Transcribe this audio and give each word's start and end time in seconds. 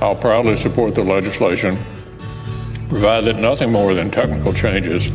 I'll 0.00 0.16
proudly 0.16 0.56
support 0.56 0.94
the 0.94 1.02
legislation, 1.02 1.76
provided 2.88 3.34
that 3.36 3.40
nothing 3.40 3.72
more 3.72 3.94
than 3.94 4.10
technical 4.10 4.52
changes 4.52 5.08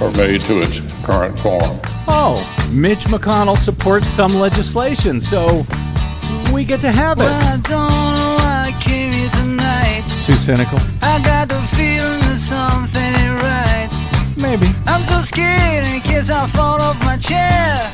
are 0.00 0.10
made 0.12 0.40
to 0.42 0.62
its 0.62 0.80
current 1.04 1.38
form. 1.38 1.78
Oh, 2.08 2.36
Mitch 2.72 3.04
McConnell 3.04 3.56
supports 3.58 4.06
some 4.08 4.34
legislation, 4.34 5.20
so 5.20 5.66
we 6.52 6.64
get 6.64 6.80
to 6.80 6.90
have 6.90 7.18
Well, 7.18 7.28
it. 7.28 7.44
I 7.44 7.56
don't 7.56 8.14
know 8.14 8.36
why 8.38 8.72
I 8.74 8.82
came 8.82 9.12
here 9.12 9.30
tonight. 9.30 10.02
Too 10.24 10.32
cynical? 10.34 10.78
I 11.02 11.20
got 11.22 11.48
the 11.48 11.60
feeling 11.76 12.20
that 12.20 12.38
something 12.38 13.02
ain't 13.02 13.42
right. 13.42 13.88
Maybe. 14.36 14.74
I'm 14.86 15.04
so 15.04 15.20
scared 15.22 15.86
in 15.86 16.00
case 16.00 16.30
I 16.30 16.46
fall 16.46 16.80
off 16.80 16.98
my 17.04 17.16
chair. 17.16 17.92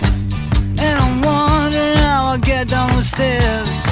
And 0.79 0.99
I'm 0.99 1.21
wondering 1.23 1.97
how 1.99 2.27
I'll 2.33 2.39
get 2.39 2.69
down 2.69 2.97
the 2.97 3.05
stairs. 3.05 3.92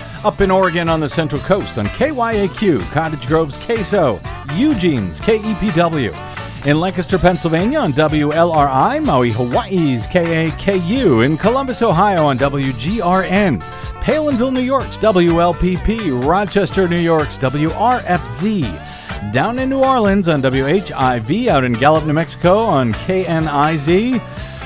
Up 0.23 0.39
in 0.39 0.51
Oregon 0.51 0.87
on 0.87 0.99
the 0.99 1.09
Central 1.09 1.41
Coast 1.41 1.79
on 1.79 1.87
KYAQ, 1.87 2.79
Cottage 2.91 3.25
Grove's 3.25 3.57
KSO, 3.57 4.21
Eugene's 4.55 5.19
KEPW. 5.19 6.67
In 6.67 6.79
Lancaster, 6.79 7.17
Pennsylvania 7.17 7.79
on 7.79 7.91
WLRI, 7.91 9.03
Maui, 9.03 9.31
Hawaii's 9.31 10.05
KAKU. 10.05 11.25
In 11.25 11.39
Columbus, 11.39 11.81
Ohio 11.81 12.25
on 12.25 12.37
WGRN. 12.37 13.59
Palenville, 14.03 14.53
New 14.53 14.61
York's 14.61 14.99
WLPP. 14.99 16.23
Rochester, 16.23 16.87
New 16.87 16.99
York's 16.99 17.39
WRFZ. 17.39 19.33
Down 19.33 19.57
in 19.57 19.69
New 19.69 19.79
Orleans 19.79 20.27
on 20.27 20.43
WHIV. 20.43 21.47
Out 21.47 21.63
in 21.63 21.73
Gallup, 21.73 22.05
New 22.05 22.13
Mexico 22.13 22.59
on 22.59 22.93
KNIZ. 22.93 24.21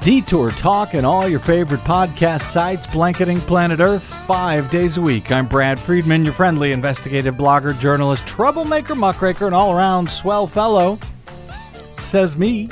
Detour 0.00 0.52
Talk, 0.52 0.94
and 0.94 1.04
all 1.04 1.28
your 1.28 1.40
favorite 1.40 1.80
podcast 1.80 2.42
sites 2.42 2.86
blanketing 2.86 3.40
planet 3.40 3.80
Earth 3.80 4.04
five 4.26 4.70
days 4.70 4.98
a 4.98 5.00
week. 5.00 5.32
I'm 5.32 5.46
Brad 5.48 5.80
Friedman, 5.80 6.24
your 6.24 6.32
friendly 6.32 6.70
investigative 6.72 7.34
blogger, 7.34 7.76
journalist, 7.78 8.24
troublemaker, 8.26 8.94
muckraker, 8.94 9.46
and 9.46 9.54
all 9.54 9.72
around 9.76 10.08
swell 10.08 10.46
fellow. 10.46 10.98
Says 11.98 12.36
me 12.36 12.68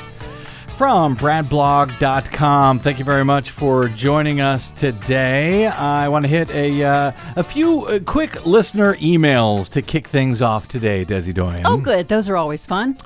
from 0.77 1.17
bradblog.com. 1.17 2.79
Thank 2.79 2.99
you 2.99 3.05
very 3.05 3.25
much 3.25 3.51
for 3.51 3.89
joining 3.89 4.41
us 4.41 4.71
today. 4.71 5.67
I 5.67 6.09
want 6.09 6.25
to 6.25 6.29
hit 6.29 6.51
a 6.51 6.85
uh, 6.85 7.13
a 7.37 7.43
few 7.43 7.87
uh, 7.87 7.99
quick 8.01 8.47
listener 8.47 8.95
emails 8.97 9.69
to 9.71 9.83
kick 9.83 10.07
things 10.07 10.41
off 10.43 10.69
today, 10.69 11.05
Desi 11.05 11.35
Doyen. 11.35 11.63
Oh, 11.65 11.79
good. 11.79 12.07
Those 12.09 12.29
are 12.29 12.37
always 12.37 12.65
fun. 12.65 12.97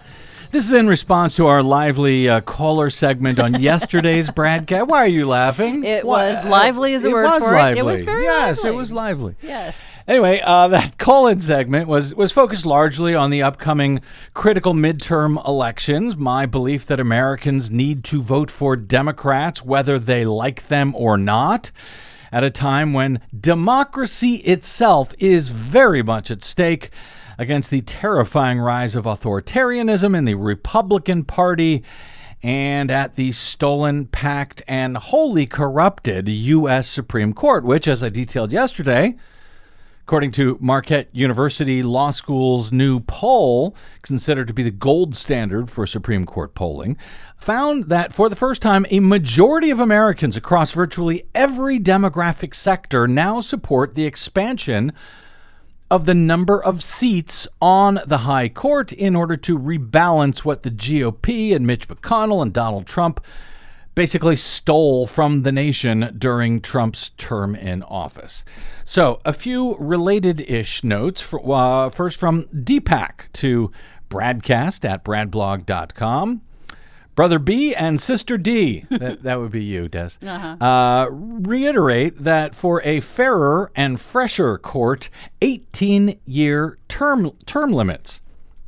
This 0.51 0.65
is 0.65 0.73
in 0.73 0.89
response 0.89 1.37
to 1.37 1.47
our 1.47 1.63
lively 1.63 2.27
uh, 2.27 2.41
caller 2.41 2.89
segment 2.89 3.39
on 3.39 3.61
yesterday's 3.61 4.31
broadcast. 4.31 4.87
Why 4.89 5.01
are 5.01 5.07
you 5.09 5.29
laughing? 5.29 5.85
It 5.85 6.07
Why- 6.07 6.31
was 6.31 6.43
lively 6.47 6.95
is 6.95 7.05
a 7.05 7.09
it 7.09 7.13
word 7.13 7.25
was 7.25 7.43
for 7.43 7.55
it. 7.59 7.77
It 7.77 7.85
was 7.85 8.01
very 8.01 8.25
yes, 8.25 8.57
lively. 8.59 8.71
it 8.71 8.75
was 8.75 8.91
lively. 8.93 9.35
Yes. 9.43 9.95
Anyway, 10.07 10.41
uh, 10.43 10.69
that 10.69 10.97
call-in 10.97 11.43
segment 11.43 11.87
was 11.87 12.15
was 12.15 12.33
focused 12.33 12.65
largely 12.65 13.15
on 13.15 13.29
the 13.29 13.43
upcoming 13.43 14.01
critical 14.33 14.73
midterm 14.73 15.47
elections. 15.47 16.17
My 16.17 16.47
belief 16.47 16.87
that 16.87 16.99
Americans 16.99 17.71
need 17.71 18.03
to 18.05 18.23
vote 18.23 18.51
for 18.51 18.75
Democrats, 18.75 19.63
whether 19.63 19.99
they 19.99 20.25
like 20.25 20.69
them 20.69 20.95
or 20.97 21.19
not, 21.19 21.71
at 22.33 22.43
a 22.43 22.51
time 22.51 22.95
when 22.95 23.21
democracy 23.39 24.37
itself 24.37 25.13
is 25.19 25.49
very 25.49 26.03
much 26.03 26.31
at 26.31 26.43
stake 26.43 26.91
against 27.38 27.71
the 27.71 27.81
terrifying 27.82 28.59
rise 28.59 28.97
of 28.97 29.04
authoritarianism 29.04 30.16
in 30.16 30.25
the 30.25 30.34
Republican 30.34 31.25
Party 31.25 31.84
and 32.43 32.91
at 32.91 33.16
the 33.16 33.32
stolen, 33.32 34.06
packed, 34.06 34.62
and 34.69 34.97
wholly 34.97 35.47
corrupted 35.47 36.28
U.S. 36.28 36.88
Supreme 36.88 37.32
Court, 37.32 37.65
which, 37.65 37.88
as 37.88 38.03
I 38.03 38.10
detailed 38.10 38.53
yesterday, 38.53 39.16
according 40.03 40.31
to 40.32 40.56
Marquette 40.60 41.09
University 41.12 41.82
Law 41.82 42.10
School's 42.10 42.71
new 42.71 43.00
poll, 43.00 43.75
considered 44.03 44.47
to 44.49 44.55
be 44.55 44.62
the 44.62 44.70
gold 44.70 45.16
standard 45.16 45.69
for 45.69 45.84
Supreme 45.84 46.25
Court 46.25 46.55
polling, 46.55 46.97
found 47.37 47.88
that 47.88 48.12
for 48.12 48.28
the 48.28 48.37
first 48.37 48.62
time, 48.62 48.87
a 48.91 49.00
majority 49.00 49.70
of 49.70 49.81
Americans 49.81 50.37
across 50.37 50.70
virtually 50.70 51.25
every 51.34 51.81
demographic 51.81 52.55
sector 52.55 53.09
now 53.09 53.41
support 53.41 53.94
the 53.94 54.06
expansion 54.06 54.93
of 55.91 56.04
the 56.04 56.15
number 56.15 56.62
of 56.62 56.82
seats 56.82 57.49
on 57.60 58.00
the 58.06 58.19
High 58.19 58.49
Court 58.49 58.93
in 58.93 59.16
order 59.16 59.37
to 59.37 59.59
rebalance 59.59 60.41
what 60.41 60.62
the 60.62 60.71
GOP 60.71 61.54
and 61.54 61.66
Mitch 61.66 61.88
McConnell 61.88 62.43
and 62.43 62.53
Donald 62.53 62.87
Trump 62.87 63.25
basically 63.94 64.37
stole 64.37 65.06
from 65.06 65.43
the 65.43 65.50
nation 65.50 66.15
during 66.16 66.60
Trump's 66.60 67.10
term 67.16 67.56
in 67.56 67.82
office. 67.82 68.44
So, 68.84 69.21
a 69.25 69.32
few 69.32 69.76
related 69.76 70.41
ish 70.43 70.84
notes. 70.84 71.21
For, 71.21 71.41
uh, 71.53 71.91
first 71.91 72.16
from 72.16 72.44
Deepak 72.55 73.32
to 73.34 73.72
Bradcast 74.09 74.88
at 74.88 75.05
bradblog.com. 75.05 76.43
Brother 77.19 77.41
B 77.41 77.75
and 77.75 78.01
Sister 78.01 78.39
D, 78.39 78.84
that, 78.91 79.25
that 79.25 79.41
would 79.41 79.51
be 79.51 79.65
you, 79.65 79.89
Des, 79.89 80.11
uh 80.25 81.09
reiterate 81.11 82.23
that 82.23 82.55
for 82.55 82.81
a 82.84 83.01
fairer 83.01 83.73
and 83.75 84.01
fresher 84.01 84.56
court, 84.56 85.11
18 85.43 86.21
year 86.27 86.79
term, 86.87 87.33
term 87.45 87.73
limits. 87.73 88.21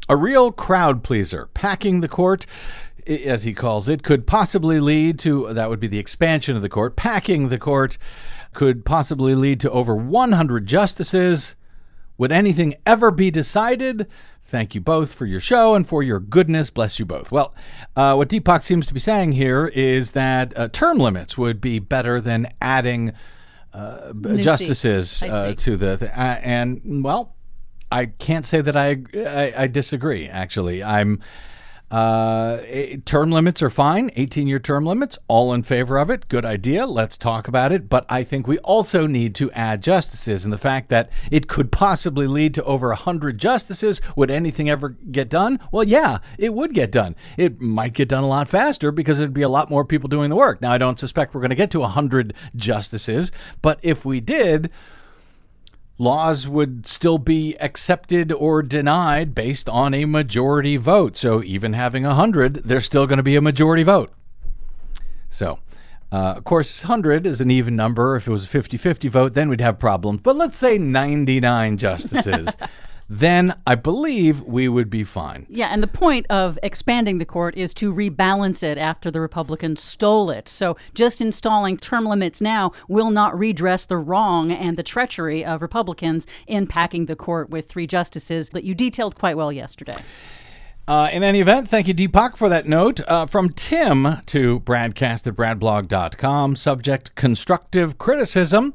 A 0.09 0.17
real 0.17 0.51
crowd 0.51 1.05
pleaser, 1.05 1.49
packing 1.55 2.01
the 2.01 2.09
court, 2.09 2.45
as 3.07 3.45
he 3.45 3.53
calls 3.53 3.89
it, 3.89 4.03
could 4.03 4.27
possibly 4.27 4.81
lead 4.81 5.21
to 5.21 5.55
that 5.55 5.71
would 5.71 5.79
be 5.79 5.87
the 5.87 6.01
expansion 6.01 6.57
of 6.57 6.63
the 6.63 6.69
court. 6.69 6.97
Packing 6.97 7.51
the 7.51 7.59
court 7.59 7.99
could 8.53 8.85
possibly 8.85 9.37
lead 9.37 9.61
to 9.61 9.71
over 9.71 9.95
100 9.95 10.67
justices. 10.67 11.55
Would 12.19 12.33
anything 12.33 12.75
ever 12.85 13.13
be 13.13 13.31
decided? 13.31 14.09
Thank 14.51 14.75
you 14.75 14.81
both 14.81 15.15
for 15.15 15.27
your 15.27 15.39
show 15.39 15.77
and 15.77 15.87
for 15.87 16.03
your 16.03 16.19
goodness. 16.19 16.71
Bless 16.71 16.99
you 16.99 17.07
both. 17.07 17.31
Well, 17.31 17.55
uh, 17.95 18.17
what 18.17 18.29
Deepak 18.29 18.65
seems 18.65 18.89
to 18.89 18.95
be 18.95 18.99
saying 18.99 19.31
here 19.33 19.69
is 19.69 20.11
that 20.11 20.59
uh, 20.59 20.67
term 20.67 20.99
limits 20.99 21.39
would 21.39 21.61
be 21.61 21.79
better 21.79 22.21
than 22.21 22.49
adding 22.61 23.13
uh, 23.73 24.13
justices 24.37 25.23
uh, 25.23 25.55
to 25.57 25.77
the. 25.77 25.95
the 25.95 26.11
uh, 26.11 26.41
and, 26.43 27.05
well, 27.05 27.37
I 27.93 28.07
can't 28.07 28.45
say 28.45 28.61
that 28.61 28.77
I, 28.77 29.03
I, 29.15 29.55
I 29.57 29.67
disagree, 29.69 30.29
actually. 30.29 30.83
I'm. 30.83 31.21
Uh, 31.91 32.59
eh, 32.67 32.97
term 33.05 33.31
limits 33.33 33.63
are 33.63 33.71
fine. 33.71 34.11
18 34.15 34.47
year 34.47 34.59
term 34.61 34.85
limits, 34.85 35.19
all 35.29 35.53
in 35.53 35.63
favor 35.63 35.99
of 35.99 36.11
it. 36.11 36.29
Good 36.29 36.45
idea. 36.45 36.87
Let's 36.87 37.17
talk 37.17 37.49
about 37.49 37.73
it. 37.73 37.89
But 37.89 38.07
I 38.09 38.23
think 38.23 38.47
we 38.47 38.59
also 38.59 39.07
need 39.07 39.35
to 39.37 39.51
add 39.53 39.83
justices. 39.83 40.45
And 40.45 40.53
the 40.53 40.59
fact 40.59 40.89
that 40.91 41.11
it 41.31 41.49
could 41.49 41.73
possibly 41.73 42.27
lead 42.27 42.55
to 42.55 42.65
over 42.65 42.89
100 42.89 43.39
justices, 43.39 44.01
would 44.15 44.31
anything 44.31 44.71
ever 44.71 44.91
get 45.11 45.29
done? 45.29 45.59
Well, 45.73 45.85
yeah, 45.85 46.19
it 46.39 46.55
would 46.55 46.75
get 46.75 46.93
done. 46.93 47.17
It 47.37 47.61
might 47.61 47.95
get 47.95 48.09
done 48.09 48.25
a 48.25 48.29
lot 48.29 48.49
faster 48.49 48.93
because 48.93 49.19
there'd 49.19 49.35
be 49.35 49.43
a 49.43 49.49
lot 49.49 49.71
more 49.71 49.85
people 49.85 50.09
doing 50.09 50.31
the 50.31 50.37
work. 50.37 50.61
Now, 50.61 50.73
I 50.73 50.79
don't 50.79 50.99
suspect 50.99 51.35
we're 51.35 51.41
going 51.41 51.51
to 51.51 51.57
get 51.57 51.71
to 51.73 51.81
100 51.81 52.35
justices, 52.55 53.33
but 53.63 53.81
if 53.83 54.05
we 54.05 54.21
did, 54.21 54.71
laws 56.01 56.49
would 56.49 56.87
still 56.87 57.19
be 57.19 57.55
accepted 57.61 58.33
or 58.33 58.63
denied 58.63 59.35
based 59.35 59.69
on 59.69 59.93
a 59.93 60.07
majority 60.07 60.79
vote. 60.79 61.15
So 61.15 61.43
even 61.43 61.75
having 61.75 62.05
100, 62.05 62.63
there's 62.65 62.87
still 62.87 63.07
going 63.07 63.19
to 63.19 63.23
be 63.23 63.37
a 63.37 63.43
majority 63.43 63.83
vote. 63.83 64.11
So, 65.29 65.59
uh, 66.11 66.35
of 66.39 66.45
course, 66.45 66.85
100 66.85 67.27
is 67.27 67.43
an 67.43 67.51
even 67.51 67.77
number. 67.77 68.17
If 68.17 68.27
it 68.27 68.31
was 68.31 68.45
a 68.45 68.49
50 68.49 68.79
50 68.79 69.09
vote, 69.09 69.35
then 69.35 69.51
we'd 69.51 69.61
have 69.61 69.79
problems. 69.79 70.21
But 70.23 70.37
let's 70.37 70.57
say 70.57 70.79
99 70.79 71.77
justices. 71.77 72.49
then 73.13 73.53
I 73.67 73.75
believe 73.75 74.41
we 74.43 74.69
would 74.69 74.89
be 74.89 75.03
fine. 75.03 75.45
Yeah, 75.49 75.67
and 75.67 75.83
the 75.83 75.89
point 75.89 76.27
of 76.31 76.61
expanding 76.63 77.19
the 77.19 77.25
court 77.25 77.57
is 77.57 77.75
to 77.75 77.93
rebalance 77.93 78.63
it 78.63 78.79
after 78.79 79.11
the 79.11 79.21
Republicans 79.21 79.83
stole 79.83 80.31
it. 80.31 80.49
So 80.49 80.77
just 80.95 81.21
installing 81.21 81.77
term 81.77 82.05
limits 82.05 82.41
now 82.41 82.71
will 82.87 83.11
not 83.11 83.37
redress 83.37 83.85
the 83.85 83.97
wrong 83.97 84.53
and 84.53 84.77
the 84.77 84.85
treachery 84.85 85.45
of 85.45 85.61
Republicans 85.61 86.25
in 86.47 86.69
packing 86.69 87.07
the 87.07 87.17
court 87.17 87.51
with 87.51 87.69
three 87.69 87.89
justices 87.89 88.51
that 88.51 88.63
you 88.63 88.77
detailed 88.77 89.17
quite 89.17 89.37
well 89.37 89.51
yesterday. 89.51 90.05
Uh, 90.87 91.09
in 91.13 91.25
any 91.25 91.41
event, 91.41 91.69
thank 91.69 91.89
you, 91.89 91.95
Deepak, 91.95 92.37
for 92.37 92.49
that 92.49 92.69
note. 92.69 93.01
Uh, 93.09 93.27
from 93.27 93.49
Tim 93.49 94.19
to 94.27 94.61
bradcast 94.61 95.27
at 95.27 95.35
bradblog.com. 95.35 96.55
Subject 96.55 97.15
constructive 97.17 97.99
criticism. 97.99 98.75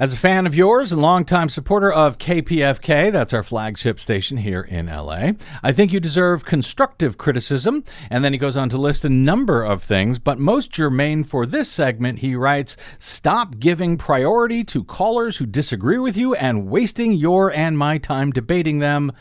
As 0.00 0.14
a 0.14 0.16
fan 0.16 0.46
of 0.46 0.54
yours 0.54 0.92
and 0.92 1.02
longtime 1.02 1.50
supporter 1.50 1.92
of 1.92 2.16
KPFK, 2.16 3.12
that's 3.12 3.34
our 3.34 3.42
flagship 3.42 4.00
station 4.00 4.38
here 4.38 4.62
in 4.62 4.86
LA, 4.86 5.32
I 5.62 5.72
think 5.72 5.92
you 5.92 6.00
deserve 6.00 6.46
constructive 6.46 7.18
criticism. 7.18 7.84
And 8.08 8.24
then 8.24 8.32
he 8.32 8.38
goes 8.38 8.56
on 8.56 8.70
to 8.70 8.78
list 8.78 9.04
a 9.04 9.10
number 9.10 9.62
of 9.62 9.82
things, 9.82 10.18
but 10.18 10.38
most 10.38 10.70
germane 10.70 11.22
for 11.22 11.44
this 11.44 11.70
segment, 11.70 12.20
he 12.20 12.34
writes 12.34 12.78
Stop 12.98 13.58
giving 13.58 13.98
priority 13.98 14.64
to 14.64 14.84
callers 14.84 15.36
who 15.36 15.44
disagree 15.44 15.98
with 15.98 16.16
you 16.16 16.34
and 16.34 16.70
wasting 16.70 17.12
your 17.12 17.52
and 17.52 17.76
my 17.76 17.98
time 17.98 18.30
debating 18.30 18.78
them 18.78 19.12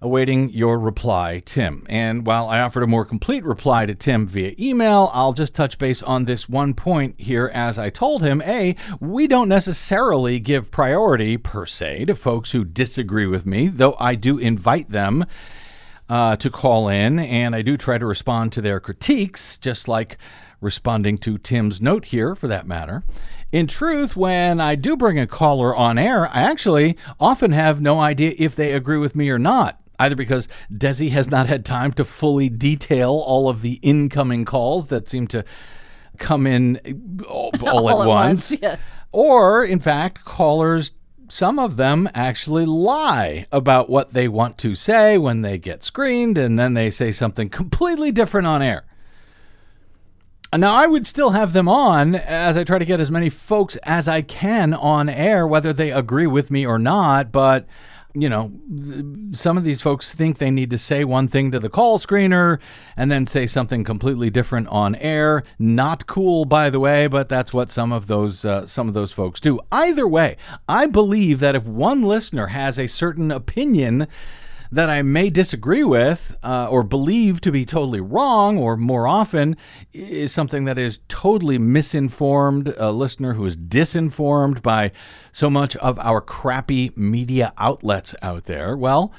awaiting 0.00 0.50
your 0.50 0.78
reply, 0.78 1.42
Tim. 1.44 1.86
And 1.88 2.26
while 2.26 2.48
I 2.48 2.60
offered 2.60 2.82
a 2.82 2.86
more 2.86 3.04
complete 3.04 3.44
reply 3.44 3.86
to 3.86 3.94
Tim 3.94 4.26
via 4.26 4.54
email, 4.58 5.10
I'll 5.12 5.32
just 5.32 5.54
touch 5.54 5.78
base 5.78 6.02
on 6.02 6.24
this 6.24 6.48
one 6.48 6.74
point 6.74 7.14
here 7.18 7.50
as 7.54 7.78
I 7.78 7.90
told 7.90 8.22
him 8.22 8.42
A, 8.42 8.76
we 9.00 9.26
don't 9.26 9.48
necessarily 9.48 10.38
give 10.38 10.70
priority 10.70 11.36
per 11.36 11.66
se 11.66 12.06
to 12.06 12.14
folks 12.14 12.52
who 12.52 12.64
disagree 12.64 13.26
with 13.26 13.46
me, 13.46 13.68
though 13.68 13.96
I 13.98 14.14
do 14.14 14.38
invite 14.38 14.90
them. 14.90 15.26
Uh, 16.08 16.36
to 16.36 16.50
call 16.50 16.88
in, 16.88 17.18
and 17.18 17.52
I 17.52 17.62
do 17.62 17.76
try 17.76 17.98
to 17.98 18.06
respond 18.06 18.52
to 18.52 18.60
their 18.60 18.78
critiques, 18.78 19.58
just 19.58 19.88
like 19.88 20.18
responding 20.60 21.18
to 21.18 21.36
Tim's 21.36 21.80
note 21.80 22.04
here 22.04 22.36
for 22.36 22.46
that 22.46 22.64
matter. 22.64 23.02
In 23.50 23.66
truth, 23.66 24.14
when 24.14 24.60
I 24.60 24.76
do 24.76 24.96
bring 24.96 25.18
a 25.18 25.26
caller 25.26 25.74
on 25.74 25.98
air, 25.98 26.28
I 26.28 26.42
actually 26.42 26.96
often 27.18 27.50
have 27.50 27.80
no 27.80 27.98
idea 27.98 28.34
if 28.38 28.54
they 28.54 28.72
agree 28.72 28.98
with 28.98 29.16
me 29.16 29.30
or 29.30 29.38
not 29.40 29.80
either 29.98 30.16
because 30.16 30.48
Desi 30.72 31.10
has 31.10 31.30
not 31.30 31.46
had 31.46 31.64
time 31.64 31.92
to 31.94 32.04
fully 32.04 32.48
detail 32.48 33.10
all 33.12 33.48
of 33.48 33.62
the 33.62 33.74
incoming 33.82 34.44
calls 34.44 34.88
that 34.88 35.08
seem 35.08 35.26
to 35.28 35.44
come 36.18 36.46
in 36.46 37.22
all, 37.28 37.50
all, 37.60 37.68
All 37.68 37.88
at 37.88 37.92
at 37.92 37.98
once, 38.08 38.50
once, 38.50 38.62
yes. 38.62 39.00
or 39.12 39.64
in 39.64 39.80
fact, 39.80 40.24
callers. 40.24 40.92
Some 41.28 41.58
of 41.58 41.76
them 41.76 42.08
actually 42.14 42.66
lie 42.66 43.46
about 43.50 43.90
what 43.90 44.12
they 44.12 44.28
want 44.28 44.58
to 44.58 44.76
say 44.76 45.18
when 45.18 45.42
they 45.42 45.58
get 45.58 45.82
screened, 45.82 46.38
and 46.38 46.56
then 46.56 46.74
they 46.74 46.88
say 46.88 47.10
something 47.10 47.48
completely 47.48 48.12
different 48.12 48.46
on 48.46 48.62
air. 48.62 48.84
Now, 50.54 50.74
I 50.74 50.86
would 50.86 51.06
still 51.06 51.30
have 51.30 51.52
them 51.52 51.68
on 51.68 52.14
as 52.14 52.56
I 52.56 52.62
try 52.62 52.78
to 52.78 52.84
get 52.84 53.00
as 53.00 53.10
many 53.10 53.28
folks 53.28 53.76
as 53.82 54.06
I 54.06 54.22
can 54.22 54.72
on 54.72 55.08
air, 55.08 55.46
whether 55.46 55.72
they 55.72 55.90
agree 55.90 56.28
with 56.28 56.50
me 56.50 56.64
or 56.64 56.78
not. 56.78 57.32
But, 57.32 57.66
you 58.18 58.28
know, 58.28 58.50
some 59.32 59.58
of 59.58 59.64
these 59.64 59.80
folks 59.80 60.14
think 60.14 60.38
they 60.38 60.50
need 60.50 60.70
to 60.70 60.78
say 60.78 61.04
one 61.04 61.28
thing 61.28 61.50
to 61.50 61.58
the 61.58 61.68
call 61.68 61.98
screener 61.98 62.58
and 62.96 63.10
then 63.10 63.26
say 63.26 63.46
something 63.46 63.84
completely 63.84 64.30
different 64.30 64.68
on 64.68 64.94
air. 64.96 65.42
Not 65.58 66.06
cool, 66.06 66.44
by 66.44 66.70
the 66.70 66.80
way, 66.80 67.06
but 67.06 67.28
that's 67.28 67.52
what 67.52 67.70
some 67.70 67.92
of 67.92 68.06
those 68.06 68.44
uh, 68.44 68.66
some 68.66 68.88
of 68.88 68.94
those 68.94 69.12
folks 69.12 69.40
do. 69.40 69.60
Either 69.70 70.08
way, 70.08 70.36
I 70.68 70.86
believe 70.86 71.40
that 71.40 71.54
if 71.54 71.64
one 71.64 72.02
listener 72.02 72.48
has 72.48 72.78
a 72.78 72.86
certain 72.86 73.30
opinion 73.30 74.08
that 74.76 74.90
I 74.90 75.00
may 75.00 75.30
disagree 75.30 75.82
with 75.82 76.36
uh, 76.42 76.68
or 76.68 76.82
believe 76.82 77.40
to 77.40 77.50
be 77.50 77.64
totally 77.64 78.00
wrong, 78.00 78.58
or 78.58 78.76
more 78.76 79.08
often 79.08 79.56
is 79.94 80.32
something 80.32 80.66
that 80.66 80.78
is 80.78 81.00
totally 81.08 81.56
misinformed, 81.56 82.74
a 82.76 82.92
listener 82.92 83.32
who 83.32 83.46
is 83.46 83.56
disinformed 83.56 84.62
by 84.62 84.92
so 85.32 85.48
much 85.48 85.76
of 85.76 85.98
our 85.98 86.20
crappy 86.20 86.92
media 86.94 87.54
outlets 87.56 88.14
out 88.20 88.44
there. 88.44 88.76
Well, 88.76 89.12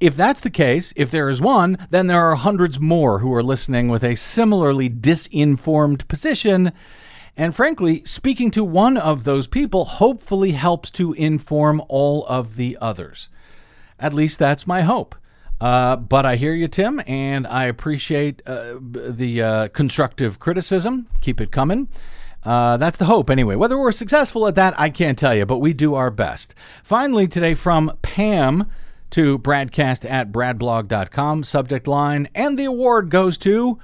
if 0.00 0.16
that's 0.16 0.40
the 0.40 0.50
case, 0.50 0.94
if 0.96 1.10
there 1.10 1.28
is 1.28 1.40
one, 1.40 1.86
then 1.90 2.06
there 2.06 2.24
are 2.24 2.36
hundreds 2.36 2.80
more 2.80 3.18
who 3.18 3.32
are 3.34 3.42
listening 3.42 3.88
with 3.88 4.02
a 4.02 4.14
similarly 4.14 4.88
disinformed 4.88 6.08
position. 6.08 6.72
And 7.36 7.54
frankly, 7.54 8.02
speaking 8.06 8.50
to 8.52 8.64
one 8.64 8.96
of 8.96 9.24
those 9.24 9.46
people 9.48 9.84
hopefully 9.84 10.52
helps 10.52 10.90
to 10.92 11.12
inform 11.12 11.82
all 11.88 12.24
of 12.26 12.56
the 12.56 12.78
others. 12.80 13.28
At 13.98 14.12
least 14.12 14.38
that's 14.38 14.66
my 14.66 14.82
hope. 14.82 15.14
Uh, 15.60 15.96
but 15.96 16.26
I 16.26 16.36
hear 16.36 16.52
you, 16.52 16.68
Tim, 16.68 17.00
and 17.06 17.46
I 17.46 17.66
appreciate 17.66 18.42
uh, 18.46 18.74
the 18.80 19.42
uh, 19.42 19.68
constructive 19.68 20.38
criticism. 20.38 21.08
Keep 21.20 21.40
it 21.40 21.52
coming. 21.52 21.88
Uh, 22.42 22.76
that's 22.76 22.98
the 22.98 23.06
hope, 23.06 23.30
anyway. 23.30 23.54
Whether 23.54 23.78
we're 23.78 23.92
successful 23.92 24.46
at 24.46 24.56
that, 24.56 24.78
I 24.78 24.90
can't 24.90 25.18
tell 25.18 25.34
you, 25.34 25.46
but 25.46 25.58
we 25.58 25.72
do 25.72 25.94
our 25.94 26.10
best. 26.10 26.54
Finally, 26.82 27.28
today 27.28 27.54
from 27.54 27.96
Pam 28.02 28.70
to 29.10 29.38
bradcast 29.38 30.08
at 30.10 30.32
bradblog.com, 30.32 31.44
subject 31.44 31.86
line, 31.86 32.28
and 32.34 32.58
the 32.58 32.64
award 32.64 33.10
goes 33.10 33.38
to 33.38 33.78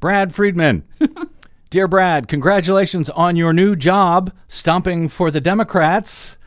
Brad 0.00 0.34
Friedman. 0.34 0.84
Dear 1.70 1.88
Brad, 1.88 2.28
congratulations 2.28 3.10
on 3.10 3.36
your 3.36 3.52
new 3.52 3.74
job, 3.74 4.32
stomping 4.46 5.08
for 5.08 5.30
the 5.30 5.40
Democrats. 5.40 6.38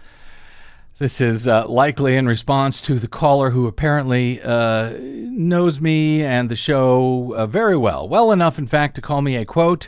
This 0.99 1.21
is 1.21 1.47
uh, 1.47 1.65
likely 1.65 2.17
in 2.17 2.27
response 2.27 2.81
to 2.81 2.99
the 2.99 3.07
caller 3.07 3.51
who 3.51 3.67
apparently 3.67 4.41
uh, 4.41 4.91
knows 4.99 5.79
me 5.79 6.21
and 6.21 6.51
the 6.51 6.57
show 6.57 7.33
uh, 7.37 7.47
very 7.47 7.77
well. 7.77 8.09
Well 8.09 8.33
enough, 8.33 8.59
in 8.59 8.67
fact, 8.67 8.95
to 8.95 9.01
call 9.01 9.21
me 9.21 9.37
a 9.37 9.45
quote, 9.45 9.87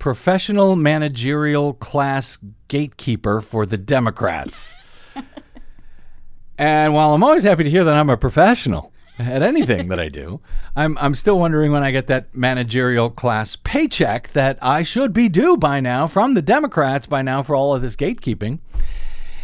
professional 0.00 0.74
managerial 0.74 1.74
class 1.74 2.38
gatekeeper 2.66 3.40
for 3.40 3.66
the 3.66 3.76
Democrats. 3.76 4.74
and 6.58 6.92
while 6.92 7.14
I'm 7.14 7.22
always 7.22 7.44
happy 7.44 7.62
to 7.62 7.70
hear 7.70 7.84
that 7.84 7.94
I'm 7.94 8.10
a 8.10 8.16
professional 8.16 8.92
at 9.16 9.42
anything 9.42 9.86
that 9.88 10.00
I 10.00 10.08
do, 10.08 10.40
I'm, 10.74 10.98
I'm 10.98 11.14
still 11.14 11.38
wondering 11.38 11.70
when 11.70 11.84
I 11.84 11.92
get 11.92 12.08
that 12.08 12.34
managerial 12.34 13.10
class 13.10 13.54
paycheck 13.54 14.32
that 14.32 14.58
I 14.60 14.82
should 14.82 15.12
be 15.12 15.28
due 15.28 15.56
by 15.56 15.78
now 15.78 16.08
from 16.08 16.34
the 16.34 16.42
Democrats 16.42 17.06
by 17.06 17.22
now 17.22 17.44
for 17.44 17.54
all 17.54 17.76
of 17.76 17.82
this 17.82 17.94
gatekeeping. 17.94 18.58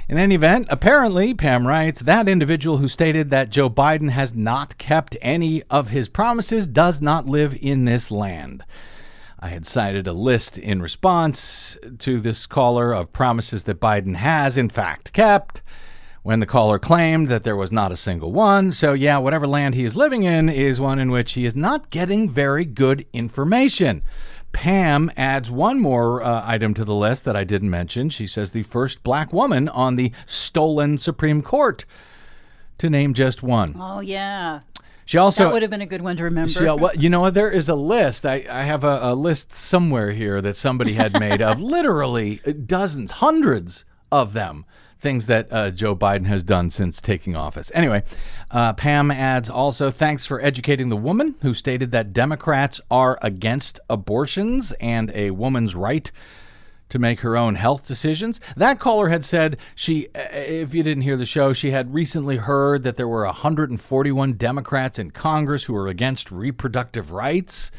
In 0.06 0.18
any 0.18 0.34
event, 0.34 0.66
apparently, 0.68 1.32
Pam 1.32 1.66
writes, 1.66 2.02
that 2.02 2.28
individual 2.28 2.76
who 2.76 2.88
stated 2.88 3.30
that 3.30 3.48
Joe 3.48 3.70
Biden 3.70 4.10
has 4.10 4.34
not 4.34 4.76
kept 4.76 5.16
any 5.22 5.62
of 5.70 5.88
his 5.88 6.10
promises 6.10 6.66
does 6.66 7.00
not 7.00 7.26
live 7.26 7.56
in 7.58 7.86
this 7.86 8.10
land. 8.10 8.64
I 9.40 9.48
had 9.48 9.66
cited 9.66 10.06
a 10.06 10.12
list 10.12 10.58
in 10.58 10.82
response 10.82 11.78
to 12.00 12.20
this 12.20 12.44
caller 12.44 12.92
of 12.92 13.14
promises 13.14 13.64
that 13.64 13.80
Biden 13.80 14.16
has, 14.16 14.58
in 14.58 14.68
fact, 14.68 15.14
kept. 15.14 15.62
When 16.22 16.40
the 16.40 16.46
caller 16.46 16.78
claimed 16.78 17.28
that 17.28 17.42
there 17.42 17.56
was 17.56 17.72
not 17.72 17.92
a 17.92 17.96
single 17.96 18.32
one. 18.32 18.72
So, 18.72 18.94
yeah, 18.94 19.18
whatever 19.18 19.46
land 19.46 19.74
he 19.74 19.84
is 19.84 19.96
living 19.96 20.22
in 20.22 20.48
is 20.48 20.80
one 20.80 20.98
in 20.98 21.10
which 21.10 21.32
he 21.32 21.44
is 21.44 21.54
not 21.54 21.90
getting 21.90 22.30
very 22.30 22.64
good 22.64 23.06
information. 23.12 24.02
Pam 24.54 25.10
adds 25.16 25.50
one 25.50 25.80
more 25.80 26.22
uh, 26.22 26.42
item 26.46 26.72
to 26.74 26.84
the 26.84 26.94
list 26.94 27.24
that 27.24 27.36
I 27.36 27.44
didn't 27.44 27.70
mention. 27.70 28.08
She 28.08 28.26
says 28.26 28.52
the 28.52 28.62
first 28.62 29.02
black 29.02 29.32
woman 29.32 29.68
on 29.68 29.96
the 29.96 30.12
stolen 30.24 30.96
Supreme 30.96 31.42
Court, 31.42 31.84
to 32.78 32.88
name 32.88 33.12
just 33.14 33.42
one. 33.42 33.76
Oh, 33.78 34.00
yeah. 34.00 34.60
She 35.04 35.18
also 35.18 35.44
that 35.44 35.52
would 35.52 35.62
have 35.62 35.70
been 35.70 35.82
a 35.82 35.86
good 35.86 36.00
one 36.00 36.16
to 36.16 36.24
remember. 36.24 36.48
she, 36.48 36.66
uh, 36.66 36.76
well, 36.76 36.94
you 36.96 37.10
know? 37.10 37.28
There 37.28 37.50
is 37.50 37.68
a 37.68 37.74
list. 37.74 38.24
I, 38.24 38.46
I 38.48 38.62
have 38.62 38.84
a, 38.84 39.00
a 39.02 39.14
list 39.14 39.52
somewhere 39.52 40.12
here 40.12 40.40
that 40.40 40.56
somebody 40.56 40.94
had 40.94 41.18
made 41.20 41.42
of 41.42 41.60
literally 41.76 42.36
dozens, 42.36 43.10
hundreds 43.10 43.84
of 44.10 44.32
them. 44.32 44.64
Things 45.04 45.26
that 45.26 45.52
uh, 45.52 45.70
Joe 45.70 45.94
Biden 45.94 46.24
has 46.28 46.42
done 46.42 46.70
since 46.70 46.98
taking 46.98 47.36
office. 47.36 47.70
Anyway, 47.74 48.04
uh, 48.50 48.72
Pam 48.72 49.10
adds 49.10 49.50
also 49.50 49.90
thanks 49.90 50.24
for 50.24 50.40
educating 50.40 50.88
the 50.88 50.96
woman 50.96 51.34
who 51.42 51.52
stated 51.52 51.90
that 51.90 52.14
Democrats 52.14 52.80
are 52.90 53.18
against 53.20 53.78
abortions 53.90 54.72
and 54.80 55.12
a 55.14 55.32
woman's 55.32 55.74
right 55.74 56.10
to 56.88 56.98
make 56.98 57.20
her 57.20 57.36
own 57.36 57.56
health 57.56 57.86
decisions. 57.86 58.40
That 58.56 58.80
caller 58.80 59.10
had 59.10 59.26
said 59.26 59.58
she, 59.74 60.08
uh, 60.14 60.20
if 60.32 60.72
you 60.72 60.82
didn't 60.82 61.02
hear 61.02 61.18
the 61.18 61.26
show, 61.26 61.52
she 61.52 61.70
had 61.70 61.92
recently 61.92 62.38
heard 62.38 62.82
that 62.84 62.96
there 62.96 63.06
were 63.06 63.26
141 63.26 64.32
Democrats 64.32 64.98
in 64.98 65.10
Congress 65.10 65.64
who 65.64 65.74
were 65.74 65.88
against 65.88 66.32
reproductive 66.32 67.12
rights, 67.12 67.70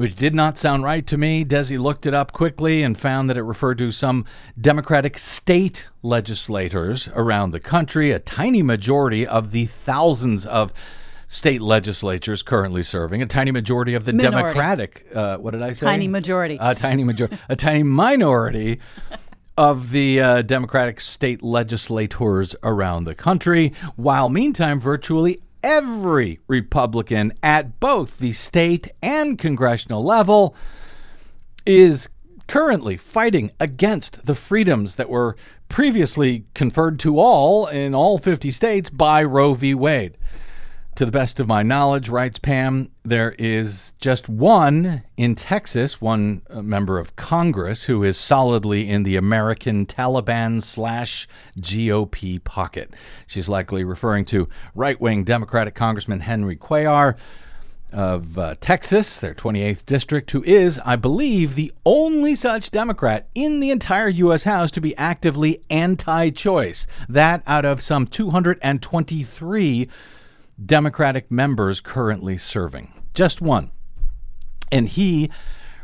which 0.00 0.16
did 0.16 0.34
not 0.34 0.56
sound 0.56 0.82
right 0.82 1.06
to 1.06 1.18
me. 1.18 1.44
Desi 1.44 1.78
looked 1.78 2.06
it 2.06 2.14
up 2.14 2.32
quickly 2.32 2.82
and 2.82 2.96
found 2.96 3.28
that 3.28 3.36
it 3.36 3.42
referred 3.42 3.76
to 3.76 3.90
some 3.90 4.24
Democratic 4.58 5.18
state 5.18 5.88
legislators 6.02 7.10
around 7.14 7.50
the 7.50 7.60
country, 7.60 8.10
a 8.10 8.18
tiny 8.18 8.62
majority 8.62 9.26
of 9.26 9.50
the 9.50 9.66
thousands 9.66 10.46
of 10.46 10.72
state 11.28 11.60
legislatures 11.60 12.42
currently 12.42 12.82
serving, 12.82 13.20
a 13.20 13.26
tiny 13.26 13.50
majority 13.50 13.92
of 13.92 14.06
the 14.06 14.14
Minority. 14.14 14.38
Democratic, 14.38 15.06
uh, 15.14 15.36
what 15.36 15.50
did 15.50 15.60
I 15.60 15.74
say? 15.74 15.84
Tiny 15.84 16.08
majority. 16.08 16.56
a 16.58 16.74
tiny 16.74 17.04
majority, 17.04 17.36
a 17.50 17.56
tiny 17.56 17.82
minority 17.82 18.80
of 19.58 19.90
the 19.90 20.18
uh, 20.18 20.40
Democratic 20.40 20.98
state 20.98 21.42
legislators 21.42 22.56
around 22.62 23.04
the 23.04 23.14
country, 23.14 23.74
while 23.96 24.30
meantime, 24.30 24.80
virtually 24.80 25.40
every 25.62 26.40
Republican 26.46 27.32
at 27.42 27.80
both 27.80 28.18
the 28.18 28.32
state 28.32 28.88
and 29.02 29.38
congressional 29.38 30.04
level 30.04 30.54
is 31.66 32.08
currently 32.46 32.96
fighting 32.96 33.52
against 33.60 34.26
the 34.26 34.34
freedoms 34.34 34.96
that 34.96 35.08
were 35.08 35.36
previously 35.68 36.44
conferred 36.54 36.98
to 36.98 37.18
all 37.18 37.66
in 37.66 37.94
all 37.94 38.18
50 38.18 38.50
states 38.50 38.90
by 38.90 39.22
Roe 39.22 39.54
v. 39.54 39.72
Wade. 39.72 40.16
To 40.96 41.06
the 41.06 41.12
best 41.12 41.40
of 41.40 41.46
my 41.46 41.62
knowledge, 41.62 42.08
writes 42.08 42.38
Pam, 42.38 42.90
there 43.04 43.34
is 43.38 43.94
just 44.00 44.28
one 44.28 45.02
in 45.16 45.34
Texas, 45.34 46.00
one 46.00 46.42
uh, 46.50 46.60
member 46.60 46.98
of 46.98 47.16
Congress, 47.16 47.84
who 47.84 48.04
is 48.04 48.18
solidly 48.18 48.90
in 48.90 49.04
the 49.04 49.16
American 49.16 49.86
Taliban 49.86 50.62
slash 50.62 51.26
GOP 51.58 52.42
pocket. 52.44 52.92
She's 53.26 53.48
likely 53.48 53.82
referring 53.82 54.26
to 54.26 54.48
right 54.74 55.00
wing 55.00 55.24
Democratic 55.24 55.74
Congressman 55.74 56.20
Henry 56.20 56.56
Cuellar 56.56 57.16
of 57.92 58.38
uh, 58.38 58.54
Texas, 58.60 59.20
their 59.20 59.34
28th 59.34 59.86
district, 59.86 60.30
who 60.30 60.44
is, 60.44 60.78
I 60.84 60.96
believe, 60.96 61.54
the 61.54 61.72
only 61.86 62.34
such 62.34 62.70
Democrat 62.70 63.28
in 63.34 63.60
the 63.60 63.70
entire 63.70 64.08
U.S. 64.08 64.42
House 64.42 64.70
to 64.72 64.80
be 64.80 64.96
actively 64.96 65.62
anti 65.70 66.30
choice. 66.30 66.86
That 67.08 67.42
out 67.46 67.64
of 67.64 67.80
some 67.80 68.06
223 68.06 69.88
Democratic 70.64 71.30
members 71.30 71.80
currently 71.80 72.36
serving. 72.36 72.92
Just 73.14 73.40
one. 73.40 73.70
And 74.70 74.88
he 74.88 75.30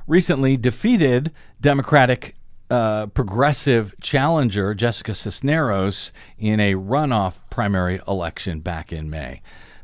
recently 0.06 0.56
defeated 0.56 1.32
Democratic 1.60 2.36
uh, 2.70 3.06
progressive 3.06 3.94
challenger 4.00 4.74
Jessica 4.74 5.14
Cisneros 5.14 6.12
in 6.38 6.60
a 6.60 6.74
runoff 6.74 7.38
primary 7.50 8.00
election 8.06 8.60
back 8.60 8.92
in 8.92 9.08
May. 9.08 9.40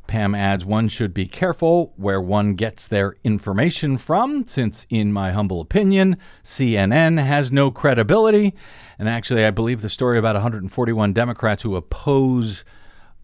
Pam 0.09 0.35
adds 0.35 0.65
one 0.65 0.89
should 0.89 1.15
be 1.15 1.27
careful 1.27 1.93
where 1.97 2.21
one 2.21 2.55
gets 2.55 2.87
their 2.87 3.17
information 3.25 3.97
from, 3.97 4.47
since, 4.47 4.85
in 4.91 5.13
my 5.13 5.31
humble 5.31 5.61
opinion, 5.61 6.19
CNN 6.43 7.25
has 7.25 7.53
no 7.53 7.71
credibility. 7.71 8.53
And 8.99 9.09
actually, 9.09 9.45
I 9.45 9.51
believe 9.51 9.81
the 9.81 9.89
story 9.89 10.19
about 10.19 10.35
141 10.35 11.13
Democrats 11.13 11.63
who 11.63 11.77
oppose 11.77 12.65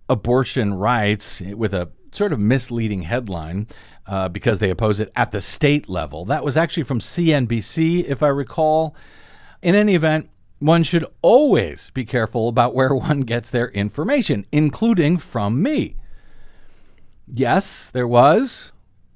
abortion 0.08 0.74
rights 0.74 1.40
with 1.40 1.74
a 1.74 1.90
sort 2.12 2.32
of 2.32 2.40
misleading 2.40 3.02
headline 3.02 3.66
uh, 4.06 4.28
because 4.28 4.58
they 4.58 4.70
oppose 4.70 5.00
it 5.00 5.12
at 5.14 5.30
the 5.30 5.40
state 5.40 5.88
level. 5.88 6.24
That 6.24 6.44
was 6.44 6.56
actually 6.56 6.84
from 6.84 7.00
CNBC, 7.00 8.04
if 8.04 8.22
I 8.22 8.28
recall. 8.28 8.94
In 9.62 9.74
any 9.74 9.94
event, 9.94 10.30
one 10.58 10.82
should 10.82 11.04
always 11.22 11.90
be 11.90 12.04
careful 12.04 12.48
about 12.48 12.74
where 12.74 12.94
one 12.94 13.20
gets 13.20 13.50
their 13.50 13.68
information, 13.68 14.46
including 14.50 15.18
from 15.18 15.62
me. 15.62 15.96
Yes, 17.32 17.90
there 17.90 18.08
was 18.08 18.72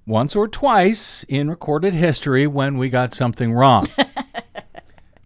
once 0.07 0.37
or 0.37 0.49
twice 0.49 1.25
in 1.29 1.49
recorded 1.49 1.95
history 1.95 2.47
when 2.47 2.77
we 2.77 2.91
got 2.91 3.15
something 3.15 3.53
wrong. 3.53 3.89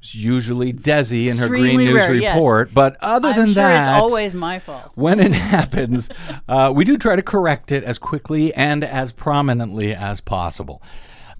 it's 0.07 0.15
usually 0.15 0.73
Desi 0.73 1.29
in 1.29 1.37
her 1.39 1.49
Green 1.49 1.79
News 1.79 1.95
rare, 1.95 2.15
yes. 2.15 2.37
report, 2.37 2.73
but 2.73 2.97
other 3.01 3.31
I'm 3.31 3.37
than 3.37 3.47
sure 3.49 3.55
that, 3.55 3.89
it's 3.89 4.03
always 4.03 4.35
my 4.37 4.61
fault. 4.61 4.93
when 4.95 5.19
it 5.19 5.33
happens, 5.33 6.09
uh, 6.49 6.73
we 6.73 6.85
do 6.85 6.97
try 6.97 7.17
to 7.17 7.23
correct 7.23 7.73
it 7.73 7.83
as 7.83 7.99
quickly 7.99 8.55
and 8.55 8.85
as 8.85 9.11
prominently 9.11 9.93
as 9.93 10.21
possible. 10.21 10.81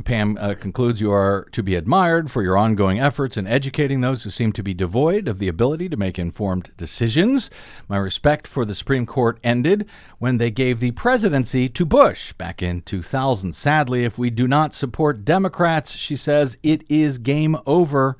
Pam 0.05 0.37
uh, 0.39 0.55
concludes 0.55 1.01
you 1.01 1.13
are 1.13 1.47
to 1.53 1.63
be 1.63 1.77
admired 1.77 2.29
for 2.31 2.43
your 2.43 2.59
ongoing 2.59 2.99
efforts 2.99 3.37
in 3.37 3.47
educating 3.47 4.01
those 4.01 4.25
who 4.25 4.31
seem 4.31 4.53
to 4.53 4.65
be 4.65 4.75
devoid 4.75 5.29
of 5.29 5.39
the 5.39 5.49
ability 5.49 5.89
to 5.89 5.97
make 5.97 6.19
informed 6.19 6.73
decisions. 6.77 7.49
My 7.89 7.97
respect 7.97 8.49
for 8.49 8.65
the 8.65 8.75
Supreme 8.75 9.07
Court 9.07 9.39
ended 9.45 9.87
when 10.19 10.39
they 10.39 10.51
gave 10.51 10.81
the 10.81 10.91
presidency 10.91 11.69
to 11.69 11.87
Bush 11.87 12.33
back 12.33 12.63
in 12.63 12.83
2000. 12.83 13.55
Sadly, 13.55 14.05
if 14.05 14.19
we 14.19 14.29
do 14.29 14.49
not 14.49 14.75
support 14.75 15.25
Democrats, 15.25 15.93
she 15.93 16.17
says, 16.17 16.59
it 16.65 16.83
is 16.91 17.17
game 17.19 17.57
over 17.65 18.19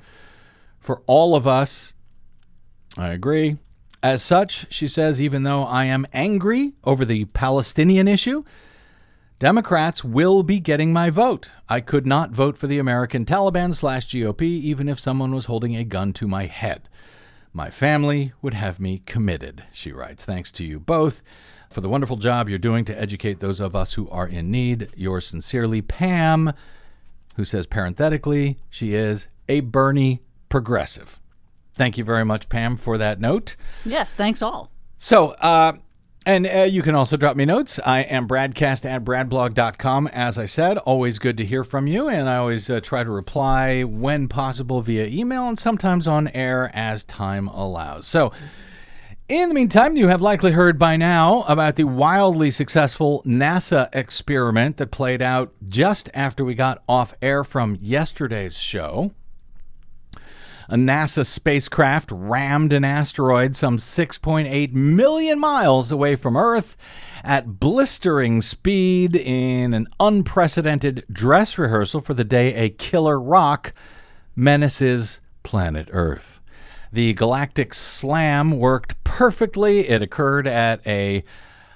for 0.87 1.03
all 1.05 1.35
of 1.35 1.45
us. 1.45 1.93
I 2.97 3.09
agree. 3.09 3.57
As 4.01 4.23
such, 4.23 4.73
she 4.73 4.87
says, 4.87 5.19
even 5.19 5.43
though 5.43 5.63
I 5.63 5.83
am 5.83 6.07
angry 6.13 6.73
over 6.85 7.03
the 7.03 7.25
Palestinian 7.25 8.07
issue, 8.07 8.45
Democrats 9.37 10.03
will 10.03 10.43
be 10.43 10.61
getting 10.61 10.93
my 10.93 11.09
vote. 11.09 11.49
I 11.67 11.81
could 11.81 12.07
not 12.07 12.31
vote 12.31 12.57
for 12.57 12.67
the 12.67 12.79
American 12.79 13.25
Taliban 13.25 13.75
slash 13.75 14.07
GOP 14.07 14.41
even 14.43 14.87
if 14.87 14.99
someone 14.99 15.35
was 15.35 15.45
holding 15.45 15.75
a 15.75 15.83
gun 15.83 16.13
to 16.13 16.27
my 16.27 16.45
head. 16.45 16.87
My 17.51 17.69
family 17.69 18.31
would 18.41 18.53
have 18.53 18.79
me 18.79 19.01
committed, 19.05 19.65
she 19.73 19.91
writes. 19.91 20.23
Thanks 20.23 20.53
to 20.53 20.63
you 20.63 20.79
both 20.79 21.21
for 21.69 21.81
the 21.81 21.89
wonderful 21.89 22.17
job 22.17 22.47
you're 22.47 22.57
doing 22.57 22.85
to 22.85 22.97
educate 22.97 23.41
those 23.41 23.59
of 23.59 23.75
us 23.75 23.93
who 23.93 24.09
are 24.09 24.27
in 24.27 24.49
need. 24.51 24.89
Yours 24.95 25.27
sincerely, 25.27 25.81
Pam, 25.81 26.53
who 27.35 27.43
says 27.43 27.67
parenthetically 27.67 28.57
she 28.69 28.93
is 28.93 29.27
a 29.49 29.59
Bernie 29.59 30.21
progressive. 30.49 31.19
Thank 31.73 31.97
you 31.97 32.03
very 32.03 32.25
much, 32.25 32.49
Pam, 32.49 32.77
for 32.77 32.97
that 32.97 33.19
note. 33.19 33.55
Yes, 33.85 34.15
thanks 34.15 34.41
all. 34.41 34.71
So, 34.97 35.29
uh, 35.33 35.73
and 36.25 36.45
uh, 36.45 36.63
you 36.63 36.81
can 36.81 36.93
also 36.93 37.15
drop 37.15 37.37
me 37.37 37.45
notes. 37.45 37.79
I 37.85 38.01
am 38.01 38.27
bradcast 38.27 38.83
at 38.83 39.05
bradblog.com. 39.05 40.07
As 40.07 40.37
I 40.37 40.45
said, 40.45 40.77
always 40.79 41.19
good 41.19 41.37
to 41.37 41.45
hear 41.45 41.63
from 41.63 41.87
you. 41.87 42.09
And 42.09 42.27
I 42.27 42.35
always 42.35 42.69
uh, 42.69 42.81
try 42.81 43.03
to 43.03 43.09
reply 43.09 43.83
when 43.83 44.27
possible 44.27 44.81
via 44.81 45.05
email 45.05 45.47
and 45.47 45.57
sometimes 45.57 46.05
on 46.05 46.27
air 46.29 46.69
as 46.73 47.05
time 47.05 47.47
allows. 47.47 48.07
So, 48.07 48.33
in 49.29 49.49
the 49.49 49.55
meantime, 49.55 49.95
you 49.95 50.07
have 50.07 50.21
likely 50.21 50.51
heard 50.51 50.79
by 50.79 50.97
now 50.97 51.43
about 51.43 51.75
the 51.75 51.83
wildly 51.83 52.49
successful 52.49 53.21
NASA 53.25 53.87
experiment 53.93 54.77
that 54.77 54.91
played 54.91 55.21
out 55.21 55.53
just 55.67 56.09
after 56.13 56.43
we 56.43 56.55
got 56.55 56.83
off 56.89 57.13
air 57.21 57.43
from 57.43 57.77
yesterday's 57.81 58.57
show. 58.57 59.11
A 60.69 60.75
NASA 60.75 61.25
spacecraft 61.25 62.11
rammed 62.11 62.73
an 62.73 62.83
asteroid 62.83 63.55
some 63.55 63.77
6.8 63.77 64.73
million 64.73 65.39
miles 65.39 65.93
away 65.93 66.17
from 66.17 66.35
Earth 66.35 66.75
at 67.23 67.57
blistering 67.57 68.41
speed 68.41 69.15
in 69.15 69.73
an 69.73 69.87
unprecedented 69.97 71.05
dress 71.09 71.57
rehearsal 71.57 72.01
for 72.01 72.13
the 72.13 72.25
day 72.25 72.53
a 72.53 72.69
killer 72.69 73.17
rock 73.17 73.73
menaces 74.35 75.21
planet 75.43 75.87
Earth. 75.93 76.41
The 76.91 77.13
galactic 77.13 77.73
slam 77.73 78.59
worked 78.59 79.01
perfectly. 79.05 79.87
It 79.87 80.01
occurred 80.01 80.47
at 80.47 80.85
a 80.85 81.23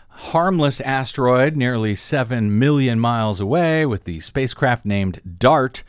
harmless 0.09 0.81
asteroid 0.81 1.55
nearly 1.55 1.95
7 1.95 2.59
million 2.59 2.99
miles 2.99 3.39
away, 3.39 3.85
with 3.85 4.03
the 4.03 4.19
spacecraft 4.19 4.85
named 4.85 5.21
DART 5.39 5.83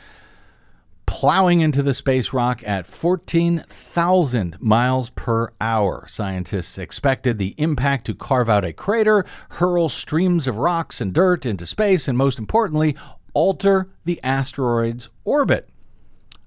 plowing 1.12 1.60
into 1.60 1.82
the 1.82 1.92
space 1.92 2.32
rock 2.32 2.62
at 2.64 2.86
14,000 2.86 4.56
miles 4.58 5.10
per 5.10 5.52
hour. 5.60 6.06
Scientists 6.10 6.78
expected 6.78 7.36
the 7.36 7.54
impact 7.58 8.06
to 8.06 8.14
carve 8.14 8.48
out 8.48 8.64
a 8.64 8.72
crater, 8.72 9.26
hurl 9.50 9.90
streams 9.90 10.48
of 10.48 10.56
rocks 10.56 11.02
and 11.02 11.12
dirt 11.12 11.44
into 11.44 11.66
space, 11.66 12.08
and 12.08 12.16
most 12.16 12.38
importantly, 12.38 12.96
alter 13.34 13.90
the 14.06 14.18
asteroid's 14.24 15.10
orbit. 15.26 15.68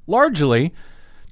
Largely 0.07 0.73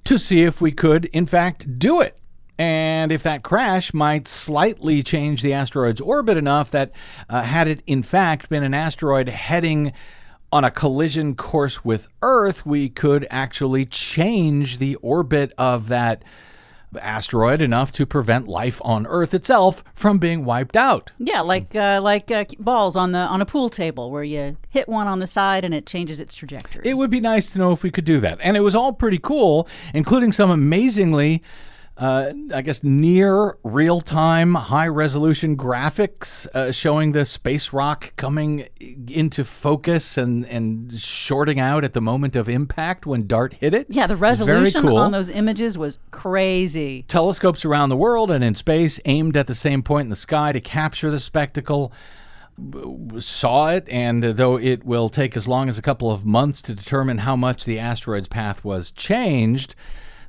to 0.04 0.20
see 0.20 0.44
if 0.44 0.62
we 0.62 0.72
could, 0.72 1.06
in 1.06 1.26
fact, 1.26 1.80
do 1.80 2.02
it. 2.02 2.20
And 2.60 3.12
if 3.12 3.24
that 3.24 3.42
crash 3.42 3.96
might 3.96 4.28
slightly 4.28 5.02
change 5.02 5.42
the 5.42 5.56
asteroid's 5.56 6.02
orbit 6.02 6.38
enough 6.38 6.70
that, 6.70 6.92
uh, 7.32 7.42
had 7.42 7.68
it 7.68 7.82
in 7.88 8.04
fact 8.04 8.50
been 8.50 8.62
an 8.62 8.76
asteroid 8.76 9.28
heading 9.28 9.92
on 10.54 10.64
a 10.64 10.70
collision 10.70 11.34
course 11.34 11.84
with 11.84 12.08
Earth, 12.22 12.64
we 12.64 12.88
could 12.88 13.26
actually 13.32 13.86
change 13.86 14.78
the 14.78 14.94
orbit 14.98 15.52
of 15.58 15.88
that 15.88 16.24
asteroid 17.02 17.60
enough 17.60 17.92
to 17.92 18.06
prevent 18.06 18.48
life 18.48 18.80
on 18.86 19.08
Earth 19.08 19.34
itself 19.34 19.84
from 19.96 20.20
being 20.20 20.46
wiped 20.46 20.76
out. 20.76 21.10
Yeah, 21.18 21.42
like 21.42 21.76
uh, 21.76 22.00
like 22.04 22.30
uh, 22.30 22.46
balls 22.60 22.96
on 22.96 23.14
the 23.14 23.18
on 23.18 23.42
a 23.42 23.48
pool 23.48 23.68
table 23.68 24.12
where 24.12 24.24
you 24.24 24.56
hit 24.70 24.88
one 24.88 25.08
on 25.08 25.18
the 25.18 25.26
side 25.26 25.66
and 25.66 25.74
it 25.74 25.88
changes 25.88 26.20
its 26.20 26.36
trajectory. 26.36 26.88
It 26.88 26.94
would 26.98 27.10
be 27.10 27.20
nice 27.20 27.52
to 27.54 27.58
know 27.58 27.72
if 27.72 27.82
we 27.82 27.90
could 27.90 28.06
do 28.06 28.20
that. 28.20 28.38
And 28.40 28.56
it 28.56 28.60
was 28.60 28.76
all 28.76 28.94
pretty 28.94 29.18
cool, 29.18 29.68
including 29.96 30.32
some 30.34 30.52
amazingly 30.52 31.42
uh, 31.98 32.32
I 32.54 32.62
guess 32.64 32.84
near 32.84 33.58
real 33.64 34.02
time, 34.02 34.56
high 34.56 34.88
resolution 34.88 35.56
graphics 35.56 36.48
uh, 36.56 36.72
showing 36.72 37.12
the 37.12 37.24
space 37.24 37.72
rock 37.72 38.14
coming 38.16 38.68
into 39.08 39.44
focus 39.44 40.18
and, 40.18 40.44
and 40.48 40.92
shorting 41.00 41.60
out 41.60 41.84
at 41.84 41.94
the 41.94 42.02
moment 42.02 42.36
of 42.36 42.50
impact 42.50 43.06
when 43.06 43.28
DART 43.28 43.54
hit 43.54 43.76
it. 43.76 43.88
yeah, 43.90 44.08
the 44.08 44.16
It 44.16 44.20
was 44.20 44.40
very 44.42 44.52
resolution 44.64 44.82
cool. 44.90 44.98
on 44.98 45.12
those 45.12 45.30
images 45.30 45.78
was 45.78 46.00
crazy. 46.10 47.04
Telescopes 47.08 47.64
around 47.64 47.90
the 47.90 47.98
world 47.98 48.32
and 48.32 48.44
in 48.44 48.56
space 48.56 49.00
aimed 49.06 49.38
at 49.38 49.46
the 49.46 49.54
same 49.56 49.84
point 49.84 50.06
in 50.06 50.10
the 50.10 50.16
sky 50.16 50.52
to 50.52 50.60
capture 50.62 51.12
the 51.12 51.20
spectacle. 51.20 51.92
Saw 53.20 53.70
it, 53.72 53.88
and 53.90 54.24
though 54.24 54.58
it 54.60 54.84
will 54.84 55.10
take 55.10 55.36
as 55.36 55.48
long 55.48 55.70
as 55.70 55.78
a 55.78 55.82
couple 55.82 56.12
of 56.12 56.24
months 56.26 56.62
to 56.64 56.76
determine 56.76 57.20
how 57.20 57.36
much 57.36 57.66
the 57.66 57.80
asteroid's 57.80 58.28
path 58.28 58.64
was 58.64 58.92
changed, 58.92 59.74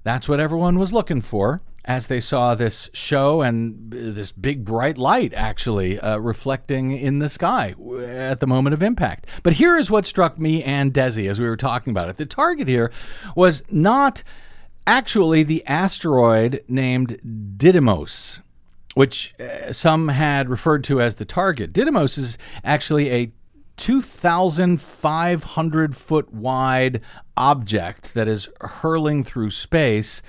That's 0.04 0.28
what 0.28 0.38
everyone 0.38 0.78
was 0.78 0.92
looking 0.92 1.22
for 1.22 1.62
as 1.84 2.06
they 2.06 2.20
saw 2.20 2.54
this 2.54 2.88
show 2.92 3.42
and 3.42 3.90
this 3.90 4.32
big 4.32 4.64
bright 4.64 4.96
light 4.96 5.34
actually 5.34 5.98
uh, 6.00 6.18
reflecting 6.18 6.92
in 6.92 7.18
the 7.18 7.28
sky 7.28 7.74
at 8.06 8.40
the 8.40 8.46
moment 8.46 8.72
of 8.74 8.82
impact. 8.82 9.26
But 9.42 9.54
here 9.54 9.76
is 9.76 9.90
what 9.90 10.06
struck 10.06 10.38
me 10.38 10.62
and 10.62 10.94
Desi 10.94 11.28
as 11.28 11.38
we 11.38 11.46
were 11.46 11.56
talking 11.56 11.90
about 11.90 12.08
it. 12.08 12.16
The 12.16 12.26
target 12.26 12.68
here 12.68 12.90
was 13.34 13.62
not 13.70 14.22
actually 14.86 15.42
the 15.42 15.64
asteroid 15.66 16.62
named 16.68 17.20
Didymos, 17.56 18.40
which 18.94 19.34
uh, 19.40 19.72
some 19.72 20.08
had 20.08 20.48
referred 20.48 20.84
to 20.84 21.00
as 21.00 21.16
the 21.16 21.24
target. 21.24 21.72
Didymos 21.72 22.16
is 22.18 22.38
actually 22.62 23.10
a 23.10 23.32
2,500 23.76 25.96
foot 25.96 26.32
wide 26.32 27.00
object 27.36 28.14
that 28.14 28.28
is 28.28 28.48
hurling 28.60 29.24
through 29.24 29.50
space, 29.50 30.22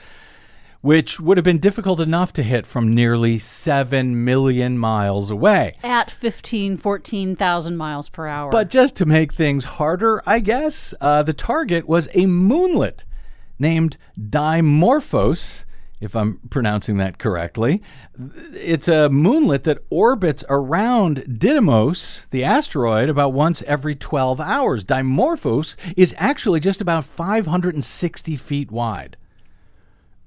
which 0.82 1.20
would 1.20 1.38
have 1.38 1.44
been 1.44 1.60
difficult 1.60 2.00
enough 2.00 2.34
to 2.34 2.44
hit 2.44 2.68
from 2.68 2.94
nearly 2.94 3.40
7 3.40 4.24
million 4.24 4.78
miles 4.78 5.32
away. 5.32 5.74
At 5.84 6.12
15, 6.12 6.78
14,000 6.78 7.78
miles 7.78 8.10
per 8.10 8.28
hour. 8.28 8.52
But 8.52 8.70
just 8.70 8.96
to 8.98 9.06
make 9.06 9.34
things 9.34 9.66
harder, 9.66 10.22
I 10.26 10.40
guess, 10.40 10.94
uh, 11.02 11.24
the 11.24 11.34
target 11.34 11.88
was 11.88 12.08
a 12.08 12.26
moonlet 12.26 13.04
named 13.60 13.98
Dimorphos, 14.20 15.66
if 16.02 16.16
I'm 16.16 16.40
pronouncing 16.50 16.98
that 16.98 17.18
correctly. 17.18 17.82
It's 18.54 18.88
a 18.88 19.10
moonlet 19.10 19.64
that 19.64 19.80
orbits 19.90 20.44
around 20.50 21.24
Didymos, 21.28 22.30
the 22.30 22.44
asteroid, 22.44 23.10
about 23.10 23.34
once 23.34 23.62
every 23.64 23.96
12 23.96 24.42
hours. 24.42 24.84
Dimorphos 24.84 25.76
is 25.96 26.14
actually 26.18 26.60
just 26.60 26.82
about 26.82 27.06
560 27.06 28.38
feet 28.38 28.72
wide. 28.72 29.18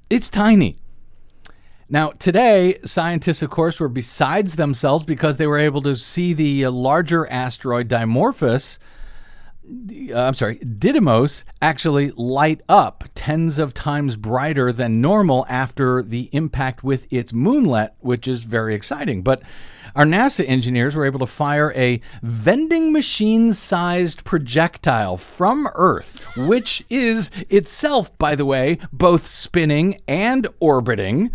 It's 0.08 0.30
tiny. 0.30 0.78
Now, 1.90 2.10
today, 2.10 2.78
scientists, 2.84 3.40
of 3.40 3.50
course, 3.50 3.80
were 3.80 3.88
besides 3.88 4.56
themselves 4.56 5.04
because 5.04 5.36
they 5.36 5.46
were 5.46 5.58
able 5.58 5.80
to 5.82 5.96
see 5.96 6.34
the 6.34 6.66
larger 6.68 7.26
asteroid 7.30 7.88
Dimorphos 7.88 8.78
uh, 10.14 10.20
I'm 10.20 10.34
sorry, 10.34 10.58
Didymos 10.58 11.44
actually 11.60 12.12
light 12.16 12.62
up 12.68 13.04
tens 13.14 13.58
of 13.58 13.74
times 13.74 14.16
brighter 14.16 14.72
than 14.72 15.00
normal 15.00 15.44
after 15.48 16.02
the 16.02 16.28
impact 16.32 16.82
with 16.82 17.10
its 17.12 17.32
moonlet, 17.32 17.90
which 18.00 18.26
is 18.26 18.42
very 18.42 18.74
exciting. 18.74 19.22
But 19.22 19.42
our 19.94 20.04
NASA 20.04 20.48
engineers 20.48 20.94
were 20.94 21.06
able 21.06 21.18
to 21.20 21.26
fire 21.26 21.72
a 21.74 22.00
vending 22.22 22.92
machine 22.92 23.52
sized 23.52 24.24
projectile 24.24 25.16
from 25.16 25.68
Earth, 25.74 26.20
which 26.36 26.84
is 26.88 27.30
itself, 27.48 28.16
by 28.18 28.34
the 28.34 28.44
way, 28.44 28.78
both 28.92 29.26
spinning 29.26 30.00
and 30.06 30.46
orbiting. 30.60 31.30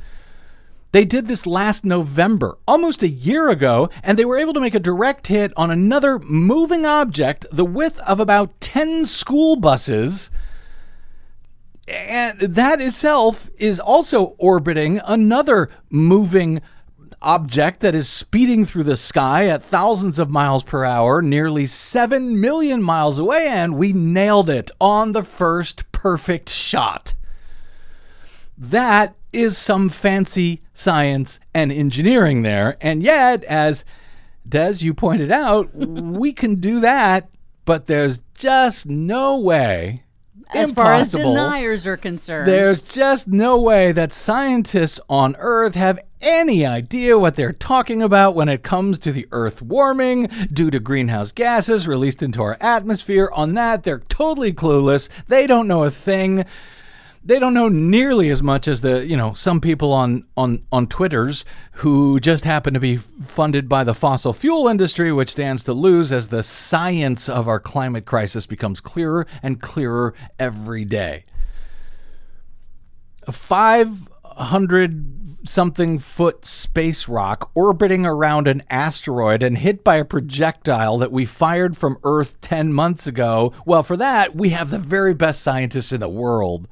They 0.93 1.05
did 1.05 1.27
this 1.27 1.47
last 1.47 1.83
November, 1.83 2.59
almost 2.67 3.01
a 3.01 3.07
year 3.07 3.49
ago, 3.49 3.89
and 4.03 4.17
they 4.17 4.25
were 4.25 4.37
able 4.37 4.53
to 4.53 4.59
make 4.59 4.75
a 4.75 4.79
direct 4.79 5.25
hit 5.25 5.51
on 5.57 5.71
another 5.71 6.19
moving 6.19 6.85
object 6.85 7.47
the 7.51 7.65
width 7.65 7.99
of 8.01 8.19
about 8.19 8.61
10 8.61 9.07
school 9.07 9.55
buses. 9.55 10.29
And 11.87 12.39
that 12.39 12.79
itself 12.79 13.49
is 13.57 13.79
also 13.79 14.35
orbiting 14.37 15.01
another 15.03 15.71
moving 15.89 16.61
object 17.23 17.79
that 17.79 17.95
is 17.95 18.07
speeding 18.07 18.63
through 18.63 18.83
the 18.83 18.95
sky 18.95 19.47
at 19.47 19.63
thousands 19.63 20.19
of 20.19 20.29
miles 20.29 20.61
per 20.61 20.85
hour, 20.85 21.23
nearly 21.23 21.65
7 21.65 22.39
million 22.39 22.83
miles 22.83 23.17
away, 23.17 23.47
and 23.47 23.77
we 23.77 23.93
nailed 23.93 24.47
it 24.47 24.69
on 24.79 25.13
the 25.13 25.23
first 25.23 25.91
perfect 25.91 26.49
shot. 26.49 27.15
That 28.55 29.15
is 29.33 29.57
some 29.57 29.89
fancy 29.89 30.61
science 30.73 31.39
and 31.53 31.71
engineering 31.71 32.43
there. 32.43 32.77
And 32.79 33.03
yet, 33.03 33.43
as 33.45 33.83
Des, 34.47 34.75
you 34.79 34.93
pointed 34.93 35.31
out, 35.31 35.69
we 35.75 36.33
can 36.33 36.55
do 36.55 36.79
that, 36.81 37.29
but 37.65 37.87
there's 37.87 38.19
just 38.35 38.87
no 38.87 39.37
way. 39.37 40.03
as 40.53 40.71
far 40.71 40.93
as 40.93 41.13
impossible, 41.13 41.33
deniers 41.33 41.87
are 41.87 41.97
concerned. 41.97 42.47
There's 42.47 42.81
just 42.83 43.27
no 43.27 43.59
way 43.59 43.91
that 43.91 44.13
scientists 44.13 44.99
on 45.09 45.35
Earth 45.37 45.75
have 45.75 45.99
any 46.21 46.65
idea 46.65 47.17
what 47.17 47.35
they're 47.35 47.51
talking 47.51 48.01
about 48.01 48.33
when 48.33 48.47
it 48.49 48.63
comes 48.63 48.97
to 48.99 49.11
the 49.11 49.27
Earth 49.31 49.61
warming 49.61 50.29
due 50.51 50.71
to 50.71 50.79
greenhouse 50.79 51.31
gases 51.31 51.87
released 51.87 52.23
into 52.23 52.41
our 52.41 52.57
atmosphere. 52.61 53.29
On 53.33 53.53
that, 53.53 53.83
they're 53.83 53.99
totally 54.09 54.53
clueless. 54.53 55.09
They 55.27 55.47
don't 55.47 55.67
know 55.67 55.83
a 55.83 55.91
thing 55.91 56.45
they 57.25 57.39
don't 57.39 57.53
know 57.53 57.69
nearly 57.69 58.29
as 58.29 58.41
much 58.41 58.67
as 58.67 58.81
the 58.81 59.05
you 59.05 59.15
know 59.15 59.33
some 59.33 59.61
people 59.61 59.93
on 59.93 60.25
on 60.35 60.63
on 60.71 60.87
twitters 60.87 61.45
who 61.73 62.19
just 62.19 62.43
happen 62.43 62.73
to 62.73 62.79
be 62.79 62.97
funded 62.97 63.69
by 63.69 63.83
the 63.83 63.93
fossil 63.93 64.33
fuel 64.33 64.67
industry 64.67 65.11
which 65.11 65.31
stands 65.31 65.63
to 65.63 65.73
lose 65.73 66.11
as 66.11 66.27
the 66.27 66.43
science 66.43 67.29
of 67.29 67.47
our 67.47 67.59
climate 67.59 68.05
crisis 68.05 68.45
becomes 68.45 68.79
clearer 68.79 69.25
and 69.41 69.61
clearer 69.61 70.13
every 70.37 70.85
day. 70.85 71.25
A 73.25 73.31
500 73.31 75.19
something 75.45 75.99
foot 75.99 76.45
space 76.45 77.07
rock 77.07 77.51
orbiting 77.53 78.05
around 78.05 78.47
an 78.47 78.63
asteroid 78.69 79.43
and 79.43 79.57
hit 79.57 79.83
by 79.83 79.97
a 79.97 80.05
projectile 80.05 80.97
that 80.97 81.11
we 81.11 81.25
fired 81.25 81.75
from 81.75 81.97
earth 82.05 82.39
10 82.39 82.71
months 82.71 83.07
ago 83.07 83.51
well 83.65 83.83
for 83.83 83.97
that 83.97 84.33
we 84.37 84.49
have 84.49 84.69
the 84.69 84.79
very 84.79 85.13
best 85.13 85.41
scientists 85.41 85.91
in 85.91 85.99
the 85.99 86.07
world 86.07 86.65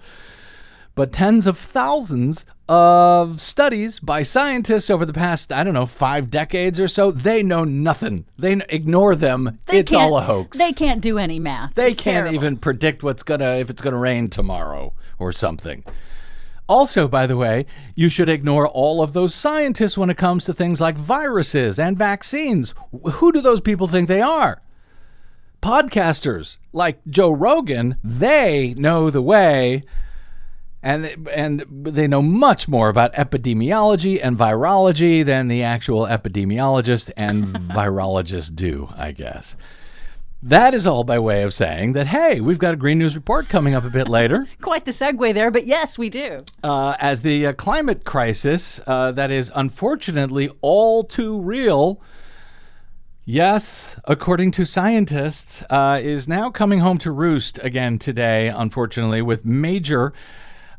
but 1.02 1.12
tens 1.12 1.48
of 1.48 1.58
thousands 1.58 2.46
of 2.70 3.42
studies 3.42 4.00
by 4.00 4.22
scientists 4.22 4.88
over 4.88 5.04
the 5.04 5.12
past, 5.14 5.52
I 5.52 5.64
don't 5.64 5.74
know, 5.74 5.88
five 5.88 6.30
decades 6.30 6.80
or 6.80 6.88
so, 6.88 7.10
they 7.10 7.42
know 7.42 7.64
nothing. 7.64 8.26
They 8.38 8.52
n- 8.52 8.62
ignore 8.70 9.16
them. 9.16 9.58
They 9.66 9.80
it's 9.80 9.92
all 9.92 10.16
a 10.16 10.22
hoax. 10.22 10.60
They 10.60 10.74
can't 10.74 11.02
do 11.02 11.18
any 11.18 11.40
math. 11.40 11.74
They 11.74 11.94
It's 11.94 12.00
can't 12.02 12.26
terrible. 12.26 12.36
even 12.36 12.58
predict 12.58 13.02
what's 13.02 13.24
gonna 13.24 13.56
if 13.56 13.72
it's 13.72 13.82
gonna 13.82 13.98
rain 13.98 14.30
tomorrow 14.30 14.94
or 15.18 15.32
something. 15.32 15.84
Also, 16.70 17.08
by 17.08 17.26
the 17.26 17.36
way, 17.36 17.66
you 17.96 18.08
should 18.08 18.30
ignore 18.30 18.68
all 18.68 19.02
of 19.02 19.14
those 19.14 19.34
scientists 19.34 19.98
when 19.98 20.12
it 20.12 20.18
comes 20.18 20.46
to 20.46 20.54
things 20.54 20.80
like 20.80 20.98
viruses 20.98 21.80
and 21.80 21.98
vaccines. 21.98 22.76
Who 23.14 23.32
do 23.32 23.42
those 23.42 23.60
people 23.62 23.88
think 23.88 24.08
they 24.08 24.22
are? 24.22 24.62
Podcasters 25.64 26.60
like 26.72 27.00
Joe 27.10 27.32
Rogan, 27.32 27.96
they 28.04 28.76
know 28.78 29.10
the 29.10 29.24
way 29.24 29.82
and 30.84 31.28
and 31.32 31.66
they 31.70 32.08
know 32.08 32.22
much 32.22 32.68
more 32.68 32.90
about 32.90 33.14
epidemiology 33.14 34.20
and 34.22 34.38
virology 34.38 35.24
than 35.24 35.48
the 35.48 35.64
actual 35.64 36.04
epidemiologist 36.04 37.12
and 37.16 37.56
virologist 37.70 38.56
do, 38.56 38.90
I 38.96 39.12
guess. 39.12 39.56
That 40.44 40.74
is 40.74 40.88
all 40.88 41.04
by 41.04 41.20
way 41.20 41.44
of 41.44 41.54
saying 41.54 41.94
that 41.94 42.08
hey, 42.08 42.42
we've 42.42 42.58
got 42.58 42.74
a 42.74 42.78
Green 42.78 42.98
News 42.98 43.16
report 43.16 43.48
coming 43.48 43.76
up 43.76 43.84
a 43.84 43.92
bit 43.92 44.10
later. 44.10 44.48
Quite 44.62 44.86
the 44.86 44.92
segue 44.92 45.34
there, 45.36 45.52
but 45.52 45.68
yes, 45.68 46.00
we 46.00 46.10
do. 46.10 46.44
Uh, 46.64 46.96
as 47.00 47.22
the 47.22 47.48
uh, 47.48 47.54
climate 47.54 48.04
crisis 48.04 48.82
uh, 48.88 49.12
that 49.12 49.30
is 49.30 49.52
unfortunately 49.54 50.50
all 50.62 51.04
too 51.04 51.40
real, 51.40 52.02
yes, 53.24 53.96
according 54.06 54.50
to 54.52 54.66
scientists, 54.66 55.64
uh, 55.70 56.00
is 56.02 56.28
now 56.28 56.50
coming 56.50 56.80
home 56.80 56.98
to 56.98 57.12
roost 57.12 57.60
again 57.60 58.00
today, 58.00 58.48
unfortunately, 58.48 59.22
with 59.22 59.46
major 59.46 60.12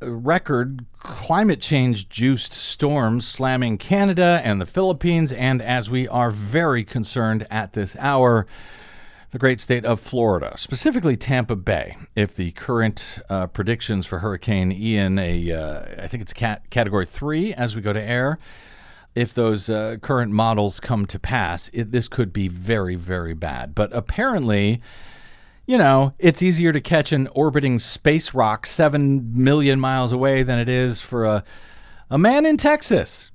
record 0.04 0.84
climate 0.98 1.60
change 1.60 2.08
juiced 2.08 2.52
storms 2.52 3.26
slamming 3.26 3.78
Canada 3.78 4.40
and 4.44 4.60
the 4.60 4.66
Philippines, 4.66 5.32
and 5.32 5.60
as 5.62 5.90
we 5.90 6.08
are 6.08 6.30
very 6.30 6.84
concerned 6.84 7.46
at 7.50 7.72
this 7.72 7.96
hour, 7.98 8.46
the 9.30 9.38
great 9.38 9.60
state 9.60 9.84
of 9.84 9.98
Florida, 9.98 10.52
specifically 10.56 11.16
Tampa 11.16 11.56
Bay. 11.56 11.96
If 12.14 12.34
the 12.34 12.52
current 12.52 13.18
uh, 13.30 13.46
predictions 13.46 14.04
for 14.04 14.18
Hurricane 14.18 14.70
Ian, 14.70 15.18
a 15.18 15.50
uh, 15.50 16.04
I 16.04 16.06
think 16.08 16.22
it's 16.22 16.32
cat 16.32 16.68
category 16.70 17.06
three 17.06 17.54
as 17.54 17.74
we 17.74 17.80
go 17.80 17.92
to 17.92 18.02
air, 18.02 18.38
if 19.14 19.32
those 19.32 19.70
uh, 19.70 19.96
current 20.02 20.32
models 20.32 20.80
come 20.80 21.06
to 21.06 21.18
pass, 21.18 21.70
it, 21.72 21.92
this 21.92 22.08
could 22.08 22.32
be 22.32 22.48
very 22.48 22.94
very 22.94 23.34
bad. 23.34 23.74
But 23.74 23.92
apparently. 23.92 24.80
You 25.64 25.78
know, 25.78 26.12
it's 26.18 26.42
easier 26.42 26.72
to 26.72 26.80
catch 26.80 27.12
an 27.12 27.28
orbiting 27.28 27.78
space 27.78 28.34
rock 28.34 28.66
seven 28.66 29.42
million 29.42 29.78
miles 29.78 30.10
away 30.10 30.42
than 30.42 30.58
it 30.58 30.68
is 30.68 31.00
for 31.00 31.24
a, 31.24 31.44
a 32.10 32.18
man 32.18 32.44
in 32.46 32.56
Texas 32.56 33.30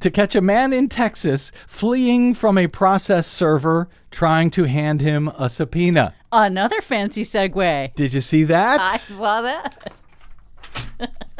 to 0.00 0.10
catch 0.10 0.34
a 0.34 0.40
man 0.40 0.72
in 0.72 0.88
Texas 0.88 1.52
fleeing 1.66 2.34
from 2.34 2.58
a 2.58 2.66
process 2.66 3.26
server 3.26 3.88
trying 4.10 4.50
to 4.50 4.64
hand 4.64 5.00
him 5.00 5.28
a 5.38 5.48
subpoena. 5.48 6.14
Another 6.32 6.80
fancy 6.80 7.22
segue. 7.22 7.94
Did 7.94 8.12
you 8.12 8.20
see 8.20 8.44
that? 8.44 8.80
I 8.80 8.96
saw 8.96 9.40
that. 9.42 9.92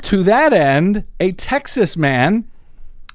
to 0.02 0.22
that 0.22 0.52
end, 0.52 1.04
a 1.20 1.32
Texas 1.32 1.96
man 1.96 2.44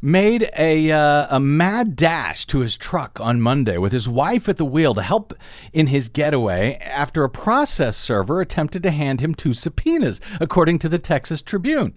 made 0.01 0.49
a, 0.57 0.91
uh, 0.91 1.27
a 1.29 1.39
mad 1.39 1.95
dash 1.95 2.45
to 2.47 2.59
his 2.59 2.77
truck 2.77 3.19
on 3.19 3.41
Monday 3.41 3.77
with 3.77 3.91
his 3.91 4.07
wife 4.07 4.47
at 4.47 4.57
the 4.57 4.65
wheel 4.65 4.93
to 4.93 5.01
help 5.01 5.33
in 5.73 5.87
his 5.87 6.07
getaway 6.07 6.77
after 6.77 7.23
a 7.23 7.29
process 7.29 7.97
server 7.97 8.39
attempted 8.39 8.81
to 8.83 8.91
hand 8.91 9.19
him 9.19 9.35
two 9.35 9.53
subpoenas, 9.53 10.21
according 10.39 10.79
to 10.79 10.89
the 10.89 10.99
Texas 10.99 11.41
Tribune, 11.41 11.93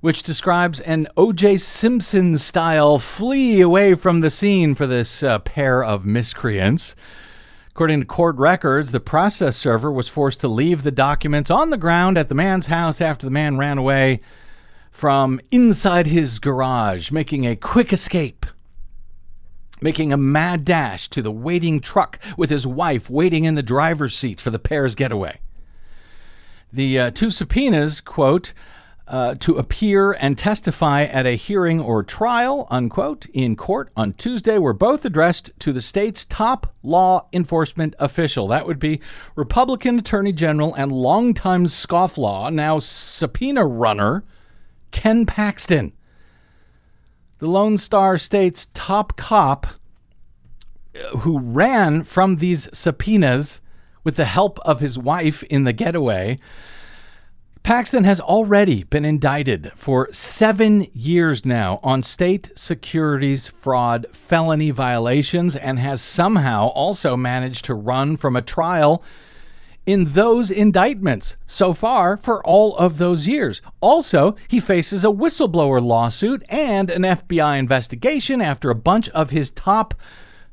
which 0.00 0.22
describes 0.22 0.80
an 0.80 1.08
O.J. 1.16 1.56
Simpson 1.56 2.36
style 2.36 2.98
flee 2.98 3.60
away 3.60 3.94
from 3.94 4.20
the 4.20 4.30
scene 4.30 4.74
for 4.74 4.86
this 4.86 5.22
uh, 5.22 5.38
pair 5.38 5.82
of 5.82 6.04
miscreants. 6.04 6.94
According 7.70 8.00
to 8.00 8.06
court 8.06 8.36
records, 8.36 8.92
the 8.92 9.00
process 9.00 9.56
server 9.56 9.90
was 9.90 10.08
forced 10.08 10.40
to 10.40 10.48
leave 10.48 10.82
the 10.82 10.90
documents 10.90 11.50
on 11.50 11.70
the 11.70 11.76
ground 11.76 12.18
at 12.18 12.28
the 12.28 12.34
man's 12.34 12.66
house 12.66 13.00
after 13.00 13.24
the 13.24 13.30
man 13.30 13.56
ran 13.56 13.78
away 13.78 14.20
from 14.98 15.40
inside 15.52 16.08
his 16.08 16.40
garage, 16.40 17.12
making 17.12 17.46
a 17.46 17.54
quick 17.54 17.92
escape, 17.92 18.44
making 19.80 20.12
a 20.12 20.16
mad 20.16 20.64
dash 20.64 21.08
to 21.08 21.22
the 21.22 21.30
waiting 21.30 21.78
truck 21.78 22.18
with 22.36 22.50
his 22.50 22.66
wife 22.66 23.08
waiting 23.08 23.44
in 23.44 23.54
the 23.54 23.62
driver's 23.62 24.18
seat 24.18 24.40
for 24.40 24.50
the 24.50 24.58
pair's 24.58 24.96
getaway. 24.96 25.38
The 26.72 26.98
uh, 26.98 27.10
two 27.12 27.30
subpoenas, 27.30 28.00
quote, 28.00 28.52
uh, 29.06 29.36
to 29.36 29.56
appear 29.56 30.14
and 30.14 30.36
testify 30.36 31.04
at 31.04 31.26
a 31.26 31.36
hearing 31.36 31.80
or 31.80 32.02
trial, 32.02 32.66
unquote, 32.68 33.26
in 33.26 33.54
court 33.54 33.92
on 33.96 34.14
Tuesday 34.14 34.58
were 34.58 34.72
both 34.72 35.04
addressed 35.04 35.52
to 35.60 35.72
the 35.72 35.80
state's 35.80 36.24
top 36.24 36.74
law 36.82 37.28
enforcement 37.32 37.94
official. 38.00 38.48
That 38.48 38.66
would 38.66 38.80
be 38.80 39.00
Republican 39.36 40.00
Attorney 40.00 40.32
General 40.32 40.74
and 40.74 40.90
longtime 40.90 41.66
scofflaw, 41.66 42.52
now 42.52 42.80
subpoena 42.80 43.64
runner, 43.64 44.24
Ken 44.90 45.26
Paxton. 45.26 45.92
The 47.38 47.46
Lone 47.46 47.78
Star 47.78 48.18
State's 48.18 48.68
top 48.74 49.16
cop 49.16 49.66
uh, 50.94 51.18
who 51.18 51.38
ran 51.38 52.02
from 52.02 52.36
these 52.36 52.68
subpoenas 52.72 53.60
with 54.04 54.16
the 54.16 54.24
help 54.24 54.58
of 54.60 54.80
his 54.80 54.98
wife 54.98 55.42
in 55.44 55.64
the 55.64 55.72
getaway 55.72 56.38
Paxton 57.68 58.04
has 58.04 58.18
already 58.18 58.84
been 58.84 59.04
indicted 59.04 59.72
for 59.76 60.08
seven 60.10 60.86
years 60.94 61.44
now 61.44 61.80
on 61.82 62.02
state 62.02 62.50
securities 62.56 63.46
fraud 63.46 64.06
felony 64.10 64.70
violations 64.70 65.54
and 65.54 65.78
has 65.78 66.00
somehow 66.00 66.68
also 66.68 67.14
managed 67.14 67.66
to 67.66 67.74
run 67.74 68.16
from 68.16 68.36
a 68.36 68.40
trial 68.40 69.02
in 69.88 70.12
those 70.12 70.50
indictments 70.50 71.38
so 71.46 71.72
far 71.72 72.18
for 72.18 72.44
all 72.44 72.76
of 72.76 72.98
those 72.98 73.26
years. 73.26 73.62
Also, 73.80 74.36
he 74.46 74.60
faces 74.60 75.02
a 75.02 75.08
whistleblower 75.08 75.82
lawsuit 75.82 76.42
and 76.50 76.90
an 76.90 77.00
FBI 77.00 77.58
investigation 77.58 78.42
after 78.42 78.68
a 78.68 78.74
bunch 78.74 79.08
of 79.10 79.30
his 79.30 79.50
top, 79.50 79.94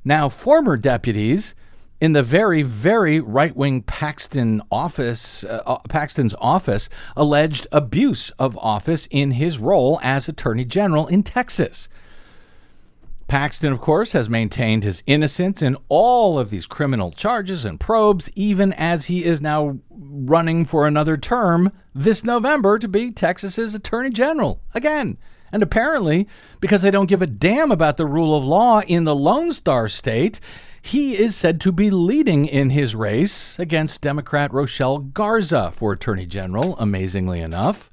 now 0.06 0.30
former 0.30 0.78
deputies 0.78 1.54
in 2.00 2.14
the 2.14 2.24
very, 2.24 2.62
very 2.62 3.20
right 3.20 3.54
wing 3.58 3.82
Paxton 3.82 4.62
office, 4.72 5.44
uh, 5.44 5.62
uh, 5.66 5.80
Paxton's 5.90 6.36
office 6.40 6.88
alleged 7.18 7.68
abuse 7.74 8.30
of 8.40 8.58
office 8.60 9.06
in 9.12 9.32
his 9.32 9.58
role 9.58 10.00
as 10.02 10.30
Attorney 10.30 10.64
General 10.64 11.08
in 11.08 11.24
Texas. 11.24 11.90
Paxton, 13.28 13.74
of 13.74 13.82
course, 13.82 14.12
has 14.12 14.30
maintained 14.30 14.84
his 14.84 15.02
innocence 15.08 15.62
in 15.62 15.78
all 15.90 16.38
of 16.38 16.52
these 16.52 16.68
criminal 16.68 17.12
charges 17.12 17.66
and 17.66 17.80
probes, 17.80 18.30
even 18.36 18.72
as 18.74 19.06
he 19.06 19.26
is 19.26 19.42
now 19.42 19.80
running 19.90 20.64
for 20.64 20.86
another 20.86 21.18
term 21.18 21.72
this 21.94 22.24
November 22.24 22.78
to 22.78 22.88
be 22.88 23.12
Texas's 23.12 23.74
Attorney 23.74 24.12
General 24.12 24.62
again. 24.74 25.18
And 25.52 25.64
apparently, 25.64 26.28
because 26.60 26.82
they 26.82 26.92
don't 26.92 27.08
give 27.08 27.22
a 27.22 27.28
damn 27.28 27.72
about 27.72 27.98
the 27.98 28.06
rule 28.06 28.38
of 28.38 28.46
law 28.46 28.82
in 28.82 29.06
the 29.06 29.16
Lone 29.16 29.52
Star 29.52 29.88
State, 29.88 30.40
he 30.82 31.18
is 31.18 31.36
said 31.36 31.60
to 31.62 31.72
be 31.72 31.90
leading 31.90 32.46
in 32.46 32.70
his 32.70 32.94
race 32.94 33.58
against 33.58 34.02
Democrat 34.02 34.54
Rochelle 34.54 35.00
Garza 35.00 35.72
for 35.76 35.94
Attorney 35.94 36.28
General, 36.28 36.76
amazingly 36.78 37.42
enough. 37.42 37.90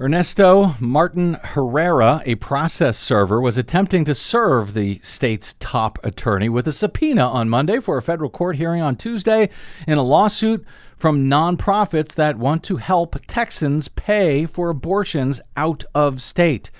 Ernesto 0.00 0.76
Martin 0.80 1.34
Herrera, 1.34 2.22
a 2.24 2.36
process 2.36 2.96
server, 2.96 3.38
was 3.38 3.58
attempting 3.58 4.06
to 4.06 4.14
serve 4.14 4.72
the 4.72 4.98
state's 5.02 5.52
top 5.60 5.98
attorney 6.02 6.48
with 6.48 6.66
a 6.66 6.72
subpoena 6.72 7.28
on 7.28 7.50
Monday 7.50 7.80
for 7.80 7.98
a 7.98 8.02
federal 8.02 8.30
court 8.30 8.56
hearing 8.56 8.80
on 8.80 8.96
Tuesday 8.96 9.50
in 9.86 9.98
a 9.98 10.02
lawsuit 10.02 10.64
from 10.96 11.28
nonprofits 11.28 12.14
that 12.14 12.38
want 12.38 12.62
to 12.62 12.76
help 12.76 13.14
Texans 13.26 13.88
pay 13.88 14.46
for 14.46 14.70
abortions 14.70 15.42
out 15.54 15.84
of 15.94 16.22
state. 16.22 16.70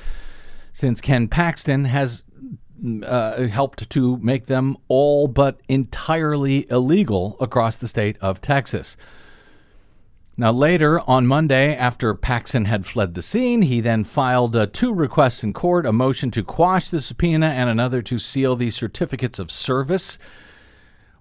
Since 0.72 1.02
Ken 1.02 1.28
Paxton 1.28 1.84
has 1.84 2.24
uh, 3.04 3.42
helped 3.48 3.90
to 3.90 4.16
make 4.16 4.46
them 4.46 4.78
all 4.88 5.28
but 5.28 5.60
entirely 5.68 6.66
illegal 6.70 7.36
across 7.38 7.76
the 7.76 7.88
state 7.88 8.16
of 8.22 8.40
Texas. 8.40 8.96
Now, 10.36 10.52
later 10.52 11.00
on 11.00 11.26
Monday, 11.26 11.76
after 11.76 12.14
Paxton 12.14 12.64
had 12.64 12.86
fled 12.86 13.14
the 13.14 13.22
scene, 13.22 13.62
he 13.62 13.80
then 13.80 14.04
filed 14.04 14.56
uh, 14.56 14.66
two 14.72 14.94
requests 14.94 15.44
in 15.44 15.52
court 15.52 15.84
a 15.84 15.92
motion 15.92 16.30
to 16.30 16.42
quash 16.42 16.88
the 16.88 17.00
subpoena 17.00 17.46
and 17.46 17.68
another 17.68 18.00
to 18.02 18.18
seal 18.18 18.56
the 18.56 18.70
certificates 18.70 19.38
of 19.38 19.50
service 19.50 20.18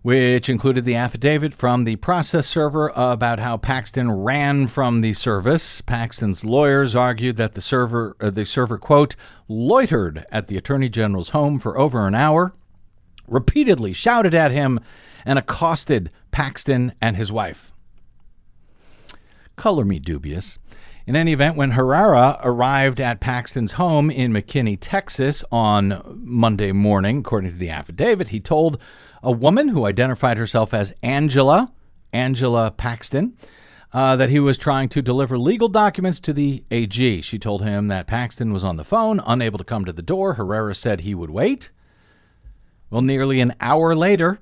which 0.02 0.48
included 0.48 0.86
the 0.86 0.96
affidavit 0.96 1.54
from 1.54 1.84
the 1.84 1.98
process 1.98 2.48
server 2.48 2.92
about 2.96 3.40
how 3.40 3.58
Paxton 3.58 4.12
ran 4.12 4.68
from 4.68 5.02
the 5.02 5.14
service. 5.14 5.82
Paxton's 5.82 6.44
lawyers 6.46 6.96
argued 6.96 7.36
that 7.38 7.54
the 7.54 7.62
server, 7.62 8.16
uh, 8.22 8.30
the 8.30 8.46
server, 8.46 8.78
quote, 8.78 9.16
loitered 9.50 10.26
at 10.32 10.48
the 10.48 10.58
attorney 10.58 10.90
general's 10.90 11.30
home 11.30 11.60
for 11.60 11.78
over 11.78 12.08
an 12.08 12.16
hour, 12.16 12.54
repeatedly 13.28 13.92
shouted 13.92 14.34
at 14.34 14.52
him, 14.52 14.80
and 15.26 15.38
accosted 15.38 16.10
Paxton 16.32 16.94
and 17.02 17.18
his 17.18 17.32
wife. 17.32 17.74
Color 19.60 19.84
me 19.84 20.00
dubious. 20.00 20.58
In 21.06 21.18
any 21.18 21.34
event, 21.34 21.58
when 21.58 21.72
Herrera 21.72 22.40
arrived 22.42 23.02
at 23.02 23.20
Paxton's 23.20 23.74
home 23.74 24.10
in 24.10 24.32
McKinney, 24.32 24.78
Texas 24.80 25.44
on 25.52 26.02
Monday 26.24 26.72
morning, 26.72 27.18
according 27.18 27.52
to 27.52 27.58
the 27.58 27.70
affidavit, 27.70 28.30
he 28.30 28.40
told 28.40 28.80
a 29.22 29.34
woman 29.34 29.68
who 29.68 29.86
identified 29.86 30.38
herself 30.38 30.74
as 30.74 30.94
Angela, 31.04 31.74
Angela 32.14 32.72
Paxton, 32.72 33.36
uh, 33.92 34.16
that 34.16 34.30
he 34.30 34.40
was 34.40 34.58
trying 34.58 34.88
to 34.88 35.02
deliver 35.02 35.38
legal 35.38 35.68
documents 35.68 36.22
to 36.22 36.32
the 36.32 36.64
AG. 36.72 37.22
She 37.22 37.38
told 37.38 37.62
him 37.62 37.90
that 37.90 38.08
Paxton 38.08 38.54
was 38.54 38.64
on 38.64 38.78
the 38.78 38.86
phone, 38.86 39.20
unable 39.26 39.58
to 39.58 39.66
come 39.66 39.84
to 39.84 39.92
the 39.92 40.02
door. 40.02 40.36
Herrera 40.36 40.74
said 40.74 41.02
he 41.02 41.14
would 41.14 41.32
wait. 41.32 41.70
Well, 42.90 43.02
nearly 43.02 43.42
an 43.42 43.56
hour 43.60 43.94
later, 43.94 44.40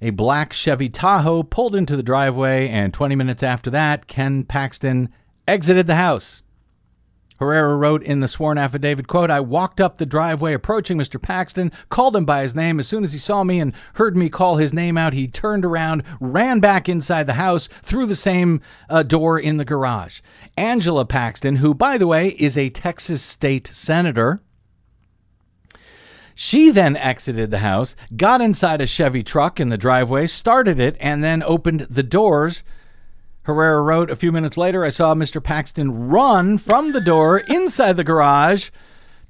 a 0.00 0.10
black 0.10 0.52
Chevy 0.52 0.88
Tahoe 0.88 1.42
pulled 1.42 1.74
into 1.74 1.96
the 1.96 2.02
driveway, 2.02 2.68
and 2.68 2.94
20 2.94 3.14
minutes 3.16 3.42
after 3.42 3.70
that, 3.70 4.06
Ken 4.06 4.44
Paxton 4.44 5.08
exited 5.46 5.86
the 5.86 5.96
house. 5.96 6.42
Herrera 7.38 7.76
wrote 7.76 8.02
in 8.02 8.20
the 8.20 8.28
sworn 8.28 8.58
affidavit, 8.58 9.06
quote, 9.06 9.30
I 9.30 9.40
walked 9.40 9.80
up 9.80 9.98
the 9.98 10.06
driveway 10.06 10.54
approaching 10.54 10.98
Mr. 10.98 11.22
Paxton, 11.22 11.70
called 11.88 12.16
him 12.16 12.24
by 12.24 12.42
his 12.42 12.54
name. 12.54 12.80
As 12.80 12.88
soon 12.88 13.04
as 13.04 13.12
he 13.12 13.18
saw 13.18 13.44
me 13.44 13.60
and 13.60 13.72
heard 13.94 14.16
me 14.16 14.28
call 14.28 14.56
his 14.56 14.72
name 14.72 14.98
out, 14.98 15.12
he 15.12 15.28
turned 15.28 15.64
around, 15.64 16.02
ran 16.20 16.58
back 16.58 16.88
inside 16.88 17.26
the 17.26 17.34
house 17.34 17.68
through 17.82 18.06
the 18.06 18.16
same 18.16 18.60
uh, 18.90 19.04
door 19.04 19.38
in 19.38 19.56
the 19.56 19.64
garage. 19.64 20.20
Angela 20.56 21.04
Paxton, 21.04 21.56
who, 21.56 21.74
by 21.74 21.96
the 21.96 22.08
way, 22.08 22.30
is 22.30 22.58
a 22.58 22.70
Texas 22.70 23.22
state 23.22 23.68
senator, 23.68 24.42
she 26.40 26.70
then 26.70 26.96
exited 26.96 27.50
the 27.50 27.58
house, 27.58 27.96
got 28.16 28.40
inside 28.40 28.80
a 28.80 28.86
Chevy 28.86 29.24
truck 29.24 29.58
in 29.58 29.70
the 29.70 29.76
driveway, 29.76 30.28
started 30.28 30.78
it, 30.78 30.96
and 31.00 31.24
then 31.24 31.42
opened 31.42 31.88
the 31.90 32.04
doors 32.04 32.62
Herrera 33.48 33.80
wrote, 33.80 34.10
A 34.10 34.16
few 34.16 34.30
minutes 34.30 34.58
later, 34.58 34.84
I 34.84 34.90
saw 34.90 35.14
Mr. 35.14 35.42
Paxton 35.42 36.10
run 36.10 36.58
from 36.58 36.92
the 36.92 37.00
door 37.00 37.38
inside 37.38 37.96
the 37.96 38.04
garage 38.04 38.68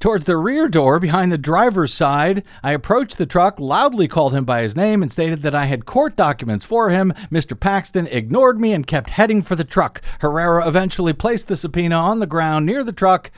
towards 0.01 0.27
the 0.27 0.37
rear 0.37 0.67
door 0.69 0.99
behind 0.99 1.31
the 1.31 1.39
driver's 1.39 1.95
side. 1.95 2.43
I 2.61 2.73
approached 2.73 3.17
the 3.17 3.27
truck, 3.27 3.61
loudly 3.61 4.09
called 4.09 4.35
him 4.35 4.45
by 4.45 4.63
his 4.63 4.75
name, 4.75 5.05
and 5.05 5.13
stated 5.13 5.43
that 5.43 5.55
I 5.55 5.67
had 5.67 5.87
court 5.87 6.17
documents 6.17 6.65
for 6.65 6.91
him. 6.91 7.13
Mr. 7.31 7.59
Paxton 7.59 8.09
ignored 8.09 8.61
me 8.61 8.73
and 8.73 8.89
kept 8.89 9.11
heading 9.11 9.41
for 9.41 9.55
the 9.55 9.63
truck. 9.63 10.03
Herrera 10.19 10.67
eventually 10.67 11.13
placed 11.13 11.47
the 11.47 11.57
subpoena 11.57 11.95
on 11.95 12.19
the 12.19 12.27
ground 12.27 12.67
near 12.67 12.83
the 12.83 12.93
truck 12.93 13.31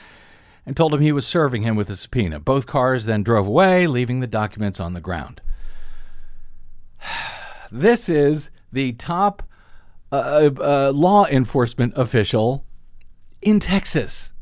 and 0.66 0.76
told 0.76 0.92
him 0.94 1.00
he 1.00 1.12
was 1.12 1.26
serving 1.26 1.62
him 1.62 1.76
with 1.76 1.90
a 1.90 1.96
subpoena. 1.96 2.40
Both 2.40 2.66
cars 2.66 3.04
then 3.04 3.22
drove 3.22 3.46
away, 3.46 3.86
leaving 3.86 4.20
the 4.20 4.26
documents 4.26 4.80
on 4.80 4.94
the 4.94 5.00
ground. 5.00 5.40
This 7.72 8.08
is 8.08 8.50
the 8.72 8.94
top 8.94 9.44
a, 10.10 10.52
a 10.58 10.92
law 10.92 11.26
enforcement 11.26 11.92
official 11.96 12.64
in 13.40 13.60
Texas. 13.60 14.32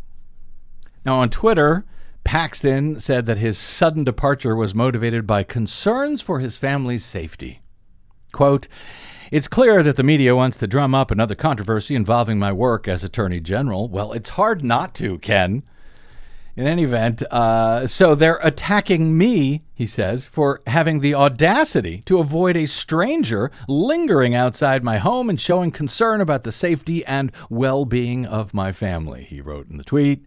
Now, 1.05 1.21
on 1.21 1.31
Twitter, 1.31 1.85
Paxton 2.25 3.01
said 3.01 3.27
that 3.27 3.39
his 3.39 3.59
sudden 3.59 4.05
departure 4.05 4.57
was 4.57 4.75
motivated 4.75 5.27
by 5.27 5.43
concerns 5.43 6.21
for 6.21 6.41
his 6.41 6.57
family's 6.57 7.05
safety. 7.05 7.63
Quote, 8.33 8.69
it's 9.31 9.49
clear 9.49 9.83
that 9.83 9.97
the 9.97 10.03
media 10.03 10.35
wants 10.35 10.57
to 10.59 10.67
drum 10.67 10.95
up 10.95 11.11
another 11.11 11.35
controversy 11.35 11.95
involving 11.95 12.39
my 12.39 12.53
work 12.53 12.89
as 12.89 13.05
Attorney 13.05 13.41
General. 13.41 13.89
Well, 13.89 14.13
it's 14.13 14.31
hard 14.31 14.65
not 14.65 14.95
to, 14.97 15.19
Ken. 15.19 15.63
In 16.59 16.67
any 16.67 16.83
event, 16.83 17.23
uh, 17.31 17.87
so 17.87 18.17
they're 18.17 18.41
attacking 18.43 19.17
me, 19.17 19.63
he 19.77 19.87
says, 19.87 20.27
for 20.27 20.61
having 20.67 20.99
the 20.99 21.15
audacity 21.15 22.03
to 22.07 22.19
avoid 22.19 22.57
a 22.57 22.67
stranger 22.67 23.53
lingering 23.69 24.35
outside 24.35 24.83
my 24.83 24.99
home 24.99 25.31
and 25.31 25.41
showing 25.41 25.71
concern 25.71 26.21
about 26.21 26.43
the 26.43 26.51
safety 26.51 27.07
and 27.07 27.31
well 27.49 27.85
being 27.85 28.27
of 28.27 28.53
my 28.55 28.73
family, 28.73 29.23
he 29.23 29.41
wrote 29.41 29.71
in 29.71 29.77
the 29.77 29.85
tweet. 29.85 30.27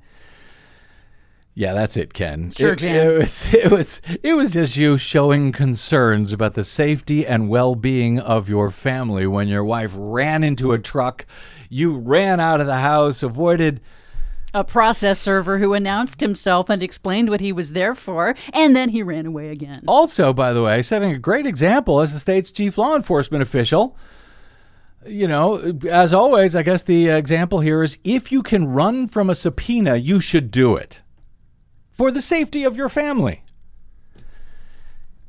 Yeah, 1.53 1.73
that's 1.73 1.97
it, 1.97 2.13
Ken. 2.13 2.49
Sure, 2.51 2.71
it, 2.71 2.81
It 2.81 3.17
was, 3.19 3.53
it 3.53 3.69
was 3.69 4.01
it 4.23 4.33
was 4.35 4.51
just 4.51 4.77
you 4.77 4.97
showing 4.97 5.51
concerns 5.51 6.31
about 6.31 6.53
the 6.53 6.63
safety 6.63 7.27
and 7.27 7.49
well-being 7.49 8.21
of 8.21 8.47
your 8.47 8.71
family 8.71 9.27
when 9.27 9.49
your 9.49 9.65
wife 9.65 9.93
ran 9.97 10.45
into 10.45 10.71
a 10.71 10.79
truck. 10.79 11.25
You 11.67 11.97
ran 11.97 12.39
out 12.39 12.61
of 12.61 12.67
the 12.67 12.77
house, 12.77 13.21
avoided 13.21 13.81
A 14.53 14.63
process 14.63 15.19
server 15.19 15.59
who 15.59 15.73
announced 15.73 16.19
himself 16.19 16.69
and 16.69 16.83
explained 16.83 17.29
what 17.29 17.39
he 17.39 17.53
was 17.53 17.71
there 17.71 17.95
for, 17.95 18.35
and 18.51 18.75
then 18.75 18.89
he 18.89 19.01
ran 19.01 19.25
away 19.25 19.49
again. 19.49 19.83
also, 19.87 20.33
by 20.33 20.51
the 20.51 20.61
way, 20.61 20.81
setting 20.81 21.11
a 21.11 21.17
great 21.17 21.45
example 21.45 22.01
as 22.01 22.13
the 22.13 22.19
state's 22.19 22.51
chief 22.51 22.77
law 22.77 22.95
enforcement 22.95 23.41
official. 23.41 23.97
You 25.05 25.27
know, 25.27 25.79
as 25.89 26.13
always, 26.13 26.55
I 26.55 26.63
guess 26.63 26.83
the 26.83 27.07
example 27.07 27.61
here 27.61 27.81
is 27.81 27.97
if 28.03 28.31
you 28.31 28.43
can 28.43 28.67
run 28.67 29.07
from 29.07 29.29
a 29.29 29.35
subpoena, 29.35 29.95
you 29.95 30.19
should 30.19 30.51
do 30.51 30.75
it 30.75 31.01
for 31.89 32.11
the 32.11 32.21
safety 32.21 32.63
of 32.63 32.75
your 32.75 32.89
family. 32.89 33.43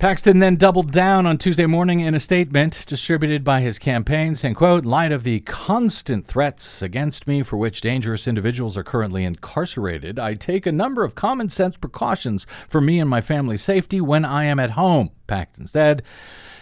Paxton 0.03 0.41
then 0.41 0.57
doubled 0.57 0.91
down 0.91 1.27
on 1.27 1.39
Tuesday 1.39 1.65
morning 1.65 2.01
in 2.01 2.13
a 2.13 2.19
statement 2.19 2.85
distributed 2.89 3.45
by 3.45 3.61
his 3.61 3.79
campaign, 3.79 4.35
saying, 4.35 4.57
quote, 4.57 4.85
light 4.85 5.13
of 5.13 5.23
the 5.23 5.39
constant 5.43 6.27
threats 6.27 6.83
against 6.83 7.29
me 7.29 7.45
for 7.45 7.57
which 7.57 7.81
dangerous 7.81 8.27
individuals 8.27 8.77
are 8.77 8.83
currently 8.83 9.23
incarcerated, 9.23 10.19
I 10.19 10.35
take 10.35 10.67
a 10.67 10.73
number 10.73 11.05
of 11.05 11.15
common 11.15 11.51
sense 11.51 11.77
precautions 11.77 12.49
for 12.69 12.81
me 12.81 12.99
and 12.99 13.09
my 13.09 13.21
family's 13.21 13.63
safety 13.63 14.01
when 14.01 14.25
I 14.25 14.43
am 14.43 14.59
at 14.59 14.71
home, 14.71 15.11
Paxton 15.29 15.69
said. 15.69 16.03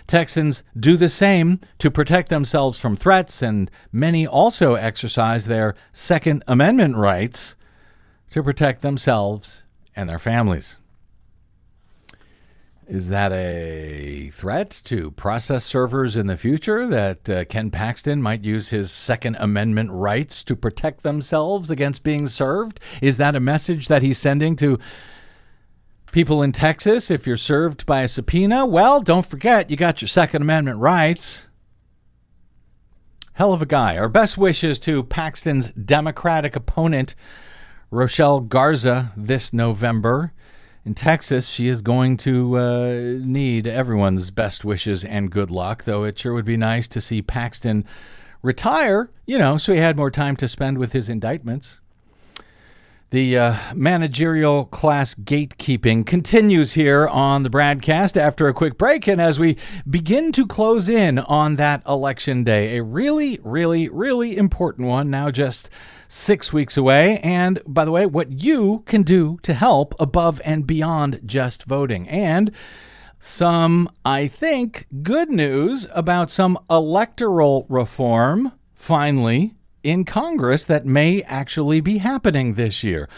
Texans 0.06 0.62
do 0.78 0.98
the 0.98 1.08
same 1.08 1.60
to 1.78 1.90
protect 1.90 2.28
themselves 2.28 2.78
from 2.78 2.94
threats, 2.94 3.40
and 3.40 3.70
many 3.90 4.26
also 4.26 4.74
exercise 4.74 5.46
their 5.46 5.74
Second 5.94 6.44
Amendment 6.46 6.94
rights 6.94 7.56
to 8.32 8.42
protect 8.42 8.82
themselves 8.82 9.62
and 9.96 10.10
their 10.10 10.18
families. 10.18 10.76
Is 12.90 13.08
that 13.10 13.30
a 13.30 14.30
threat 14.30 14.80
to 14.86 15.12
process 15.12 15.64
servers 15.64 16.16
in 16.16 16.26
the 16.26 16.36
future 16.36 16.88
that 16.88 17.30
uh, 17.30 17.44
Ken 17.44 17.70
Paxton 17.70 18.20
might 18.20 18.42
use 18.42 18.70
his 18.70 18.90
Second 18.90 19.36
Amendment 19.38 19.92
rights 19.92 20.42
to 20.42 20.56
protect 20.56 21.04
themselves 21.04 21.70
against 21.70 22.02
being 22.02 22.26
served? 22.26 22.80
Is 23.00 23.16
that 23.18 23.36
a 23.36 23.40
message 23.40 23.86
that 23.86 24.02
he's 24.02 24.18
sending 24.18 24.56
to 24.56 24.76
people 26.10 26.42
in 26.42 26.50
Texas? 26.50 27.12
If 27.12 27.28
you're 27.28 27.36
served 27.36 27.86
by 27.86 28.02
a 28.02 28.08
subpoena, 28.08 28.66
well, 28.66 29.00
don't 29.00 29.24
forget 29.24 29.70
you 29.70 29.76
got 29.76 30.02
your 30.02 30.08
Second 30.08 30.42
Amendment 30.42 30.80
rights. 30.80 31.46
Hell 33.34 33.52
of 33.52 33.62
a 33.62 33.66
guy. 33.66 33.98
Our 33.98 34.08
best 34.08 34.36
wishes 34.36 34.80
to 34.80 35.04
Paxton's 35.04 35.70
Democratic 35.70 36.56
opponent, 36.56 37.14
Rochelle 37.92 38.40
Garza, 38.40 39.12
this 39.16 39.52
November. 39.52 40.32
In 40.84 40.94
Texas, 40.94 41.48
she 41.48 41.68
is 41.68 41.82
going 41.82 42.16
to 42.18 42.56
uh, 42.56 42.90
need 43.20 43.66
everyone's 43.66 44.30
best 44.30 44.64
wishes 44.64 45.04
and 45.04 45.30
good 45.30 45.50
luck, 45.50 45.84
though 45.84 46.04
it 46.04 46.18
sure 46.18 46.32
would 46.32 46.46
be 46.46 46.56
nice 46.56 46.88
to 46.88 47.02
see 47.02 47.20
Paxton 47.20 47.84
retire, 48.42 49.10
you 49.26 49.38
know, 49.38 49.58
so 49.58 49.74
he 49.74 49.78
had 49.78 49.96
more 49.96 50.10
time 50.10 50.36
to 50.36 50.48
spend 50.48 50.78
with 50.78 50.92
his 50.92 51.10
indictments. 51.10 51.80
The 53.10 53.36
uh, 53.36 53.56
managerial 53.74 54.66
class 54.66 55.16
gatekeeping 55.16 56.06
continues 56.06 56.74
here 56.74 57.08
on 57.08 57.42
the 57.42 57.50
Bradcast 57.50 58.16
after 58.16 58.46
a 58.46 58.54
quick 58.54 58.78
break. 58.78 59.08
And 59.08 59.20
as 59.20 59.36
we 59.36 59.56
begin 59.88 60.30
to 60.30 60.46
close 60.46 60.88
in 60.88 61.18
on 61.18 61.56
that 61.56 61.82
election 61.88 62.44
day, 62.44 62.76
a 62.76 62.84
really, 62.84 63.40
really, 63.42 63.88
really 63.88 64.36
important 64.36 64.86
one, 64.86 65.10
now 65.10 65.32
just 65.32 65.68
six 66.06 66.52
weeks 66.52 66.76
away. 66.76 67.18
And 67.18 67.60
by 67.66 67.84
the 67.84 67.90
way, 67.90 68.06
what 68.06 68.30
you 68.44 68.84
can 68.86 69.02
do 69.02 69.40
to 69.42 69.54
help 69.54 69.96
above 69.98 70.40
and 70.44 70.64
beyond 70.64 71.20
just 71.26 71.64
voting. 71.64 72.08
And 72.08 72.52
some, 73.18 73.90
I 74.04 74.28
think, 74.28 74.86
good 75.02 75.30
news 75.30 75.84
about 75.90 76.30
some 76.30 76.56
electoral 76.70 77.66
reform 77.68 78.52
finally 78.76 79.56
in 79.82 80.04
Congress 80.04 80.64
that 80.64 80.86
may 80.86 81.22
actually 81.22 81.80
be 81.80 81.98
happening 81.98 82.54
this 82.54 82.84
year. 82.84 83.08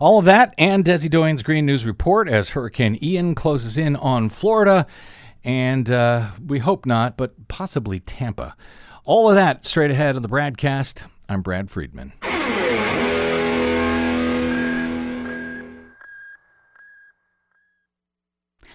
All 0.00 0.18
of 0.18 0.24
that 0.24 0.54
and 0.58 0.84
Desi 0.84 1.10
Doyen's 1.10 1.42
Green 1.42 1.66
News 1.66 1.84
Report 1.84 2.28
as 2.28 2.50
Hurricane 2.50 2.98
Ian 3.02 3.34
closes 3.34 3.76
in 3.76 3.96
on 3.96 4.28
Florida, 4.28 4.86
and 5.44 5.90
uh, 5.90 6.30
we 6.46 6.60
hope 6.60 6.86
not, 6.86 7.16
but 7.16 7.48
possibly 7.48 8.00
Tampa. 8.00 8.56
All 9.04 9.28
of 9.28 9.34
that 9.34 9.66
straight 9.66 9.90
ahead 9.90 10.16
of 10.16 10.22
the 10.22 10.28
Bradcast. 10.28 11.02
I'm 11.28 11.42
Brad 11.42 11.70
Friedman. 11.70 12.12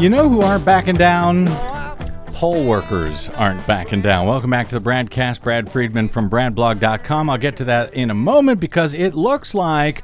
You 0.00 0.08
know 0.08 0.30
who 0.30 0.40
aren't 0.40 0.64
backing 0.64 0.94
down? 0.94 1.46
Poll 2.28 2.66
workers 2.66 3.28
aren't 3.36 3.66
backing 3.66 4.00
down. 4.00 4.26
Welcome 4.26 4.48
back 4.48 4.70
to 4.70 4.78
the 4.78 4.80
Bradcast. 4.80 5.42
Brad 5.42 5.70
Friedman 5.70 6.08
from 6.08 6.30
BradBlog.com. 6.30 7.28
I'll 7.28 7.36
get 7.36 7.58
to 7.58 7.64
that 7.64 7.92
in 7.92 8.10
a 8.10 8.14
moment 8.14 8.60
because 8.60 8.94
it 8.94 9.14
looks 9.14 9.52
like 9.52 10.02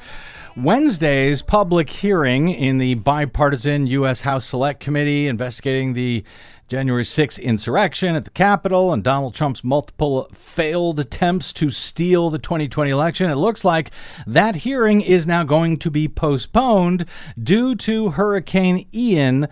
Wednesday's 0.55 1.41
public 1.41 1.89
hearing 1.89 2.51
in 2.51 2.77
the 2.77 2.97
bipartisan 2.97 3.87
U.S. 3.87 4.21
House 4.21 4.45
Select 4.45 4.81
Committee 4.81 5.29
investigating 5.29 5.95
the 5.95 6.25
January 6.69 7.05
6th 7.05 7.41
insurrection 7.41 8.17
at 8.17 8.25
the 8.25 8.31
Capitol 8.31 8.93
and 8.93 9.05
Donald 9.05 9.35
Trump's 9.35 9.63
multiple 9.63 10.29
failed 10.35 10.99
attempts 10.99 11.53
to 11.55 11.71
steal 11.71 12.29
the 12.29 12.41
2020 12.41 12.91
election. 12.91 13.31
It 13.31 13.37
looks 13.37 13.65
like 13.65 13.93
that 14.27 14.57
hearing 14.57 15.01
is 15.01 15.27
now 15.27 15.45
going 15.45 15.79
to 15.79 15.91
be 15.91 16.09
postponed 16.09 17.07
due 17.41 17.77
to 17.77 18.11
Hurricane 18.11 18.87
Ian 18.93 19.47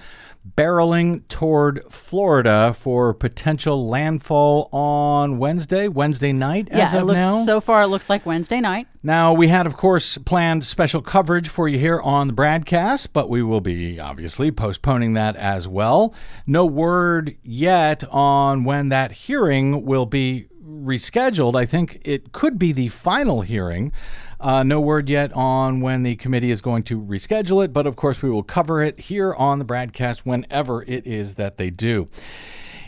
barreling 0.56 1.26
toward 1.28 1.82
Florida 1.90 2.74
for 2.78 3.14
potential 3.14 3.88
landfall 3.88 4.68
on 4.72 5.38
Wednesday, 5.38 5.88
Wednesday 5.88 6.32
night 6.32 6.68
as 6.70 6.92
yeah, 6.92 7.00
it 7.00 7.04
looks 7.04 7.18
now. 7.18 7.44
so 7.44 7.60
far 7.60 7.82
it 7.82 7.86
looks 7.86 8.10
like 8.10 8.26
Wednesday 8.26 8.60
night. 8.60 8.86
Now, 9.02 9.32
we 9.34 9.48
had, 9.48 9.66
of 9.66 9.76
course, 9.76 10.16
planned 10.18 10.64
special 10.64 11.02
coverage 11.02 11.48
for 11.48 11.68
you 11.68 11.78
here 11.78 12.00
on 12.00 12.26
the 12.26 12.32
Bradcast, 12.32 13.08
but 13.12 13.28
we 13.28 13.42
will 13.42 13.60
be 13.60 14.00
obviously 14.00 14.50
postponing 14.50 15.14
that 15.14 15.36
as 15.36 15.68
well. 15.68 16.14
No 16.46 16.64
word 16.64 17.36
yet 17.42 18.04
on 18.10 18.64
when 18.64 18.88
that 18.88 19.12
hearing 19.12 19.84
will 19.84 20.06
be 20.06 20.46
rescheduled. 20.84 21.56
I 21.56 21.66
think 21.66 22.00
it 22.04 22.32
could 22.32 22.58
be 22.58 22.72
the 22.72 22.88
final 22.88 23.40
hearing. 23.40 23.92
Uh, 24.40 24.62
no 24.62 24.80
word 24.80 25.08
yet 25.08 25.32
on 25.32 25.80
when 25.80 26.02
the 26.02 26.16
committee 26.16 26.50
is 26.50 26.60
going 26.60 26.82
to 26.84 27.00
reschedule 27.00 27.64
it, 27.64 27.72
but 27.72 27.86
of 27.86 27.96
course, 27.96 28.22
we 28.22 28.30
will 28.30 28.42
cover 28.42 28.82
it 28.82 29.00
here 29.00 29.34
on 29.34 29.58
the 29.58 29.64
Bradcast 29.64 30.20
whenever 30.20 30.82
it 30.82 31.06
is 31.06 31.34
that 31.34 31.56
they 31.56 31.70
do. 31.70 32.06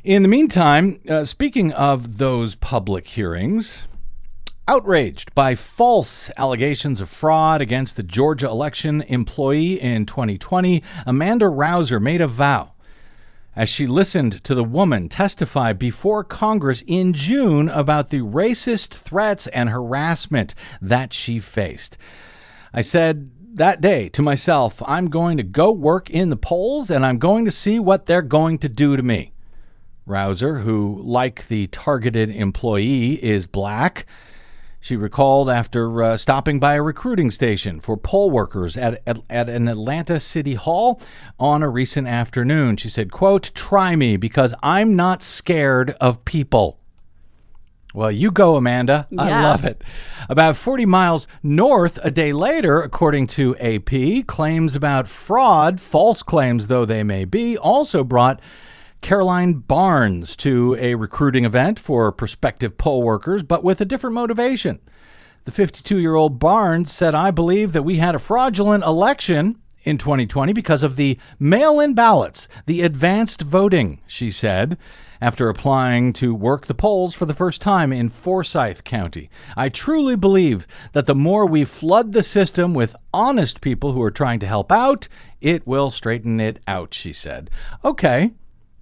In 0.05 0.23
the 0.23 0.29
meantime, 0.29 1.01
uh, 1.09 1.25
speaking 1.25 1.73
of 1.73 2.19
those 2.19 2.55
public 2.55 3.09
hearings, 3.09 3.87
Outraged 4.69 5.33
by 5.33 5.55
false 5.55 6.29
allegations 6.37 7.01
of 7.01 7.09
fraud 7.09 7.61
against 7.61 7.95
the 7.95 8.03
Georgia 8.03 8.49
election 8.49 9.03
employee 9.03 9.81
in 9.81 10.07
2020, 10.07 10.83
Amanda 11.07 11.49
Rouser 11.49 12.01
made 12.01 12.21
a 12.21 12.27
vow 12.27 12.73
as 13.57 13.71
she 13.71 13.87
listened 13.87 14.45
to 14.45 14.55
the 14.55 14.63
woman 14.63 15.09
testify 15.09 15.73
before 15.73 16.23
Congress 16.23 16.85
in 16.87 17.15
June 17.15 17.71
about 17.71 18.11
the 18.11 18.21
racist 18.21 18.95
threats 18.95 19.47
and 19.49 19.71
harassment 19.71 20.55
that 20.83 21.15
she 21.15 21.41
faced. 21.41 21.97
I 22.73 22.83
said 22.83 23.31
that 23.55 23.81
day 23.81 24.11
to 24.11 24.21
myself, 24.21 24.83
I'm 24.87 25.09
going 25.09 25.39
to 25.39 25.43
go 25.43 25.73
work 25.73 26.11
in 26.11 26.29
the 26.29 26.37
polls 26.37 26.91
and 26.91 27.05
I'm 27.07 27.19
going 27.19 27.47
to 27.47 27.51
see 27.51 27.79
what 27.79 28.05
they're 28.05 28.21
going 28.21 28.59
to 28.59 28.69
do 28.69 28.97
to 28.97 29.03
me. 29.03 29.33
Rouser, 30.05 30.61
who, 30.61 31.01
like 31.03 31.49
the 31.49 31.67
targeted 31.69 32.31
employee, 32.31 33.15
is 33.25 33.47
black, 33.47 34.07
she 34.87 34.95
recalled 34.95 35.51
after 35.51 36.01
uh, 36.01 36.17
stopping 36.17 36.61
by 36.61 36.75
a 36.75 36.83
recruiting 36.83 37.33
station 37.33 37.81
for 37.81 37.97
poll 37.97 38.31
workers 38.31 38.77
at, 38.77 39.03
at, 39.05 39.19
at 39.29 39.49
an 39.49 39.67
Atlanta 39.67 40.21
City 40.21 40.55
Hall 40.55 41.01
on 41.41 41.61
a 41.65 41.69
recent 41.69 42.07
afternoon. 42.07 42.77
She 42.77 42.89
said, 42.89 43.11
quote, 43.11 43.51
try 43.53 43.97
me 43.97 44.17
because 44.17 44.55
I'm 44.63 44.95
not 44.95 45.25
scared 45.25 45.97
of 46.01 46.25
people. 46.25 46.79
Well, 47.95 48.13
you 48.13 48.31
go, 48.31 48.55
Amanda. 48.55 49.09
I 49.19 49.43
love 49.43 49.65
it. 49.65 49.83
About 50.29 50.57
40 50.57 50.87
miles 50.87 51.27
north, 51.43 51.99
a 52.05 52.11
day 52.13 52.33
later, 52.33 52.81
according 52.81 53.27
to 53.29 53.57
AP, 53.57 54.29
claims 54.29 54.77
about 54.77 55.09
fraud, 55.09 55.81
false 55.81 56.23
claims 56.23 56.69
though 56.69 56.85
they 56.85 57.03
may 57.03 57.25
be, 57.25 57.59
also 57.59 58.05
brought 58.05 58.41
Caroline 59.07 59.53
Barnes 59.53 60.35
to 60.35 60.77
a 60.81 60.97
recruiting 60.97 61.45
event 61.45 61.79
for 61.79 62.11
prospective 62.11 62.77
poll 62.77 63.05
workers, 63.05 63.45
but 63.45 63.63
with 63.63 63.81
a 63.81 63.85
different 63.85 64.15
motivation. 64.15 64.81
The 65.45 65.53
52 65.53 65.99
year 65.99 66.17
old 66.17 66.41
Barnes 66.41 66.91
said, 66.91 67.15
I 67.15 67.31
believe 67.31 67.73
that 67.73 67.85
we 67.85 67.99
had 67.99 68.17
a 68.17 68.19
fraudulent 68.19 68.83
election 68.83 69.61
in 69.85 69.97
2020 69.97 70.53
because 70.53 70.83
of 70.83 70.97
the 70.97 71.21
mail 71.39 71.79
in 71.79 71.95
ballots, 71.95 72.49
the 72.67 72.81
advanced 72.81 73.43
voting, 73.43 74.01
she 74.09 74.33
said, 74.33 74.77
after 75.21 75.49
applying 75.49 76.13
to 76.15 76.35
work 76.35 76.67
the 76.67 76.75
polls 76.75 77.15
for 77.15 77.27
the 77.27 77.33
first 77.33 77.63
time 77.63 77.93
in 77.93 78.09
Forsyth 78.09 78.83
County. 78.83 79.31
I 79.57 79.69
truly 79.69 80.17
believe 80.17 80.67
that 80.95 81.07
the 81.07 81.15
more 81.15 81.47
we 81.47 81.65
flood 81.65 82.11
the 82.11 82.25
system 82.25 82.75
with 82.75 82.97
honest 83.15 83.61
people 83.61 83.93
who 83.93 84.03
are 84.03 84.11
trying 84.11 84.41
to 84.41 84.49
help 84.49 84.73
out, 84.73 85.07
it 85.41 85.65
will 85.65 85.93
straighten 85.93 86.41
it 86.41 86.59
out, 86.67 86.93
she 86.93 87.13
said. 87.13 87.51
Okay, 87.85 88.33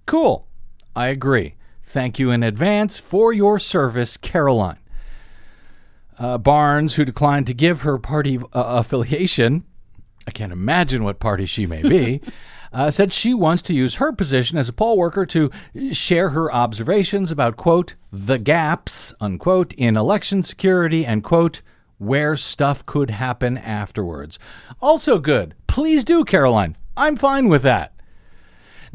cool. 0.07 0.47
I 0.95 1.09
agree. 1.09 1.55
Thank 1.83 2.19
you 2.19 2.31
in 2.31 2.43
advance 2.43 2.97
for 2.97 3.33
your 3.33 3.59
service, 3.59 4.17
Caroline. 4.17 4.79
Uh, 6.19 6.39
Barnes, 6.39 6.95
who 6.95 7.05
declined 7.05 7.47
to 7.49 7.55
give 7.55 7.83
her 7.83 7.99
party 7.99 8.39
uh, 8.39 8.43
affiliation, 8.53 9.65
I 10.27 10.31
can't 10.31 10.53
imagine 10.53 11.05
what 11.05 11.19
party 11.19 11.47
she 11.47 11.67
may 11.67 11.83
be, 11.83 12.21
uh, 12.73 12.91
said 12.91 13.13
she 13.13 13.35
wants 13.35 13.63
to 13.63 13.75
use 13.75 13.97
her 13.97 14.13
position 14.13 14.59
as 14.59 14.69
a 14.69 14.73
poll 14.73 14.97
worker 14.97 15.27
to 15.27 15.51
share 15.93 16.31
her 16.31 16.53
observations 16.53 17.31
about, 17.31 17.57
quote, 17.57 17.95
the 18.13 18.39
gaps, 18.39 19.15
unquote, 19.21 19.73
in 19.75 19.97
election 19.97 20.43
security 20.43 21.05
and, 21.05 21.23
quote, 21.25 21.63
where 21.99 22.37
stuff 22.37 22.85
could 22.87 23.11
happen 23.11 23.57
afterwards. 23.57 24.39
Also 24.81 25.19
good. 25.19 25.55
Please 25.67 26.05
do, 26.05 26.25
Caroline. 26.25 26.77
I'm 26.97 27.17
fine 27.17 27.49
with 27.49 27.63
that. 27.63 27.94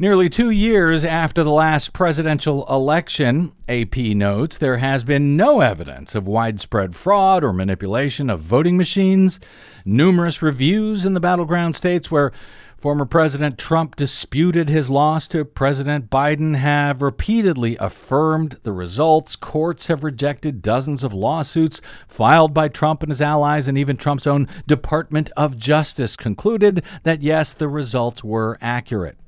Nearly 0.00 0.30
two 0.30 0.48
years 0.48 1.04
after 1.04 1.44
the 1.44 1.50
last 1.50 1.92
presidential 1.92 2.66
election, 2.74 3.52
AP 3.68 3.98
notes 3.98 4.56
there 4.56 4.78
has 4.78 5.04
been 5.04 5.36
no 5.36 5.60
evidence 5.60 6.14
of 6.14 6.26
widespread 6.26 6.96
fraud 6.96 7.44
or 7.44 7.52
manipulation 7.52 8.30
of 8.30 8.40
voting 8.40 8.78
machines. 8.78 9.40
Numerous 9.84 10.40
reviews 10.40 11.04
in 11.04 11.12
the 11.12 11.20
battleground 11.20 11.76
states 11.76 12.10
where 12.10 12.32
former 12.78 13.04
President 13.04 13.58
Trump 13.58 13.94
disputed 13.94 14.70
his 14.70 14.88
loss 14.88 15.28
to 15.28 15.44
President 15.44 16.08
Biden 16.08 16.56
have 16.56 17.02
repeatedly 17.02 17.76
affirmed 17.76 18.56
the 18.62 18.72
results. 18.72 19.36
Courts 19.36 19.88
have 19.88 20.02
rejected 20.02 20.62
dozens 20.62 21.04
of 21.04 21.12
lawsuits 21.12 21.82
filed 22.08 22.54
by 22.54 22.68
Trump 22.68 23.02
and 23.02 23.10
his 23.10 23.20
allies, 23.20 23.68
and 23.68 23.76
even 23.76 23.98
Trump's 23.98 24.26
own 24.26 24.48
Department 24.66 25.28
of 25.36 25.58
Justice 25.58 26.16
concluded 26.16 26.82
that 27.02 27.20
yes, 27.20 27.52
the 27.52 27.68
results 27.68 28.24
were 28.24 28.56
accurate. 28.62 29.18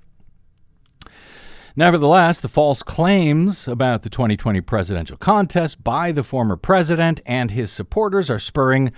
Nevertheless, 1.75 2.39
the 2.41 2.49
false 2.49 2.83
claims 2.83 3.67
about 3.67 4.03
the 4.03 4.11
2020 4.11 4.61
presidential 4.61 5.17
contest 5.17 5.83
by 5.83 6.13
the 6.13 6.23
former 6.23 6.57
president 6.57 7.21
and 7.25 7.51
his 7.51 7.73
supporters 7.73 8.29
are 8.29 8.39
spurring 8.39 8.93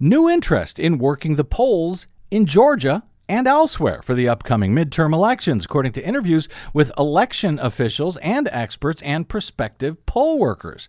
new 0.00 0.30
interest 0.30 0.78
in 0.78 0.96
working 0.96 1.36
the 1.36 1.44
polls 1.44 2.06
in 2.30 2.46
Georgia 2.46 3.02
and 3.28 3.46
elsewhere 3.46 4.00
for 4.02 4.14
the 4.14 4.28
upcoming 4.28 4.74
midterm 4.74 5.12
elections, 5.12 5.66
according 5.66 5.92
to 5.92 6.04
interviews 6.04 6.48
with 6.72 6.90
election 6.96 7.58
officials 7.58 8.16
and 8.18 8.48
experts 8.48 9.02
and 9.02 9.28
prospective 9.28 10.04
poll 10.06 10.38
workers. 10.38 10.88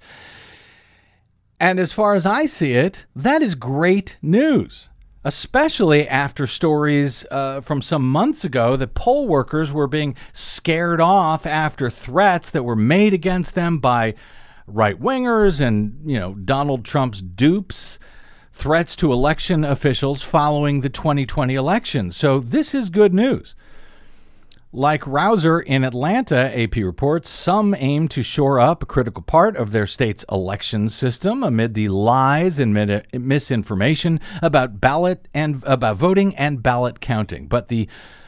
And 1.59 1.79
as 1.79 1.91
far 1.91 2.15
as 2.15 2.25
I 2.25 2.45
see 2.45 2.73
it, 2.73 3.05
that 3.13 3.41
is 3.41 3.55
great 3.55 4.15
news, 4.21 4.87
especially 5.25 6.07
after 6.07 6.45
stories 6.45 7.25
uh, 7.31 7.59
from 7.59 7.81
some 7.81 8.07
months 8.07 8.45
ago 8.45 8.77
that 8.77 8.93
poll 8.93 9.27
workers 9.27 9.71
were 9.71 9.87
being 9.87 10.15
scared 10.31 11.01
off 11.01 11.47
after 11.47 11.89
threats 11.89 12.51
that 12.51 12.63
were 12.63 12.75
made 12.75 13.11
against 13.11 13.55
them 13.55 13.79
by 13.79 14.13
right 14.67 15.01
wingers 15.01 15.59
and, 15.59 15.99
you 16.05 16.19
know, 16.19 16.35
Donald 16.35 16.85
Trump's 16.85 17.21
dupes. 17.21 17.99
Threats 18.53 18.95
to 18.97 19.11
election 19.11 19.65
officials 19.65 20.21
following 20.21 20.79
the 20.79 20.89
2020 20.89 21.55
election. 21.55 22.11
So, 22.11 22.39
this 22.39 22.73
is 22.73 22.89
good 22.89 23.13
news. 23.13 23.53
Like 24.75 25.07
Rouser 25.07 25.61
in 25.61 25.85
Atlanta, 25.85 26.51
AP 26.53 26.75
reports, 26.75 27.29
some 27.29 27.73
aim 27.77 28.09
to 28.09 28.21
shore 28.21 28.59
up 28.59 28.83
a 28.83 28.85
critical 28.85 29.23
part 29.23 29.55
of 29.55 29.71
their 29.71 29.87
state's 29.87 30.25
election 30.29 30.89
system 30.89 31.43
amid 31.43 31.75
the 31.75 31.87
lies 31.87 32.59
and 32.59 33.01
misinformation 33.13 34.19
about 34.41 34.81
ballot 34.81 35.29
and 35.33 35.63
about 35.65 35.95
voting 35.95 36.35
and 36.35 36.61
ballot 36.61 36.99
counting. 36.99 37.47
But 37.47 37.69
the 37.69 37.87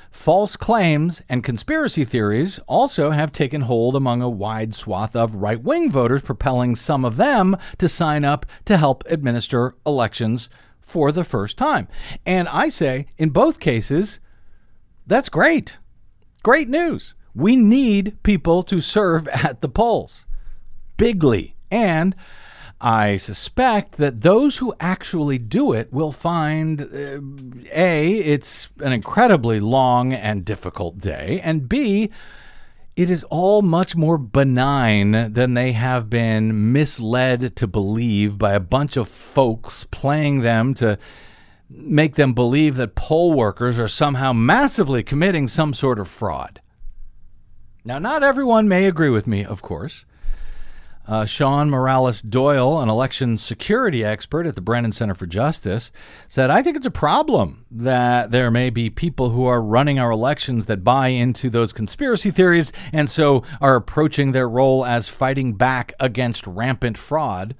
false 0.09 0.55
claims 0.55 1.21
and 1.27 1.43
conspiracy 1.43 2.05
theories 2.05 2.61
also 2.65 3.11
have 3.11 3.33
taken 3.33 3.63
hold 3.63 3.97
among 3.97 4.21
a 4.21 4.29
wide 4.29 4.73
swath 4.73 5.17
of 5.17 5.35
right-wing 5.35 5.91
voters, 5.91 6.21
propelling 6.21 6.77
some 6.77 7.03
of 7.03 7.17
them 7.17 7.57
to 7.77 7.89
sign 7.89 8.23
up 8.23 8.45
to 8.63 8.77
help 8.77 9.03
administer 9.07 9.75
elections 9.85 10.47
for 10.79 11.11
the 11.11 11.25
first 11.25 11.57
time. 11.57 11.89
And 12.25 12.47
I 12.47 12.69
say, 12.69 13.07
in 13.17 13.31
both 13.31 13.59
cases, 13.59 14.21
that's 15.05 15.27
great. 15.27 15.79
Great 16.47 16.69
news. 16.69 17.13
We 17.35 17.57
need 17.57 18.23
people 18.23 18.63
to 18.63 18.79
serve 18.79 19.27
at 19.47 19.59
the 19.59 19.67
polls 19.67 20.25
bigly. 20.95 21.57
And 21.69 22.15
I 22.79 23.17
suspect 23.17 23.97
that 23.97 24.21
those 24.21 24.59
who 24.59 24.73
actually 24.79 25.39
do 25.39 25.73
it 25.73 25.91
will 25.91 26.13
find 26.13 26.83
uh, 26.83 27.19
A, 27.73 28.13
it's 28.19 28.69
an 28.79 28.93
incredibly 28.93 29.59
long 29.59 30.13
and 30.13 30.45
difficult 30.45 30.99
day, 30.99 31.41
and 31.43 31.67
B, 31.67 32.11
it 32.95 33.09
is 33.09 33.25
all 33.25 33.61
much 33.61 33.97
more 33.97 34.17
benign 34.17 35.33
than 35.33 35.53
they 35.53 35.73
have 35.73 36.09
been 36.09 36.71
misled 36.71 37.57
to 37.57 37.67
believe 37.67 38.37
by 38.37 38.53
a 38.53 38.61
bunch 38.61 38.95
of 38.95 39.09
folks 39.09 39.83
playing 39.91 40.43
them 40.43 40.73
to 40.75 40.97
make 41.69 42.15
them 42.15 42.33
believe 42.33 42.75
that 42.75 42.95
poll 42.95 43.33
workers 43.33 43.77
are 43.77 43.87
somehow 43.87 44.33
massively 44.33 45.03
committing 45.03 45.47
some 45.47 45.73
sort 45.73 45.99
of 45.99 46.07
fraud. 46.07 46.61
Now, 47.83 47.99
not 47.99 48.23
everyone 48.23 48.67
may 48.67 48.85
agree 48.85 49.09
with 49.09 49.27
me, 49.27 49.45
of 49.45 49.61
course. 49.61 50.05
Uh, 51.07 51.25
Sean 51.25 51.69
Morales 51.69 52.21
Doyle, 52.21 52.81
an 52.81 52.89
election 52.89 53.37
security 53.37 54.03
expert 54.03 54.45
at 54.45 54.55
the 54.55 54.61
Brennan 54.61 54.91
Center 54.91 55.13
for 55.13 55.25
Justice, 55.25 55.89
said, 56.27 56.49
I 56.49 56.61
think 56.61 56.75
it's 56.75 56.85
a 56.85 56.91
problem 56.91 57.65
that 57.71 58.31
there 58.31 58.51
may 58.51 58.69
be 58.69 58.89
people 58.89 59.29
who 59.29 59.45
are 59.45 59.61
running 59.61 59.99
our 59.99 60.11
elections 60.11 60.65
that 60.65 60.83
buy 60.83 61.07
into 61.07 61.49
those 61.49 61.71
conspiracy 61.71 62.29
theories 62.29 62.73
and 62.91 63.09
so 63.09 63.41
are 63.61 63.77
approaching 63.77 64.33
their 64.33 64.49
role 64.49 64.85
as 64.85 65.07
fighting 65.07 65.53
back 65.53 65.93
against 65.97 66.45
rampant 66.45 66.97
fraud. 66.97 67.55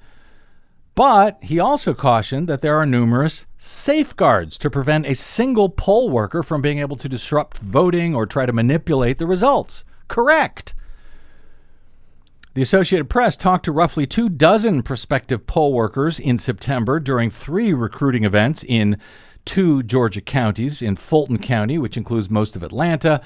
But 0.98 1.38
he 1.44 1.60
also 1.60 1.94
cautioned 1.94 2.50
that 2.50 2.62
there 2.62 2.76
are 2.76 2.86
numerous 2.88 3.46
safeguards 3.60 4.58
to 4.58 4.72
prevent 4.72 5.06
a 5.06 5.14
single 5.14 5.70
poll 5.70 6.10
worker 6.10 6.42
from 6.42 6.60
being 6.60 6.80
able 6.80 6.96
to 6.96 7.08
disrupt 7.08 7.60
voting 7.60 8.16
or 8.16 8.26
try 8.26 8.48
to 8.48 8.52
manipulate 8.52 9.20
the 9.20 9.28
results. 9.28 9.86
Correct. 10.08 10.74
The 12.56 12.64
Associated 12.64 13.12
Press 13.12 13.38
talked 13.38 13.66
to 13.66 13.72
roughly 13.72 14.08
two 14.08 14.28
dozen 14.28 14.82
prospective 14.82 15.46
poll 15.46 15.72
workers 15.72 16.20
in 16.20 16.40
September 16.40 17.00
during 17.00 17.30
three 17.30 17.74
recruiting 17.74 18.24
events 18.24 18.66
in 18.68 18.98
two 19.46 19.84
Georgia 19.84 20.22
counties 20.22 20.82
in 20.82 20.96
Fulton 20.96 21.38
County, 21.38 21.78
which 21.78 21.96
includes 21.96 22.28
most 22.28 22.56
of 22.56 22.64
Atlanta, 22.64 23.22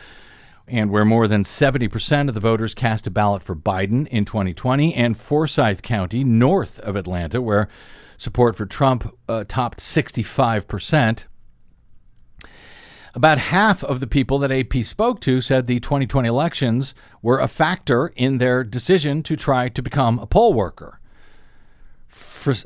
and 0.71 0.89
where 0.89 1.05
more 1.05 1.27
than 1.27 1.43
70% 1.43 2.29
of 2.29 2.33
the 2.33 2.39
voters 2.39 2.73
cast 2.73 3.05
a 3.05 3.11
ballot 3.11 3.43
for 3.43 3.55
Biden 3.55 4.07
in 4.07 4.25
2020, 4.25 4.93
and 4.95 5.17
Forsyth 5.17 5.81
County, 5.81 6.23
north 6.23 6.79
of 6.79 6.95
Atlanta, 6.95 7.41
where 7.41 7.67
support 8.17 8.55
for 8.55 8.65
Trump 8.65 9.13
uh, 9.27 9.43
topped 9.47 9.79
65%. 9.79 11.25
About 13.13 13.37
half 13.37 13.83
of 13.83 13.99
the 13.99 14.07
people 14.07 14.39
that 14.39 14.51
AP 14.51 14.85
spoke 14.85 15.19
to 15.21 15.41
said 15.41 15.67
the 15.67 15.81
2020 15.81 16.29
elections 16.29 16.95
were 17.21 17.39
a 17.39 17.49
factor 17.49 18.07
in 18.15 18.37
their 18.37 18.63
decision 18.63 19.21
to 19.23 19.35
try 19.35 19.67
to 19.67 19.81
become 19.81 20.17
a 20.19 20.25
poll 20.25 20.53
worker. 20.53 20.99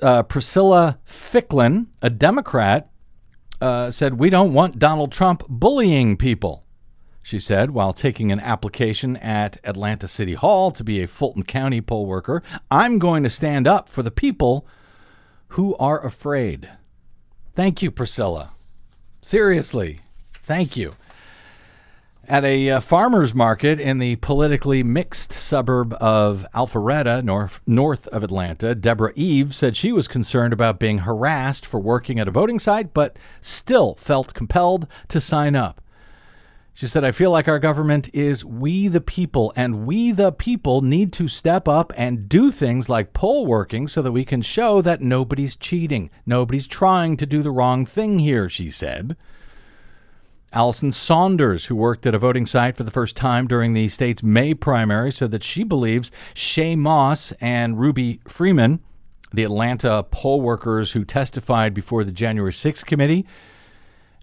Uh, 0.01 0.23
Priscilla 0.23 0.99
Ficklin, 1.05 1.87
a 2.01 2.09
Democrat 2.11 2.89
uh, 3.59 3.89
said, 3.89 4.19
We 4.19 4.29
don't 4.29 4.53
want 4.53 4.77
Donald 4.77 5.11
Trump 5.11 5.43
bullying 5.49 6.15
people. 6.15 6.64
She 7.25 7.39
said 7.39 7.71
while 7.71 7.91
taking 7.91 8.31
an 8.31 8.39
application 8.39 9.17
at 9.17 9.57
Atlanta 9.63 10.07
City 10.07 10.35
Hall 10.35 10.69
to 10.69 10.83
be 10.83 11.01
a 11.01 11.07
Fulton 11.07 11.41
County 11.41 11.81
poll 11.81 12.05
worker, 12.05 12.43
I'm 12.69 12.99
going 12.99 13.23
to 13.23 13.31
stand 13.31 13.67
up 13.67 13.89
for 13.89 14.03
the 14.03 14.11
people 14.11 14.67
who 15.47 15.75
are 15.77 16.05
afraid. 16.05 16.69
Thank 17.55 17.81
you, 17.81 17.89
Priscilla. 17.89 18.51
Seriously, 19.23 20.01
thank 20.43 20.77
you. 20.77 20.93
At 22.27 22.43
a 22.43 22.69
uh, 22.69 22.79
farmer's 22.79 23.33
market 23.33 23.79
in 23.79 23.97
the 23.97 24.17
politically 24.17 24.83
mixed 24.83 25.33
suburb 25.33 25.95
of 25.99 26.45
Alpharetta, 26.53 27.23
north, 27.23 27.59
north 27.65 28.07
of 28.09 28.21
Atlanta, 28.23 28.75
Deborah 28.75 29.13
Eve 29.15 29.55
said 29.55 29.75
she 29.75 29.91
was 29.91 30.07
concerned 30.07 30.53
about 30.53 30.77
being 30.77 30.99
harassed 30.99 31.65
for 31.65 31.79
working 31.79 32.19
at 32.19 32.27
a 32.27 32.31
voting 32.31 32.59
site, 32.59 32.93
but 32.93 33.17
still 33.41 33.95
felt 33.95 34.35
compelled 34.35 34.85
to 35.07 35.19
sign 35.19 35.55
up. 35.55 35.81
She 36.75 36.87
said, 36.87 37.05
I 37.05 37.11
feel 37.11 37.31
like 37.31 37.47
our 37.47 37.57
government 37.57 38.09
is 38.13 38.43
we 38.43 38.89
the 38.89 38.99
people, 38.99 39.53
and 39.55 39.85
we 39.85 40.11
the 40.11 40.33
people 40.33 40.81
need 40.81 41.13
to 41.13 41.29
step 41.29 41.69
up 41.69 41.93
and 41.95 42.27
do 42.27 42.51
things 42.51 42.89
like 42.89 43.13
poll 43.13 43.45
working 43.45 43.87
so 43.87 44.01
that 44.01 44.11
we 44.11 44.25
can 44.25 44.41
show 44.41 44.81
that 44.81 44.99
nobody's 44.99 45.55
cheating. 45.55 46.09
Nobody's 46.25 46.67
trying 46.67 47.15
to 47.15 47.25
do 47.25 47.41
the 47.41 47.49
wrong 47.49 47.85
thing 47.85 48.19
here, 48.19 48.49
she 48.49 48.69
said. 48.69 49.15
Allison 50.51 50.91
Saunders, 50.91 51.67
who 51.67 51.77
worked 51.77 52.05
at 52.05 52.13
a 52.13 52.19
voting 52.19 52.45
site 52.45 52.75
for 52.75 52.83
the 52.83 52.91
first 52.91 53.15
time 53.15 53.47
during 53.47 53.71
the 53.71 53.87
state's 53.87 54.21
May 54.21 54.53
primary, 54.53 55.13
said 55.13 55.31
that 55.31 55.45
she 55.45 55.63
believes 55.63 56.11
Shaye 56.33 56.77
Moss 56.77 57.31
and 57.39 57.79
Ruby 57.79 58.19
Freeman, 58.27 58.81
the 59.33 59.45
Atlanta 59.45 60.03
poll 60.11 60.41
workers 60.41 60.91
who 60.91 61.05
testified 61.05 61.73
before 61.73 62.03
the 62.03 62.11
January 62.11 62.51
6th 62.51 62.85
committee, 62.85 63.25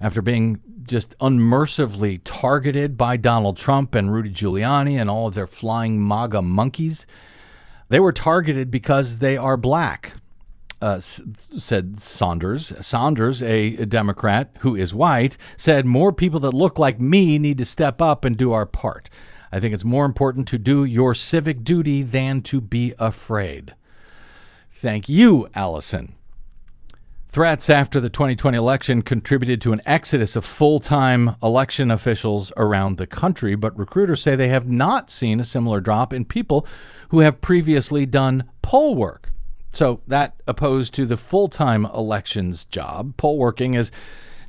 after 0.03 0.20
being 0.20 0.61
just 0.87 1.14
unmercifully 1.20 2.18
targeted 2.18 2.97
by 2.97 3.16
Donald 3.16 3.57
Trump 3.57 3.95
and 3.95 4.12
Rudy 4.12 4.30
Giuliani 4.30 5.01
and 5.01 5.09
all 5.11 5.28
of 5.28 5.35
their 5.35 5.47
flying 5.47 6.07
MAGA 6.07 6.43
monkeys. 6.43 7.07
They 7.89 8.01
were 8.01 8.12
targeted 8.12 8.70
because 8.70 9.18
they 9.18 9.37
are 9.37 9.57
black, 9.57 10.12
uh, 10.80 11.01
said 11.01 11.99
Saunders. 11.99 12.72
Saunders, 12.80 13.43
a, 13.43 13.76
a 13.76 13.87
Democrat 13.87 14.57
who 14.61 14.74
is 14.74 14.95
white, 14.95 15.37
said 15.57 15.85
more 15.85 16.12
people 16.12 16.41
that 16.41 16.55
look 16.55 16.78
like 16.78 17.01
me 17.01 17.39
need 17.39 17.59
to 17.59 17.64
step 17.64 18.01
up 18.01 18.24
and 18.24 18.37
do 18.37 18.53
our 18.53 18.66
part. 18.66 19.11
I 19.51 19.61
think 19.61 19.74
it's 19.74 19.85
more 19.85 20.07
important 20.07 20.49
to 20.49 20.59
do 20.59 20.85
your 20.85 21.14
civic 21.14 21.62
duty 21.62 22.03
than 22.03 22.41
to 22.43 22.61
be 22.61 22.95
afraid. 22.99 23.74
Thank 24.70 25.09
you, 25.09 25.49
Allison. 25.55 26.14
Threats 27.33 27.70
after 27.70 27.99
the 27.99 28.11
2020 28.11 28.59
election 28.59 29.01
contributed 29.01 29.62
to 29.62 29.72
an 29.72 29.80
exodus 29.87 30.37
of 30.37 30.45
full 30.45 30.80
time 30.80 31.37
election 31.43 31.91
officials 31.91 32.53
around 32.59 32.99
the 32.99 33.07
country, 33.07 33.55
but 33.55 33.74
recruiters 33.78 34.20
say 34.20 34.37
they 34.37 34.49
have 34.51 34.68
not 34.68 35.11
seen 35.11 35.41
a 35.41 35.45
similar 35.45 35.80
drop 35.80 36.12
in 36.12 36.26
people 36.26 36.66
who 37.09 37.20
have 37.20 37.41
previously 37.41 38.05
done 38.05 38.45
poll 38.61 38.95
work. 38.95 39.33
So, 39.72 40.03
that 40.07 40.43
opposed 40.47 40.93
to 40.93 41.07
the 41.07 41.16
full 41.16 41.49
time 41.49 41.87
elections 41.87 42.66
job, 42.66 43.16
poll 43.16 43.39
working 43.39 43.72
is 43.72 43.91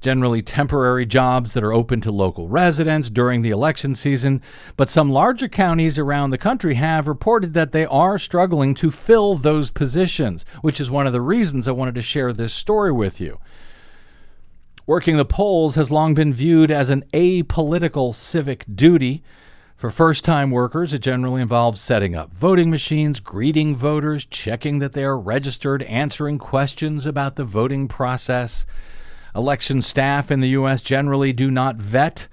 generally 0.03 0.41
temporary 0.41 1.05
jobs 1.05 1.53
that 1.53 1.63
are 1.63 1.71
open 1.71 2.01
to 2.01 2.11
local 2.11 2.49
residents 2.49 3.09
during 3.09 3.41
the 3.41 3.51
election 3.51 3.95
season. 3.95 4.41
But 4.75 4.89
some 4.89 5.09
larger 5.09 5.47
counties 5.47 5.97
around 5.97 6.29
the 6.29 6.37
country 6.37 6.75
have 6.75 7.07
reported 7.07 7.53
that 7.53 7.71
they 7.71 7.85
are 7.85 8.19
struggling 8.19 8.75
to 8.75 8.91
fill 8.91 9.35
those 9.35 9.71
positions, 9.71 10.43
which 10.61 10.81
is 10.81 10.91
one 10.91 11.07
of 11.07 11.13
the 11.13 11.21
reasons 11.21 11.67
I 11.67 11.71
wanted 11.71 11.95
to 11.95 12.01
share 12.01 12.33
this 12.33 12.53
story 12.53 12.91
with 12.91 13.21
you. 13.21 13.39
Working 14.85 15.15
the 15.15 15.23
polls 15.23 15.75
has 15.75 15.89
long 15.89 16.13
been 16.13 16.33
viewed 16.33 16.69
as 16.69 16.89
an 16.89 17.05
apolitical 17.13 18.13
civic 18.13 18.65
duty. 18.75 19.23
For 19.77 19.89
first 19.89 20.25
time 20.25 20.51
workers, 20.51 20.93
it 20.93 20.99
generally 20.99 21.41
involves 21.41 21.79
setting 21.79 22.13
up 22.13 22.33
voting 22.33 22.69
machines, 22.69 23.21
greeting 23.21 23.73
voters, 23.73 24.25
checking 24.25 24.79
that 24.79 24.91
they 24.91 25.05
are 25.05 25.17
registered, 25.17 25.81
answering 25.83 26.39
questions 26.39 27.05
about 27.05 27.37
the 27.37 27.45
voting 27.45 27.87
process. 27.87 28.65
Election 29.35 29.81
staff 29.81 30.29
in 30.29 30.39
the 30.39 30.49
U.S. 30.49 30.81
generally 30.81 31.33
do 31.33 31.49
not 31.49 31.77
vet 31.77 32.27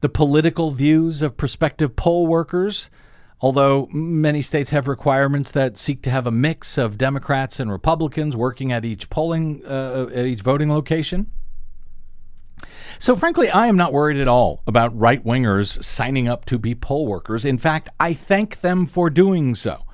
the 0.00 0.08
political 0.08 0.70
views 0.70 1.22
of 1.22 1.36
prospective 1.36 1.96
poll 1.96 2.26
workers, 2.26 2.90
although 3.40 3.88
many 3.92 4.42
states 4.42 4.70
have 4.70 4.86
requirements 4.86 5.50
that 5.52 5.76
seek 5.78 6.02
to 6.02 6.10
have 6.10 6.26
a 6.26 6.30
mix 6.30 6.76
of 6.76 6.98
Democrats 6.98 7.58
and 7.58 7.72
Republicans 7.72 8.36
working 8.36 8.70
at 8.70 8.84
each 8.84 9.08
polling 9.08 9.62
uh, 9.66 10.08
at 10.14 10.26
each 10.26 10.42
voting 10.42 10.70
location. 10.70 11.30
So, 12.98 13.16
frankly, 13.16 13.50
I 13.50 13.66
am 13.66 13.76
not 13.76 13.92
worried 13.92 14.18
at 14.18 14.28
all 14.28 14.62
about 14.66 14.96
right 14.98 15.22
wingers 15.24 15.82
signing 15.84 16.28
up 16.28 16.44
to 16.46 16.58
be 16.58 16.74
poll 16.74 17.06
workers. 17.06 17.44
In 17.44 17.58
fact, 17.58 17.88
I 18.00 18.14
thank 18.14 18.60
them 18.60 18.86
for 18.86 19.10
doing 19.10 19.54
so. 19.54 19.85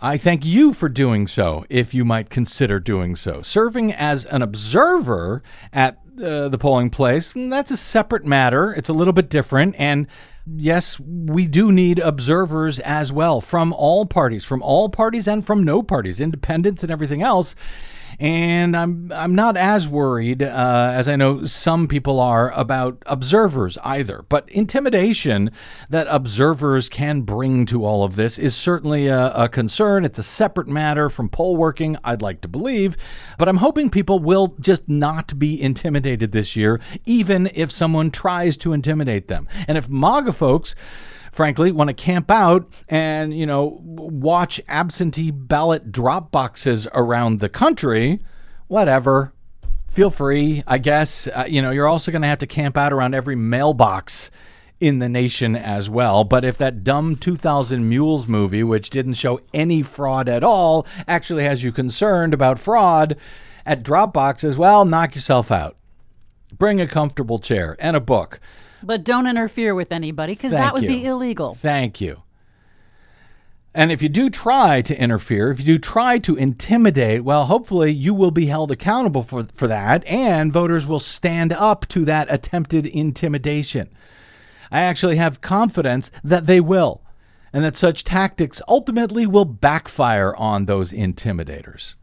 I 0.00 0.18
thank 0.18 0.44
you 0.44 0.74
for 0.74 0.90
doing 0.90 1.26
so, 1.26 1.64
if 1.70 1.94
you 1.94 2.04
might 2.04 2.28
consider 2.28 2.78
doing 2.78 3.16
so. 3.16 3.40
Serving 3.40 3.94
as 3.94 4.26
an 4.26 4.42
observer 4.42 5.42
at 5.72 5.98
uh, 6.22 6.50
the 6.50 6.58
polling 6.58 6.90
place, 6.90 7.32
mm, 7.32 7.48
that's 7.48 7.70
a 7.70 7.78
separate 7.78 8.26
matter. 8.26 8.74
It's 8.74 8.90
a 8.90 8.92
little 8.92 9.14
bit 9.14 9.30
different. 9.30 9.74
And 9.78 10.06
yes, 10.46 11.00
we 11.00 11.46
do 11.46 11.72
need 11.72 11.98
observers 11.98 12.78
as 12.80 13.10
well 13.10 13.40
from 13.40 13.72
all 13.72 14.04
parties, 14.04 14.44
from 14.44 14.62
all 14.62 14.90
parties 14.90 15.26
and 15.26 15.46
from 15.46 15.64
no 15.64 15.82
parties, 15.82 16.20
independents 16.20 16.82
and 16.82 16.92
everything 16.92 17.22
else. 17.22 17.54
And 18.18 18.76
I'm 18.76 19.12
I'm 19.12 19.34
not 19.34 19.56
as 19.56 19.86
worried 19.86 20.42
uh, 20.42 20.90
as 20.94 21.08
I 21.08 21.16
know 21.16 21.44
some 21.44 21.88
people 21.88 22.18
are 22.20 22.50
about 22.52 23.02
observers 23.06 23.76
either. 23.84 24.24
But 24.28 24.48
intimidation 24.50 25.50
that 25.90 26.06
observers 26.08 26.88
can 26.88 27.22
bring 27.22 27.66
to 27.66 27.84
all 27.84 28.04
of 28.04 28.16
this 28.16 28.38
is 28.38 28.54
certainly 28.54 29.08
a, 29.08 29.32
a 29.32 29.48
concern. 29.48 30.04
It's 30.04 30.18
a 30.18 30.22
separate 30.22 30.68
matter 30.68 31.08
from 31.08 31.28
poll 31.28 31.56
working. 31.56 31.96
I'd 32.04 32.22
like 32.22 32.40
to 32.42 32.48
believe, 32.48 32.96
but 33.38 33.48
I'm 33.48 33.58
hoping 33.58 33.90
people 33.90 34.18
will 34.18 34.54
just 34.60 34.88
not 34.88 35.38
be 35.38 35.60
intimidated 35.60 36.32
this 36.32 36.56
year, 36.56 36.80
even 37.04 37.50
if 37.54 37.70
someone 37.70 38.10
tries 38.10 38.56
to 38.58 38.72
intimidate 38.72 39.28
them. 39.28 39.48
And 39.68 39.76
if 39.76 39.88
MAGA 39.88 40.32
folks 40.32 40.74
frankly, 41.36 41.70
want 41.70 41.88
to 41.88 41.94
camp 41.94 42.30
out 42.30 42.66
and, 42.88 43.36
you 43.36 43.46
know, 43.46 43.78
watch 43.82 44.60
absentee 44.68 45.30
ballot 45.30 45.92
drop 45.92 46.30
boxes 46.30 46.88
around 46.94 47.40
the 47.40 47.48
country, 47.48 48.18
whatever. 48.68 49.34
Feel 49.88 50.10
free, 50.10 50.64
I 50.66 50.78
guess. 50.78 51.28
Uh, 51.28 51.44
you 51.46 51.60
know, 51.60 51.70
you're 51.70 51.86
also 51.86 52.10
going 52.10 52.22
to 52.22 52.28
have 52.28 52.38
to 52.38 52.46
camp 52.46 52.76
out 52.76 52.92
around 52.92 53.14
every 53.14 53.36
mailbox 53.36 54.30
in 54.80 54.98
the 54.98 55.08
nation 55.08 55.54
as 55.54 55.88
well. 55.88 56.24
But 56.24 56.44
if 56.44 56.58
that 56.58 56.82
dumb 56.82 57.16
2000 57.16 57.86
Mules 57.88 58.26
movie, 58.26 58.64
which 58.64 58.90
didn't 58.90 59.14
show 59.14 59.40
any 59.54 59.82
fraud 59.82 60.28
at 60.28 60.42
all, 60.42 60.86
actually 61.06 61.44
has 61.44 61.62
you 61.62 61.70
concerned 61.70 62.34
about 62.34 62.58
fraud 62.58 63.16
at 63.64 63.82
drop 63.82 64.12
boxes, 64.12 64.56
well, 64.56 64.84
knock 64.84 65.14
yourself 65.14 65.50
out. 65.50 65.76
Bring 66.56 66.80
a 66.80 66.86
comfortable 66.86 67.38
chair 67.38 67.76
and 67.78 67.96
a 67.96 68.00
book. 68.00 68.40
But 68.86 69.02
don't 69.02 69.26
interfere 69.26 69.74
with 69.74 69.90
anybody 69.90 70.34
because 70.34 70.52
that 70.52 70.72
would 70.72 70.84
you. 70.84 70.88
be 70.88 71.04
illegal. 71.04 71.54
Thank 71.54 72.00
you. 72.00 72.22
And 73.74 73.92
if 73.92 74.00
you 74.00 74.08
do 74.08 74.30
try 74.30 74.80
to 74.80 74.98
interfere, 74.98 75.50
if 75.50 75.58
you 75.58 75.66
do 75.66 75.78
try 75.78 76.18
to 76.20 76.36
intimidate, 76.36 77.24
well, 77.24 77.44
hopefully 77.44 77.90
you 77.90 78.14
will 78.14 78.30
be 78.30 78.46
held 78.46 78.70
accountable 78.70 79.22
for, 79.22 79.44
for 79.52 79.66
that, 79.68 80.02
and 80.06 80.52
voters 80.52 80.86
will 80.86 81.00
stand 81.00 81.52
up 81.52 81.86
to 81.88 82.04
that 82.06 82.32
attempted 82.32 82.86
intimidation. 82.86 83.90
I 84.70 84.80
actually 84.80 85.16
have 85.16 85.42
confidence 85.42 86.10
that 86.24 86.46
they 86.46 86.60
will, 86.60 87.02
and 87.52 87.62
that 87.64 87.76
such 87.76 88.04
tactics 88.04 88.62
ultimately 88.66 89.26
will 89.26 89.44
backfire 89.44 90.34
on 90.36 90.64
those 90.64 90.90
intimidators. 90.90 91.94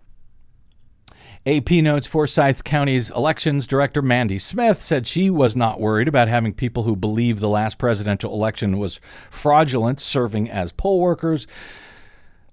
AP 1.46 1.72
notes 1.72 2.08
Forsyth 2.08 2.64
County's 2.64 3.10
elections 3.10 3.68
director 3.68 4.02
Mandy 4.02 4.38
Smith 4.38 4.82
said 4.82 5.06
she 5.06 5.30
was 5.30 5.58
not 5.58 5.82
worried 5.82 6.08
about 6.08 6.30
having 6.30 6.54
people 6.54 6.84
who 6.84 6.96
believe 6.96 7.42
the 7.42 7.50
last 7.50 7.78
presidential 7.78 8.32
election 8.32 8.78
was 8.78 9.02
fraudulent 9.30 10.00
serving 10.00 10.50
as 10.50 10.72
poll 10.72 11.02
workers. 11.02 11.46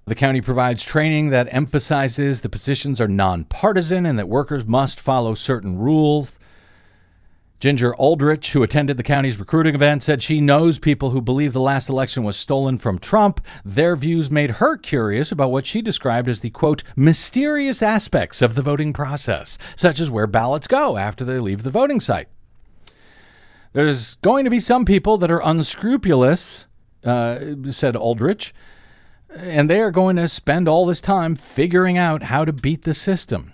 The 0.06 0.16
county 0.16 0.40
provides 0.40 0.82
training 0.82 1.30
that 1.30 1.46
emphasizes 1.52 2.40
the 2.40 2.48
positions 2.48 3.00
are 3.00 3.06
nonpartisan 3.06 4.06
and 4.06 4.18
that 4.18 4.28
workers 4.28 4.66
must 4.66 4.98
follow 4.98 5.36
certain 5.36 5.78
rules. 5.78 6.39
Ginger 7.60 7.94
Aldrich, 7.96 8.52
who 8.52 8.62
attended 8.62 8.96
the 8.96 9.02
county's 9.02 9.38
recruiting 9.38 9.74
event, 9.74 10.02
said 10.02 10.22
she 10.22 10.40
knows 10.40 10.78
people 10.78 11.10
who 11.10 11.20
believe 11.20 11.52
the 11.52 11.60
last 11.60 11.90
election 11.90 12.24
was 12.24 12.36
stolen 12.36 12.78
from 12.78 12.98
Trump. 12.98 13.38
Their 13.66 13.96
views 13.96 14.30
made 14.30 14.52
her 14.52 14.78
curious 14.78 15.30
about 15.30 15.50
what 15.50 15.66
she 15.66 15.82
described 15.82 16.26
as 16.26 16.40
the 16.40 16.48
quote, 16.48 16.82
mysterious 16.96 17.82
aspects 17.82 18.40
of 18.40 18.54
the 18.54 18.62
voting 18.62 18.94
process, 18.94 19.58
such 19.76 20.00
as 20.00 20.10
where 20.10 20.26
ballots 20.26 20.66
go 20.66 20.96
after 20.96 21.22
they 21.22 21.38
leave 21.38 21.62
the 21.62 21.70
voting 21.70 22.00
site. 22.00 22.28
There's 23.74 24.14
going 24.16 24.44
to 24.44 24.50
be 24.50 24.58
some 24.58 24.86
people 24.86 25.18
that 25.18 25.30
are 25.30 25.42
unscrupulous, 25.44 26.66
uh, 27.04 27.38
said 27.68 27.94
Aldrich, 27.94 28.54
and 29.28 29.68
they 29.68 29.82
are 29.82 29.90
going 29.90 30.16
to 30.16 30.28
spend 30.28 30.66
all 30.66 30.86
this 30.86 31.02
time 31.02 31.36
figuring 31.36 31.98
out 31.98 32.22
how 32.24 32.46
to 32.46 32.54
beat 32.54 32.84
the 32.84 32.94
system. 32.94 33.52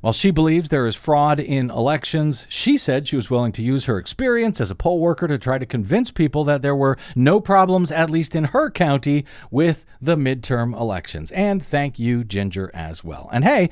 While 0.00 0.12
she 0.12 0.30
believes 0.30 0.68
there 0.68 0.86
is 0.86 0.94
fraud 0.94 1.40
in 1.40 1.70
elections, 1.70 2.46
she 2.48 2.76
said 2.76 3.08
she 3.08 3.16
was 3.16 3.30
willing 3.30 3.52
to 3.52 3.62
use 3.62 3.86
her 3.86 3.98
experience 3.98 4.60
as 4.60 4.70
a 4.70 4.74
poll 4.74 5.00
worker 5.00 5.26
to 5.26 5.38
try 5.38 5.58
to 5.58 5.66
convince 5.66 6.10
people 6.10 6.44
that 6.44 6.62
there 6.62 6.76
were 6.76 6.98
no 7.14 7.40
problems, 7.40 7.90
at 7.90 8.10
least 8.10 8.36
in 8.36 8.44
her 8.44 8.70
county, 8.70 9.24
with 9.50 9.84
the 10.00 10.16
midterm 10.16 10.78
elections. 10.78 11.30
And 11.32 11.64
thank 11.64 11.98
you, 11.98 12.24
Ginger, 12.24 12.70
as 12.74 13.02
well. 13.02 13.28
And 13.32 13.44
hey, 13.44 13.70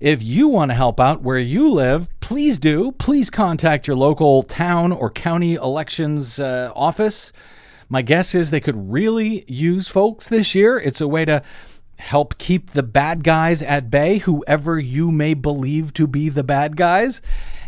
if 0.00 0.22
you 0.22 0.48
want 0.48 0.70
to 0.70 0.76
help 0.76 1.00
out 1.00 1.22
where 1.22 1.38
you 1.38 1.70
live, 1.70 2.08
please 2.20 2.58
do. 2.58 2.92
Please 2.92 3.28
contact 3.28 3.86
your 3.86 3.96
local 3.96 4.44
town 4.44 4.92
or 4.92 5.10
county 5.10 5.54
elections 5.54 6.38
uh, 6.38 6.72
office. 6.74 7.32
My 7.88 8.02
guess 8.02 8.34
is 8.34 8.50
they 8.50 8.60
could 8.60 8.90
really 8.90 9.44
use 9.46 9.88
folks 9.88 10.28
this 10.28 10.54
year. 10.54 10.78
It's 10.78 11.00
a 11.00 11.08
way 11.08 11.24
to 11.24 11.42
help 11.96 12.38
keep 12.38 12.70
the 12.70 12.82
bad 12.82 13.24
guys 13.24 13.62
at 13.62 13.90
bay, 13.90 14.18
whoever 14.18 14.78
you 14.78 15.10
may 15.10 15.34
believe 15.34 15.92
to 15.94 16.06
be 16.06 16.28
the 16.28 16.44
bad 16.44 16.76
guys, 16.76 17.20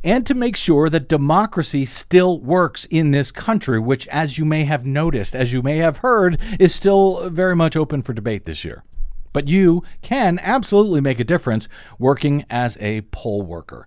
and 0.05 0.27
to 0.27 0.35
make 0.35 0.57
sure 0.57 0.89
that 0.89 1.09
democracy 1.09 1.85
still 1.85 2.41
works 2.41 2.85
in 2.87 3.11
this 3.11 3.31
country, 3.31 3.81
which, 3.81 4.07
as 4.09 4.39
you 4.39 4.45
may 4.45 4.65
have 4.65 4.87
noticed, 4.87 5.35
as 5.35 5.53
you 5.53 5.63
may 5.63 5.79
have 5.79 5.99
heard, 5.99 6.39
is 6.59 6.75
still 6.75 7.29
very 7.31 7.57
much 7.57 7.77
open 7.77 8.03
for 8.03 8.13
debate 8.13 8.45
this 8.45 8.65
year. 8.65 8.85
But 9.33 9.49
you 9.49 9.83
can 10.03 10.39
absolutely 10.43 11.01
make 11.01 11.21
a 11.21 11.25
difference 11.25 11.69
working 11.99 12.45
as 12.49 12.77
a 12.81 13.03
poll 13.13 13.43
worker. 13.43 13.87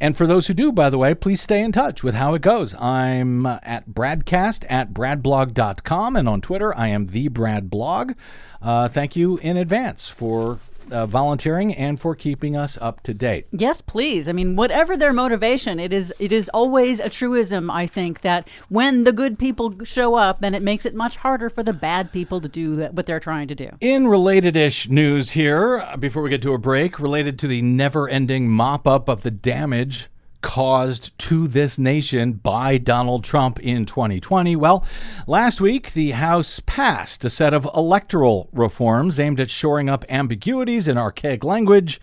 And 0.00 0.16
for 0.16 0.26
those 0.26 0.48
who 0.48 0.54
do, 0.54 0.72
by 0.72 0.90
the 0.90 0.98
way, 0.98 1.14
please 1.14 1.40
stay 1.40 1.62
in 1.62 1.72
touch 1.72 2.02
with 2.02 2.14
how 2.14 2.34
it 2.34 2.42
goes. 2.42 2.74
I'm 2.74 3.46
uh, 3.46 3.58
at 3.62 3.88
Bradcast 3.88 4.64
at 4.68 4.92
bradblog.com, 4.92 6.16
and 6.16 6.28
on 6.28 6.40
Twitter, 6.40 6.76
I 6.76 6.88
am 6.88 7.06
the 7.06 7.28
Brad 7.28 7.70
Blog. 7.70 8.12
Uh, 8.60 8.88
thank 8.88 9.14
you 9.14 9.38
in 9.38 9.56
advance 9.56 10.08
for 10.08 10.58
uh, 10.90 11.06
volunteering 11.06 11.74
and 11.74 12.00
for 12.00 12.14
keeping 12.14 12.56
us 12.56 12.78
up 12.80 13.02
to 13.02 13.14
date. 13.14 13.46
Yes, 13.52 13.80
please. 13.80 14.28
I 14.28 14.32
mean, 14.32 14.56
whatever 14.56 14.96
their 14.96 15.12
motivation, 15.12 15.78
it 15.78 15.92
is 15.92 16.12
it 16.18 16.32
is 16.32 16.48
always 16.50 17.00
a 17.00 17.08
truism. 17.08 17.70
I 17.70 17.86
think 17.86 18.20
that 18.22 18.48
when 18.68 19.04
the 19.04 19.12
good 19.12 19.38
people 19.38 19.74
show 19.84 20.14
up, 20.14 20.40
then 20.40 20.54
it 20.54 20.62
makes 20.62 20.86
it 20.86 20.94
much 20.94 21.16
harder 21.16 21.50
for 21.50 21.62
the 21.62 21.72
bad 21.72 22.12
people 22.12 22.40
to 22.40 22.48
do 22.48 22.76
that, 22.76 22.94
what 22.94 23.06
they're 23.06 23.20
trying 23.20 23.48
to 23.48 23.54
do. 23.54 23.70
In 23.80 24.08
related 24.08 24.56
ish 24.56 24.88
news 24.88 25.30
here, 25.30 25.78
uh, 25.80 25.96
before 25.96 26.22
we 26.22 26.30
get 26.30 26.42
to 26.42 26.52
a 26.52 26.58
break, 26.58 26.98
related 26.98 27.38
to 27.40 27.48
the 27.48 27.62
never 27.62 28.08
ending 28.08 28.48
mop 28.48 28.86
up 28.86 29.08
of 29.08 29.22
the 29.22 29.30
damage 29.30 30.08
caused 30.44 31.18
to 31.18 31.48
this 31.48 31.78
nation 31.78 32.34
by 32.34 32.76
Donald 32.76 33.24
Trump 33.24 33.58
in 33.60 33.86
2020? 33.86 34.54
Well, 34.56 34.84
last 35.26 35.58
week 35.58 35.94
the 35.94 36.10
House 36.10 36.60
passed 36.66 37.24
a 37.24 37.30
set 37.30 37.54
of 37.54 37.66
electoral 37.74 38.50
reforms 38.52 39.18
aimed 39.18 39.40
at 39.40 39.48
shoring 39.48 39.88
up 39.88 40.04
ambiguities 40.10 40.86
in 40.86 40.98
archaic 40.98 41.44
language 41.44 41.98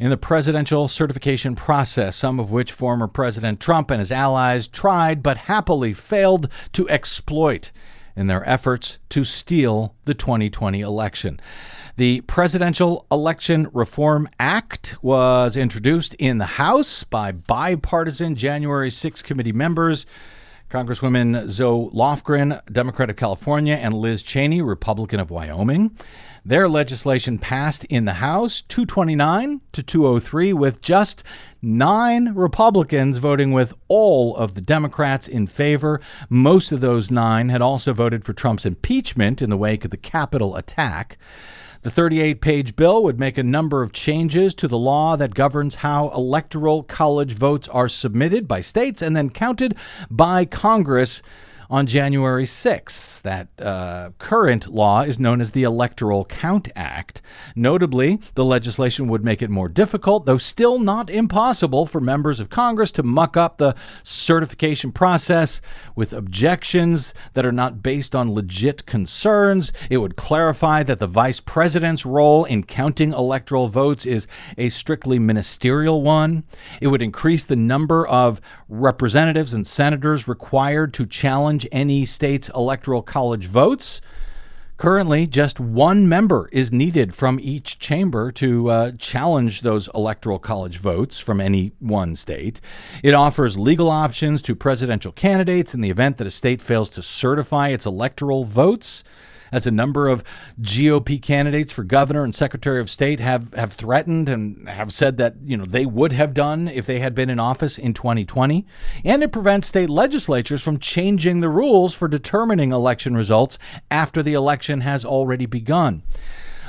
in 0.00 0.10
the 0.10 0.16
presidential 0.16 0.88
certification 0.88 1.54
process, 1.54 2.16
some 2.16 2.40
of 2.40 2.50
which 2.50 2.72
former 2.72 3.06
President 3.06 3.60
Trump 3.60 3.92
and 3.92 4.00
his 4.00 4.10
allies 4.10 4.66
tried 4.66 5.22
but 5.22 5.36
happily 5.36 5.92
failed 5.92 6.48
to 6.72 6.88
exploit 6.88 7.70
in 8.16 8.26
their 8.26 8.46
efforts 8.46 8.98
to 9.10 9.22
steal 9.22 9.94
the 10.04 10.14
2020 10.14 10.80
election. 10.80 11.40
The 11.96 12.22
Presidential 12.22 13.06
Election 13.12 13.68
Reform 13.74 14.26
Act 14.40 14.96
was 15.02 15.58
introduced 15.58 16.14
in 16.14 16.38
the 16.38 16.46
House 16.46 17.04
by 17.04 17.32
bipartisan 17.32 18.34
January 18.34 18.90
6 18.90 19.20
committee 19.20 19.52
members. 19.52 20.06
Congresswomen 20.70 21.50
Zoe 21.50 21.90
Lofgren, 21.90 22.62
Democrat 22.72 23.10
of 23.10 23.16
California, 23.16 23.74
and 23.74 23.92
Liz 23.92 24.22
Cheney, 24.22 24.62
Republican 24.62 25.20
of 25.20 25.30
Wyoming. 25.30 25.94
Their 26.46 26.66
legislation 26.66 27.38
passed 27.38 27.84
in 27.84 28.06
the 28.06 28.14
House 28.14 28.62
229 28.62 29.60
to 29.72 29.82
203, 29.82 30.54
with 30.54 30.80
just 30.80 31.22
nine 31.60 32.32
Republicans 32.34 33.18
voting 33.18 33.52
with 33.52 33.74
all 33.88 34.34
of 34.34 34.54
the 34.54 34.62
Democrats 34.62 35.28
in 35.28 35.46
favor. 35.46 36.00
Most 36.30 36.72
of 36.72 36.80
those 36.80 37.10
nine 37.10 37.50
had 37.50 37.60
also 37.60 37.92
voted 37.92 38.24
for 38.24 38.32
Trump's 38.32 38.64
impeachment 38.64 39.42
in 39.42 39.50
the 39.50 39.58
wake 39.58 39.84
of 39.84 39.90
the 39.90 39.98
Capitol 39.98 40.56
attack. 40.56 41.18
The 41.82 41.90
38 41.90 42.40
page 42.40 42.76
bill 42.76 43.02
would 43.02 43.18
make 43.18 43.36
a 43.36 43.42
number 43.42 43.82
of 43.82 43.92
changes 43.92 44.54
to 44.54 44.68
the 44.68 44.78
law 44.78 45.16
that 45.16 45.34
governs 45.34 45.76
how 45.76 46.10
electoral 46.10 46.84
college 46.84 47.34
votes 47.34 47.68
are 47.68 47.88
submitted 47.88 48.46
by 48.46 48.60
states 48.60 49.02
and 49.02 49.16
then 49.16 49.30
counted 49.30 49.74
by 50.08 50.44
Congress 50.44 51.22
on 51.72 51.86
January 51.86 52.44
6th. 52.44 53.22
That 53.22 53.48
uh, 53.58 54.10
current 54.18 54.68
law 54.68 55.00
is 55.00 55.18
known 55.18 55.40
as 55.40 55.52
the 55.52 55.62
Electoral 55.62 56.26
Count 56.26 56.68
Act. 56.76 57.22
Notably, 57.56 58.20
the 58.34 58.44
legislation 58.44 59.08
would 59.08 59.24
make 59.24 59.40
it 59.40 59.48
more 59.48 59.70
difficult, 59.70 60.26
though 60.26 60.36
still 60.36 60.78
not 60.78 61.08
impossible, 61.08 61.86
for 61.86 61.98
members 61.98 62.40
of 62.40 62.50
Congress 62.50 62.92
to 62.92 63.02
muck 63.02 63.38
up 63.38 63.56
the 63.56 63.74
certification 64.02 64.92
process 64.92 65.62
with 65.96 66.12
objections 66.12 67.14
that 67.32 67.46
are 67.46 67.52
not 67.52 67.82
based 67.82 68.14
on 68.14 68.34
legit 68.34 68.84
concerns. 68.84 69.72
It 69.88 69.96
would 69.96 70.16
clarify 70.16 70.82
that 70.82 70.98
the 70.98 71.06
vice 71.06 71.40
president's 71.40 72.04
role 72.04 72.44
in 72.44 72.64
counting 72.64 73.14
electoral 73.14 73.68
votes 73.68 74.04
is 74.04 74.26
a 74.58 74.68
strictly 74.68 75.18
ministerial 75.18 76.02
one. 76.02 76.44
It 76.82 76.88
would 76.88 77.00
increase 77.00 77.46
the 77.46 77.56
number 77.56 78.06
of 78.06 78.42
representatives 78.68 79.54
and 79.54 79.66
senators 79.66 80.28
required 80.28 80.92
to 80.94 81.06
challenge 81.06 81.61
any 81.70 82.04
state's 82.04 82.48
electoral 82.50 83.02
college 83.02 83.46
votes. 83.46 84.00
Currently, 84.78 85.28
just 85.28 85.60
one 85.60 86.08
member 86.08 86.48
is 86.50 86.72
needed 86.72 87.14
from 87.14 87.38
each 87.40 87.78
chamber 87.78 88.32
to 88.32 88.68
uh, 88.68 88.92
challenge 88.98 89.60
those 89.60 89.88
electoral 89.94 90.40
college 90.40 90.78
votes 90.78 91.20
from 91.20 91.40
any 91.40 91.72
one 91.78 92.16
state. 92.16 92.60
It 93.02 93.14
offers 93.14 93.56
legal 93.56 93.90
options 93.90 94.42
to 94.42 94.56
presidential 94.56 95.12
candidates 95.12 95.72
in 95.72 95.82
the 95.82 95.90
event 95.90 96.16
that 96.16 96.26
a 96.26 96.32
state 96.32 96.60
fails 96.60 96.90
to 96.90 97.02
certify 97.02 97.68
its 97.68 97.86
electoral 97.86 98.44
votes 98.44 99.04
as 99.52 99.66
a 99.66 99.70
number 99.70 100.08
of 100.08 100.24
GOP 100.60 101.20
candidates 101.20 101.70
for 101.70 101.84
governor 101.84 102.24
and 102.24 102.34
secretary 102.34 102.80
of 102.80 102.90
state 102.90 103.20
have, 103.20 103.52
have 103.54 103.74
threatened 103.74 104.28
and 104.28 104.68
have 104.68 104.92
said 104.92 105.18
that 105.18 105.36
you 105.44 105.56
know 105.56 105.66
they 105.66 105.86
would 105.86 106.12
have 106.12 106.34
done 106.34 106.66
if 106.66 106.86
they 106.86 106.98
had 106.98 107.14
been 107.14 107.30
in 107.30 107.38
office 107.38 107.78
in 107.78 107.92
2020. 107.92 108.66
And 109.04 109.22
it 109.22 109.30
prevents 109.30 109.68
state 109.68 109.90
legislatures 109.90 110.62
from 110.62 110.78
changing 110.78 111.40
the 111.40 111.50
rules 111.50 111.94
for 111.94 112.08
determining 112.08 112.72
election 112.72 113.14
results 113.14 113.58
after 113.90 114.22
the 114.22 114.34
election 114.34 114.80
has 114.80 115.04
already 115.04 115.46
begun. 115.46 116.02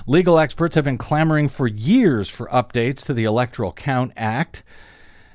Legal 0.05 0.37
experts 0.37 0.75
have 0.75 0.83
been 0.83 0.97
clamoring 0.97 1.47
for 1.47 1.65
years 1.65 2.27
for 2.27 2.47
updates 2.47 3.05
to 3.05 3.13
the 3.13 3.23
Electoral 3.23 3.71
Count 3.71 4.11
Act. 4.17 4.63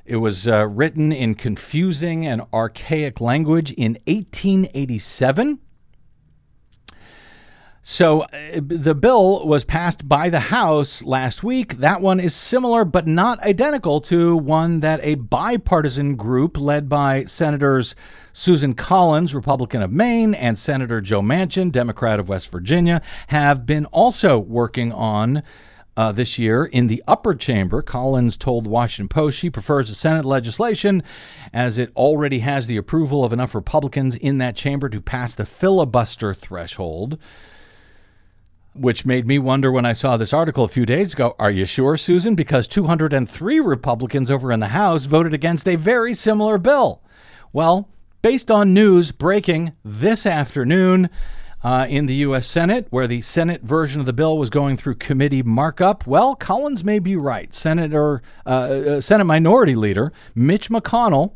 It 0.05 0.17
was 0.17 0.47
uh, 0.47 0.67
written 0.67 1.11
in 1.11 1.35
confusing 1.35 2.27
and 2.27 2.43
archaic 2.53 3.21
language 3.21 3.73
in 3.73 3.93
1887. 4.07 5.59
So 7.83 8.23
uh, 8.23 8.61
the 8.61 8.95
bill 8.95 9.47
was 9.47 9.65
passed 9.65 10.09
by 10.09 10.31
the 10.31 10.41
House 10.41 11.03
last 11.03 11.43
week. 11.43 11.79
That 11.79 12.01
one 12.01 12.21
is 12.21 12.35
similar 12.35 12.85
but 12.85 13.07
not 13.07 13.41
identical 13.41 14.01
to 14.03 14.37
one 14.37 14.81
that 14.81 15.01
a 15.03 15.15
bipartisan 15.15 16.17
group 16.17 16.59
led 16.59 16.89
by 16.89 17.25
Senators 17.25 17.95
Susan 18.33 18.75
Collins, 18.75 19.35
Republican 19.35 19.83
of 19.83 19.93
Maine, 19.93 20.35
and 20.35 20.59
Senator 20.59 21.01
Joe 21.01 21.23
Manchin, 21.23 21.73
Democrat 21.73 22.21
of 22.21 22.29
West 22.29 22.49
Virginia, 22.49 23.01
have 23.29 23.67
been 23.67 23.87
also 23.87 24.39
working 24.39 24.93
on. 24.93 25.43
Uh, 25.97 26.13
this 26.13 26.39
year 26.39 26.65
in 26.65 26.87
the 26.87 27.03
upper 27.09 27.35
chamber. 27.35 27.83
Collins 27.83 28.37
told 28.37 28.67
the 28.67 28.71
Washington 28.71 29.09
Post 29.09 29.37
she 29.37 29.51
prefers 29.51 29.89
the 29.89 29.97
Senate 29.97 30.25
legislation 30.25 31.03
as 31.53 31.77
it 31.77 31.91
already 31.97 32.39
has 32.39 32.69
the 32.69 32.77
approval 32.77 33.25
of 33.25 33.33
enough 33.33 33.53
Republicans 33.53 34.15
in 34.15 34.39
that 34.39 34.55
chamber 34.55 34.89
to 34.89 35.01
pass 35.01 35.35
the 35.35 35.45
filibuster 35.45 36.33
threshold 36.33 37.19
which 38.79 39.05
made 39.05 39.27
me 39.27 39.39
wonder 39.39 39.71
when 39.71 39.85
I 39.85 39.93
saw 39.93 40.17
this 40.17 40.33
article 40.33 40.65
a 40.65 40.69
few 40.69 40.87
days 40.87 41.13
ago. 41.13 41.35
Are 41.39 41.51
you 41.51 41.65
sure, 41.65 41.97
Susan? 41.97 42.35
Because 42.35 42.69
203 42.69 43.61
Republicans 43.61 44.31
over 44.31 44.53
in 44.53 44.61
the 44.61 44.69
House 44.69 45.05
voted 45.05 45.35
against 45.35 45.67
a 45.67 45.77
very 45.77 46.15
similar 46.15 46.59
bill. 46.59 47.03
Well, 47.53 47.89
based 48.23 48.51
on 48.51 48.75
news 48.75 49.13
breaking 49.13 49.73
this 49.85 50.27
afternoon 50.27 51.11
uh, 51.63 51.87
in 51.89 52.07
the 52.07 52.15
U.S. 52.15 52.47
Senate, 52.47 52.87
where 52.91 53.07
the 53.07 53.23
Senate 53.23 53.63
version 53.63 54.01
of 54.01 54.07
the 54.07 54.13
bill 54.13 54.39
was 54.39 54.51
going 54.51 54.77
through 54.77 54.95
committee 54.97 55.43
markup, 55.43 56.07
well, 56.07 56.37
Collins 56.37 56.85
may 56.85 56.99
be 56.99 57.17
right. 57.17 57.53
Senator, 57.53 58.23
uh, 58.47 58.49
uh, 58.49 59.01
Senate 59.01 59.25
Minority 59.25 59.75
Leader 59.75 60.13
Mitch 60.35 60.71
McConnell 60.71 61.33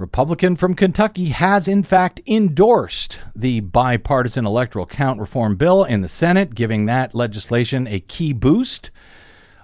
Republican 0.00 0.56
from 0.56 0.74
Kentucky 0.74 1.26
has, 1.26 1.68
in 1.68 1.82
fact, 1.82 2.22
endorsed 2.26 3.20
the 3.36 3.60
bipartisan 3.60 4.46
electoral 4.46 4.86
count 4.86 5.20
reform 5.20 5.56
bill 5.56 5.84
in 5.84 6.00
the 6.00 6.08
Senate, 6.08 6.54
giving 6.54 6.86
that 6.86 7.14
legislation 7.14 7.86
a 7.86 8.00
key 8.00 8.32
boost 8.32 8.90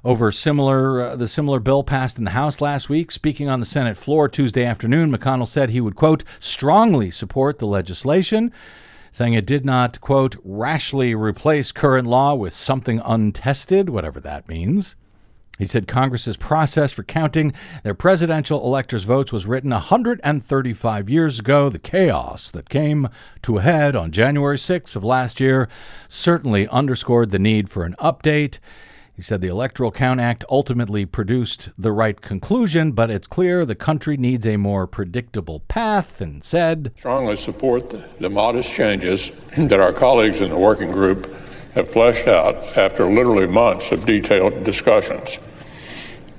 over 0.04 0.30
similar 0.30 1.00
uh, 1.00 1.16
the 1.16 1.26
similar 1.26 1.58
bill 1.58 1.82
passed 1.82 2.18
in 2.18 2.24
the 2.24 2.32
House 2.32 2.60
last 2.60 2.90
week. 2.90 3.10
Speaking 3.10 3.48
on 3.48 3.60
the 3.60 3.66
Senate 3.66 3.96
floor 3.96 4.28
Tuesday 4.28 4.66
afternoon, 4.66 5.10
McConnell 5.10 5.48
said 5.48 5.70
he 5.70 5.80
would 5.80 5.96
quote 5.96 6.22
strongly 6.38 7.10
support 7.10 7.58
the 7.58 7.66
legislation, 7.66 8.52
saying 9.12 9.32
it 9.32 9.46
did 9.46 9.64
not 9.64 10.02
quote 10.02 10.36
rashly 10.44 11.14
replace 11.14 11.72
current 11.72 12.06
law 12.06 12.34
with 12.34 12.52
something 12.52 13.00
untested, 13.06 13.88
whatever 13.88 14.20
that 14.20 14.50
means. 14.50 14.96
He 15.58 15.64
said 15.64 15.88
Congress's 15.88 16.36
process 16.36 16.92
for 16.92 17.02
counting 17.02 17.52
their 17.82 17.94
presidential 17.94 18.64
electors' 18.64 19.04
votes 19.04 19.32
was 19.32 19.46
written 19.46 19.70
135 19.70 21.08
years 21.08 21.38
ago. 21.38 21.70
The 21.70 21.78
chaos 21.78 22.50
that 22.50 22.68
came 22.68 23.08
to 23.42 23.58
a 23.58 23.62
head 23.62 23.96
on 23.96 24.12
January 24.12 24.58
6th 24.58 24.96
of 24.96 25.04
last 25.04 25.40
year 25.40 25.68
certainly 26.08 26.68
underscored 26.68 27.30
the 27.30 27.38
need 27.38 27.70
for 27.70 27.84
an 27.84 27.94
update. 27.98 28.58
He 29.14 29.22
said 29.22 29.40
the 29.40 29.48
Electoral 29.48 29.90
Count 29.90 30.20
Act 30.20 30.44
ultimately 30.50 31.06
produced 31.06 31.70
the 31.78 31.90
right 31.90 32.20
conclusion, 32.20 32.92
but 32.92 33.08
it's 33.08 33.26
clear 33.26 33.64
the 33.64 33.74
country 33.74 34.18
needs 34.18 34.46
a 34.46 34.58
more 34.58 34.86
predictable 34.86 35.60
path, 35.68 36.20
and 36.20 36.44
said, 36.44 36.92
Strongly 36.96 37.36
support 37.36 37.88
the, 37.88 38.06
the 38.20 38.28
modest 38.28 38.74
changes 38.74 39.30
that 39.56 39.80
our 39.80 39.92
colleagues 39.92 40.42
in 40.42 40.50
the 40.50 40.58
working 40.58 40.92
group 40.92 41.34
have 41.76 41.88
fleshed 41.90 42.26
out 42.26 42.56
after 42.76 43.06
literally 43.06 43.46
months 43.46 43.92
of 43.92 44.04
detailed 44.06 44.64
discussions. 44.64 45.38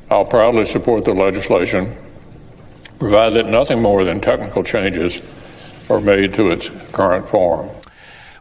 I'll 0.10 0.26
proudly 0.26 0.66
support 0.66 1.06
the 1.06 1.14
legislation, 1.14 1.96
provided 2.98 3.46
that 3.46 3.52
nothing 3.52 3.82
more 3.82 4.04
than 4.04 4.20
technical 4.20 4.64
changes 4.64 5.22
are 5.90 6.02
made 6.02 6.34
to 6.34 6.50
its 6.50 6.70
current 6.92 7.30
form. 7.30 7.70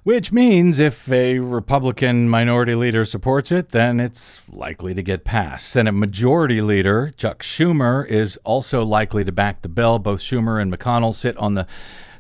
Which 0.06 0.30
means 0.30 0.78
if 0.78 1.10
a 1.10 1.40
Republican 1.40 2.28
minority 2.28 2.76
leader 2.76 3.04
supports 3.04 3.50
it, 3.50 3.70
then 3.70 3.98
it's 3.98 4.40
likely 4.48 4.94
to 4.94 5.02
get 5.02 5.24
passed. 5.24 5.68
Senate 5.68 5.94
Majority 5.94 6.60
Leader 6.60 7.12
Chuck 7.16 7.42
Schumer 7.42 8.06
is 8.06 8.36
also 8.44 8.84
likely 8.84 9.24
to 9.24 9.32
back 9.32 9.62
the 9.62 9.68
bill. 9.68 9.98
Both 9.98 10.20
Schumer 10.20 10.62
and 10.62 10.72
McConnell 10.72 11.12
sit 11.12 11.36
on 11.38 11.54
the 11.54 11.66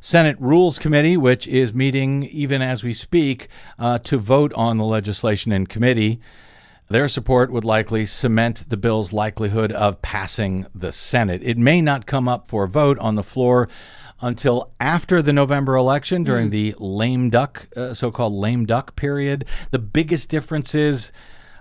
Senate 0.00 0.36
Rules 0.40 0.80
Committee, 0.80 1.16
which 1.16 1.46
is 1.46 1.72
meeting 1.72 2.24
even 2.24 2.60
as 2.60 2.82
we 2.82 2.92
speak 2.92 3.46
uh, 3.78 3.98
to 3.98 4.18
vote 4.18 4.52
on 4.54 4.78
the 4.78 4.84
legislation 4.84 5.52
in 5.52 5.68
committee. 5.68 6.18
Their 6.88 7.08
support 7.08 7.52
would 7.52 7.64
likely 7.64 8.04
cement 8.04 8.68
the 8.68 8.76
bill's 8.76 9.12
likelihood 9.12 9.70
of 9.70 10.02
passing 10.02 10.66
the 10.74 10.90
Senate. 10.90 11.40
It 11.44 11.56
may 11.56 11.80
not 11.80 12.06
come 12.06 12.28
up 12.28 12.48
for 12.48 12.64
a 12.64 12.68
vote 12.68 12.98
on 12.98 13.14
the 13.14 13.24
floor 13.24 13.68
until 14.20 14.72
after 14.80 15.20
the 15.22 15.32
November 15.32 15.76
election 15.76 16.24
during 16.24 16.50
the 16.50 16.74
lame 16.78 17.30
duck, 17.30 17.68
uh, 17.76 17.94
so 17.94 18.10
called 18.10 18.32
lame 18.32 18.66
duck 18.66 18.96
period. 18.96 19.44
The 19.70 19.78
biggest 19.78 20.28
difference 20.28 20.74
is. 20.74 21.12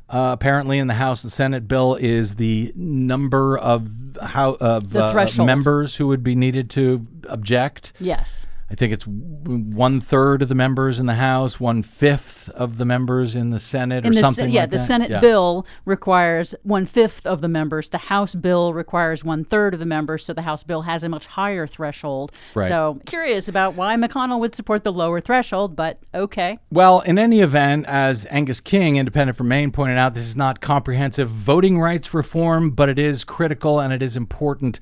Uh, 0.07 0.29
apparently, 0.33 0.77
in 0.77 0.85
the 0.85 0.93
House 0.93 1.23
and 1.23 1.33
Senate 1.33 1.67
bill 1.67 1.95
is 1.95 2.35
the 2.35 2.71
number 2.75 3.57
of 3.57 3.89
how 4.21 4.51
of 4.59 4.95
uh, 4.95 5.27
members 5.39 5.95
who 5.95 6.05
would 6.09 6.23
be 6.23 6.35
needed 6.35 6.69
to 6.69 7.07
object. 7.27 7.91
Yes. 7.99 8.45
I 8.67 8.73
think 8.73 8.93
it's 8.93 9.05
one 9.05 10.01
third 10.01 10.41
of 10.41 10.49
the 10.49 10.55
members 10.55 10.99
in 10.99 11.05
the 11.05 11.13
House, 11.15 11.59
one 11.59 11.83
fifth 11.83 12.49
of 12.49 12.77
the 12.77 12.85
members 12.85 13.35
in 13.35 13.51
the 13.51 13.59
Senate, 13.59 14.03
or 14.03 14.07
In 14.07 14.13
the, 14.13 14.21
something. 14.21 14.47
Se- 14.47 14.51
yeah, 14.55 14.61
like 14.61 14.71
the 14.71 14.77
that. 14.77 14.83
Senate 14.83 15.09
Yeah. 15.11 15.19
bill 15.19 15.67
requires 15.85 16.55
one 16.63 16.87
fifth 16.87 17.27
of 17.27 17.41
the 17.41 17.47
members. 17.47 17.89
The 17.89 17.99
House 17.99 18.33
bill 18.33 18.73
requires 18.73 19.23
one 19.23 19.43
third 19.43 19.75
of 19.75 19.79
the 19.79 19.85
members. 19.85 20.25
So 20.25 20.33
the 20.33 20.41
House 20.41 20.63
bill 20.63 20.81
has 20.81 21.03
a 21.03 21.09
much 21.09 21.27
higher 21.27 21.67
threshold. 21.67 22.31
Right. 22.55 22.67
So 22.67 22.99
curious 23.05 23.47
about 23.47 23.75
why 23.75 23.95
McConnell 23.97 24.39
would 24.39 24.55
support 24.55 24.83
the 24.83 24.91
lower 24.91 25.21
threshold, 25.21 25.75
but 25.75 25.99
okay. 26.15 26.57
Well, 26.71 27.01
in 27.01 27.19
any 27.19 27.41
event, 27.41 27.85
as 27.87 28.25
Angus 28.31 28.61
King, 28.61 28.95
independent 28.97 29.37
from 29.37 29.47
Maine, 29.47 29.71
pointed 29.71 29.99
out, 29.99 30.15
this 30.15 30.25
is 30.25 30.35
not 30.35 30.59
comprehensive 30.59 31.29
voting 31.29 31.79
rights 31.79 32.15
reform, 32.15 32.71
but 32.71 32.89
it 32.89 32.97
is 32.97 33.23
critical 33.23 33.79
and 33.79 33.93
it 33.93 34.01
is 34.01 34.17
important 34.17 34.79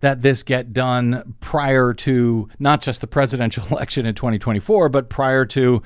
that 0.00 0.22
this 0.22 0.42
get 0.42 0.72
done 0.72 1.34
prior 1.40 1.92
to 1.94 2.48
not 2.58 2.82
just 2.82 3.00
the 3.00 3.06
presidential 3.06 3.64
election 3.70 4.06
in 4.06 4.14
2024, 4.14 4.88
but 4.88 5.08
prior 5.08 5.44
to 5.46 5.82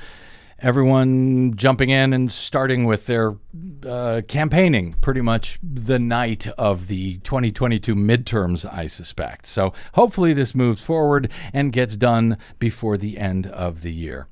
everyone 0.60 1.54
jumping 1.56 1.90
in 1.90 2.12
and 2.12 2.32
starting 2.32 2.84
with 2.84 3.06
their 3.06 3.36
uh, 3.86 4.22
campaigning 4.26 4.94
pretty 4.94 5.20
much 5.20 5.58
the 5.62 5.98
night 5.98 6.46
of 6.56 6.86
the 6.86 7.18
2022 7.18 7.94
midterms, 7.94 8.70
I 8.70 8.86
suspect. 8.86 9.46
So 9.46 9.74
hopefully 9.92 10.32
this 10.32 10.54
moves 10.54 10.82
forward 10.82 11.30
and 11.52 11.72
gets 11.72 11.96
done 11.96 12.38
before 12.58 12.96
the 12.96 13.18
end 13.18 13.46
of 13.46 13.82
the 13.82 13.92
year. 13.92 14.26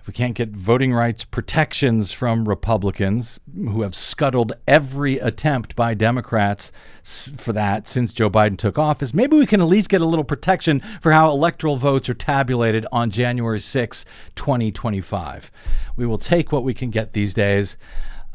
If 0.00 0.06
we 0.06 0.14
can't 0.14 0.34
get 0.34 0.48
voting 0.48 0.94
rights 0.94 1.26
protections 1.26 2.10
from 2.10 2.48
Republicans 2.48 3.38
who 3.54 3.82
have 3.82 3.94
scuttled 3.94 4.54
every 4.66 5.18
attempt 5.18 5.76
by 5.76 5.92
Democrats 5.92 6.72
for 7.02 7.52
that 7.52 7.86
since 7.86 8.10
Joe 8.10 8.30
Biden 8.30 8.56
took 8.56 8.78
office, 8.78 9.12
maybe 9.12 9.36
we 9.36 9.44
can 9.44 9.60
at 9.60 9.66
least 9.66 9.90
get 9.90 10.00
a 10.00 10.06
little 10.06 10.24
protection 10.24 10.82
for 11.02 11.12
how 11.12 11.28
electoral 11.28 11.76
votes 11.76 12.08
are 12.08 12.14
tabulated 12.14 12.86
on 12.90 13.10
January 13.10 13.60
6, 13.60 14.06
2025. 14.36 15.50
We 15.96 16.06
will 16.06 16.16
take 16.16 16.50
what 16.50 16.64
we 16.64 16.72
can 16.72 16.88
get 16.88 17.12
these 17.12 17.34
days. 17.34 17.76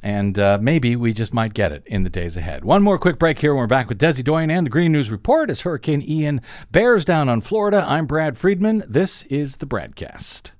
And 0.03 0.37
uh, 0.37 0.59
maybe 0.61 0.95
we 0.95 1.13
just 1.13 1.33
might 1.33 1.55
get 1.55 1.71
it 1.71 1.81
in 1.87 2.03
the 2.03 2.11
days 2.11 2.37
ahead. 2.37 2.63
One 2.63 2.83
more 2.83 2.99
quick 2.99 3.17
break 3.17 3.39
here. 3.39 3.53
and 3.53 3.59
We're 3.59 3.65
back 3.65 3.89
with 3.89 3.97
Desi 3.99 4.23
Doyen 4.23 4.51
and 4.51 4.67
the 4.67 4.69
Green 4.69 4.91
News 4.91 5.09
Report 5.09 5.49
as 5.49 5.61
Hurricane 5.61 6.03
Ian 6.07 6.41
bears 6.71 7.05
down 7.05 7.27
on 7.27 7.41
Florida. 7.41 7.83
I'm 7.87 8.05
Brad 8.05 8.37
Friedman. 8.37 8.83
This 8.87 9.23
is 9.23 9.55
the 9.55 9.65
Bradcast. 9.65 10.51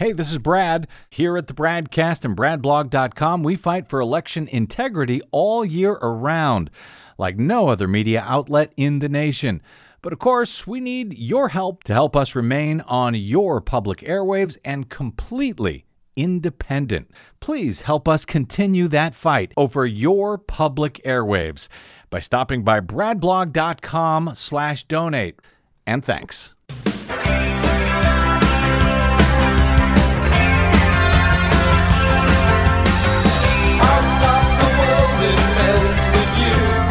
Hey, 0.00 0.12
this 0.12 0.32
is 0.32 0.38
Brad. 0.38 0.88
Here 1.10 1.36
at 1.36 1.46
the 1.46 1.52
Bradcast 1.52 2.24
and 2.24 2.34
BradBlog.com, 2.34 3.42
we 3.42 3.54
fight 3.54 3.86
for 3.86 4.00
election 4.00 4.48
integrity 4.48 5.20
all 5.30 5.62
year 5.62 5.92
around, 5.92 6.70
like 7.18 7.36
no 7.36 7.68
other 7.68 7.86
media 7.86 8.24
outlet 8.26 8.72
in 8.78 9.00
the 9.00 9.10
nation. 9.10 9.60
But 10.00 10.14
of 10.14 10.18
course, 10.18 10.66
we 10.66 10.80
need 10.80 11.18
your 11.18 11.50
help 11.50 11.84
to 11.84 11.92
help 11.92 12.16
us 12.16 12.34
remain 12.34 12.80
on 12.86 13.14
your 13.14 13.60
public 13.60 13.98
airwaves 13.98 14.56
and 14.64 14.88
completely 14.88 15.84
independent. 16.16 17.10
Please 17.40 17.82
help 17.82 18.08
us 18.08 18.24
continue 18.24 18.88
that 18.88 19.14
fight 19.14 19.52
over 19.58 19.84
your 19.84 20.38
public 20.38 20.94
airwaves 21.04 21.68
by 22.08 22.20
stopping 22.20 22.64
by 22.64 22.80
bradblog.com 22.80 24.30
slash 24.32 24.84
donate. 24.84 25.40
And 25.86 26.02
thanks. 26.02 26.54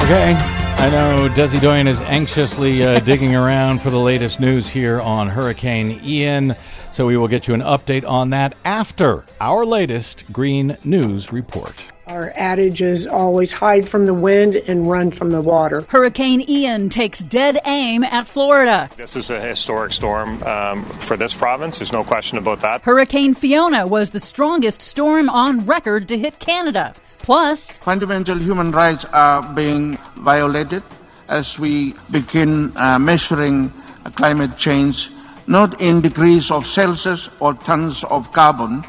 Okay. 0.10 0.34
I 0.34 0.89
know 0.89 1.30
Desi 1.30 1.62
Doyen 1.62 1.88
is 1.88 2.01
anxiously 2.01 2.84
uh, 2.84 2.99
digging 3.05 3.36
around 3.36 3.80
for 3.80 3.91
the 3.91 3.99
latest 3.99 4.39
news 4.39 4.68
here 4.68 4.99
on 4.99 5.30
Hurricane 5.30 6.01
Ian, 6.03 6.55
so 6.91 7.05
we 7.05 7.16
will 7.16 7.28
get 7.28 7.47
you 7.47 7.53
an 7.53 7.62
update 7.62 8.10
on 8.10 8.32
that 8.32 8.55
after 8.66 9.24
our 9.39 9.64
latest 9.68 10.24
Green 10.34 10.76
News 10.84 11.32
Report. 11.32 11.86
Our 12.10 12.34
adage 12.36 12.82
is 12.82 13.05
always 13.05 13.51
hide 13.51 13.88
from 13.88 14.07
the 14.07 14.16
wind 14.16 14.55
and 14.55 14.89
run 14.89 15.12
from 15.12 15.30
the 15.30 15.41
water. 15.41 15.86
Hurricane 15.89 16.43
Ian 16.49 16.89
takes 16.89 17.20
dead 17.20 17.60
aim 17.66 18.03
at 18.03 18.26
Florida. 18.26 18.89
This 18.97 19.16
is 19.16 19.30
a 19.30 19.39
historic 19.39 19.93
storm 19.93 20.41
um, 20.41 20.86
for 21.01 21.16
this 21.16 21.36
province. 21.36 21.78
There's 21.78 21.91
no 21.91 22.03
question 22.03 22.39
about 22.39 22.62
that. 22.62 22.82
Hurricane 22.82 23.36
Fiona 23.36 23.86
was 23.86 24.10
the 24.10 24.20
strongest 24.20 24.82
storm 24.82 25.30
on 25.30 25.68
record 25.68 26.07
to 26.07 26.18
hit 26.18 26.39
Canada. 26.39 26.95
Plus, 27.20 27.78
fundamental 27.78 28.39
human 28.39 28.72
rights 28.72 29.05
are 29.05 29.43
being 29.53 29.95
violated 30.16 30.82
as 31.28 31.60
we 31.60 31.93
begin 32.10 32.76
uh, 32.76 32.97
measuring 32.97 33.72
uh, 34.03 34.10
climate 34.10 34.57
change 34.57 35.12
not 35.49 35.82
in 35.82 35.99
degrees 35.99 36.51
of 36.51 36.66
Celsius 36.66 37.28
or 37.39 37.55
tons 37.55 38.03
of 38.03 38.32
carbon, 38.32 38.84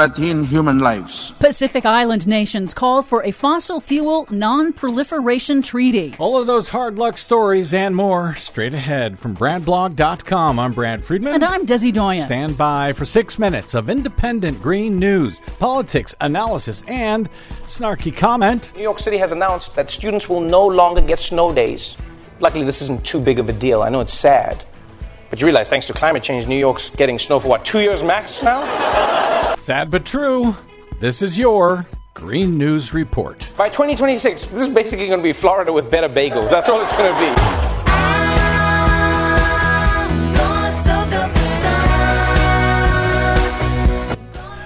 but 0.00 0.18
in 0.18 0.42
human 0.42 0.78
lives. 0.78 1.34
Pacific 1.40 1.84
Island 1.84 2.26
nations 2.26 2.72
call 2.72 3.02
for 3.02 3.22
a 3.22 3.32
fossil 3.32 3.82
fuel 3.82 4.26
non 4.30 4.72
proliferation 4.72 5.60
treaty. 5.60 6.14
All 6.18 6.40
of 6.40 6.46
those 6.46 6.70
hard 6.70 6.98
luck 6.98 7.18
stories 7.18 7.74
and 7.74 7.94
more 7.94 8.34
straight 8.36 8.72
ahead 8.72 9.18
from 9.18 9.36
BradBlog.com. 9.36 10.58
I'm 10.58 10.72
Brad 10.72 11.04
Friedman. 11.04 11.34
And 11.34 11.44
I'm 11.44 11.66
Desi 11.66 11.92
Doyen. 11.92 12.22
Stand 12.22 12.56
by 12.56 12.94
for 12.94 13.04
six 13.04 13.38
minutes 13.38 13.74
of 13.74 13.90
independent 13.90 14.62
green 14.62 14.98
news, 14.98 15.42
politics, 15.58 16.14
analysis, 16.22 16.82
and 16.88 17.28
snarky 17.64 18.16
comment. 18.16 18.72
New 18.76 18.82
York 18.82 19.00
City 19.00 19.18
has 19.18 19.32
announced 19.32 19.74
that 19.74 19.90
students 19.90 20.30
will 20.30 20.40
no 20.40 20.66
longer 20.66 21.02
get 21.02 21.18
snow 21.18 21.52
days. 21.52 21.98
Luckily, 22.38 22.64
this 22.64 22.80
isn't 22.80 23.04
too 23.04 23.20
big 23.20 23.38
of 23.38 23.50
a 23.50 23.52
deal. 23.52 23.82
I 23.82 23.90
know 23.90 24.00
it's 24.00 24.14
sad. 24.14 24.64
But 25.28 25.42
you 25.42 25.46
realize, 25.46 25.68
thanks 25.68 25.86
to 25.88 25.92
climate 25.92 26.22
change, 26.22 26.48
New 26.48 26.58
York's 26.58 26.88
getting 26.88 27.18
snow 27.18 27.38
for 27.38 27.48
what, 27.48 27.66
two 27.66 27.80
years 27.80 28.02
max 28.02 28.42
now? 28.42 29.29
Sad 29.60 29.90
but 29.90 30.06
true. 30.06 30.56
This 31.00 31.20
is 31.20 31.36
your 31.38 31.84
Green 32.14 32.56
News 32.56 32.94
Report. 32.94 33.46
By 33.58 33.68
2026, 33.68 34.46
this 34.46 34.62
is 34.62 34.74
basically 34.74 35.06
going 35.06 35.20
to 35.20 35.22
be 35.22 35.34
Florida 35.34 35.70
with 35.70 35.90
better 35.90 36.08
bagels. 36.08 36.48
That's 36.48 36.70
all 36.70 36.80
it's 36.80 36.92
going 36.92 37.12
to 37.12 37.20
be. 37.20 37.70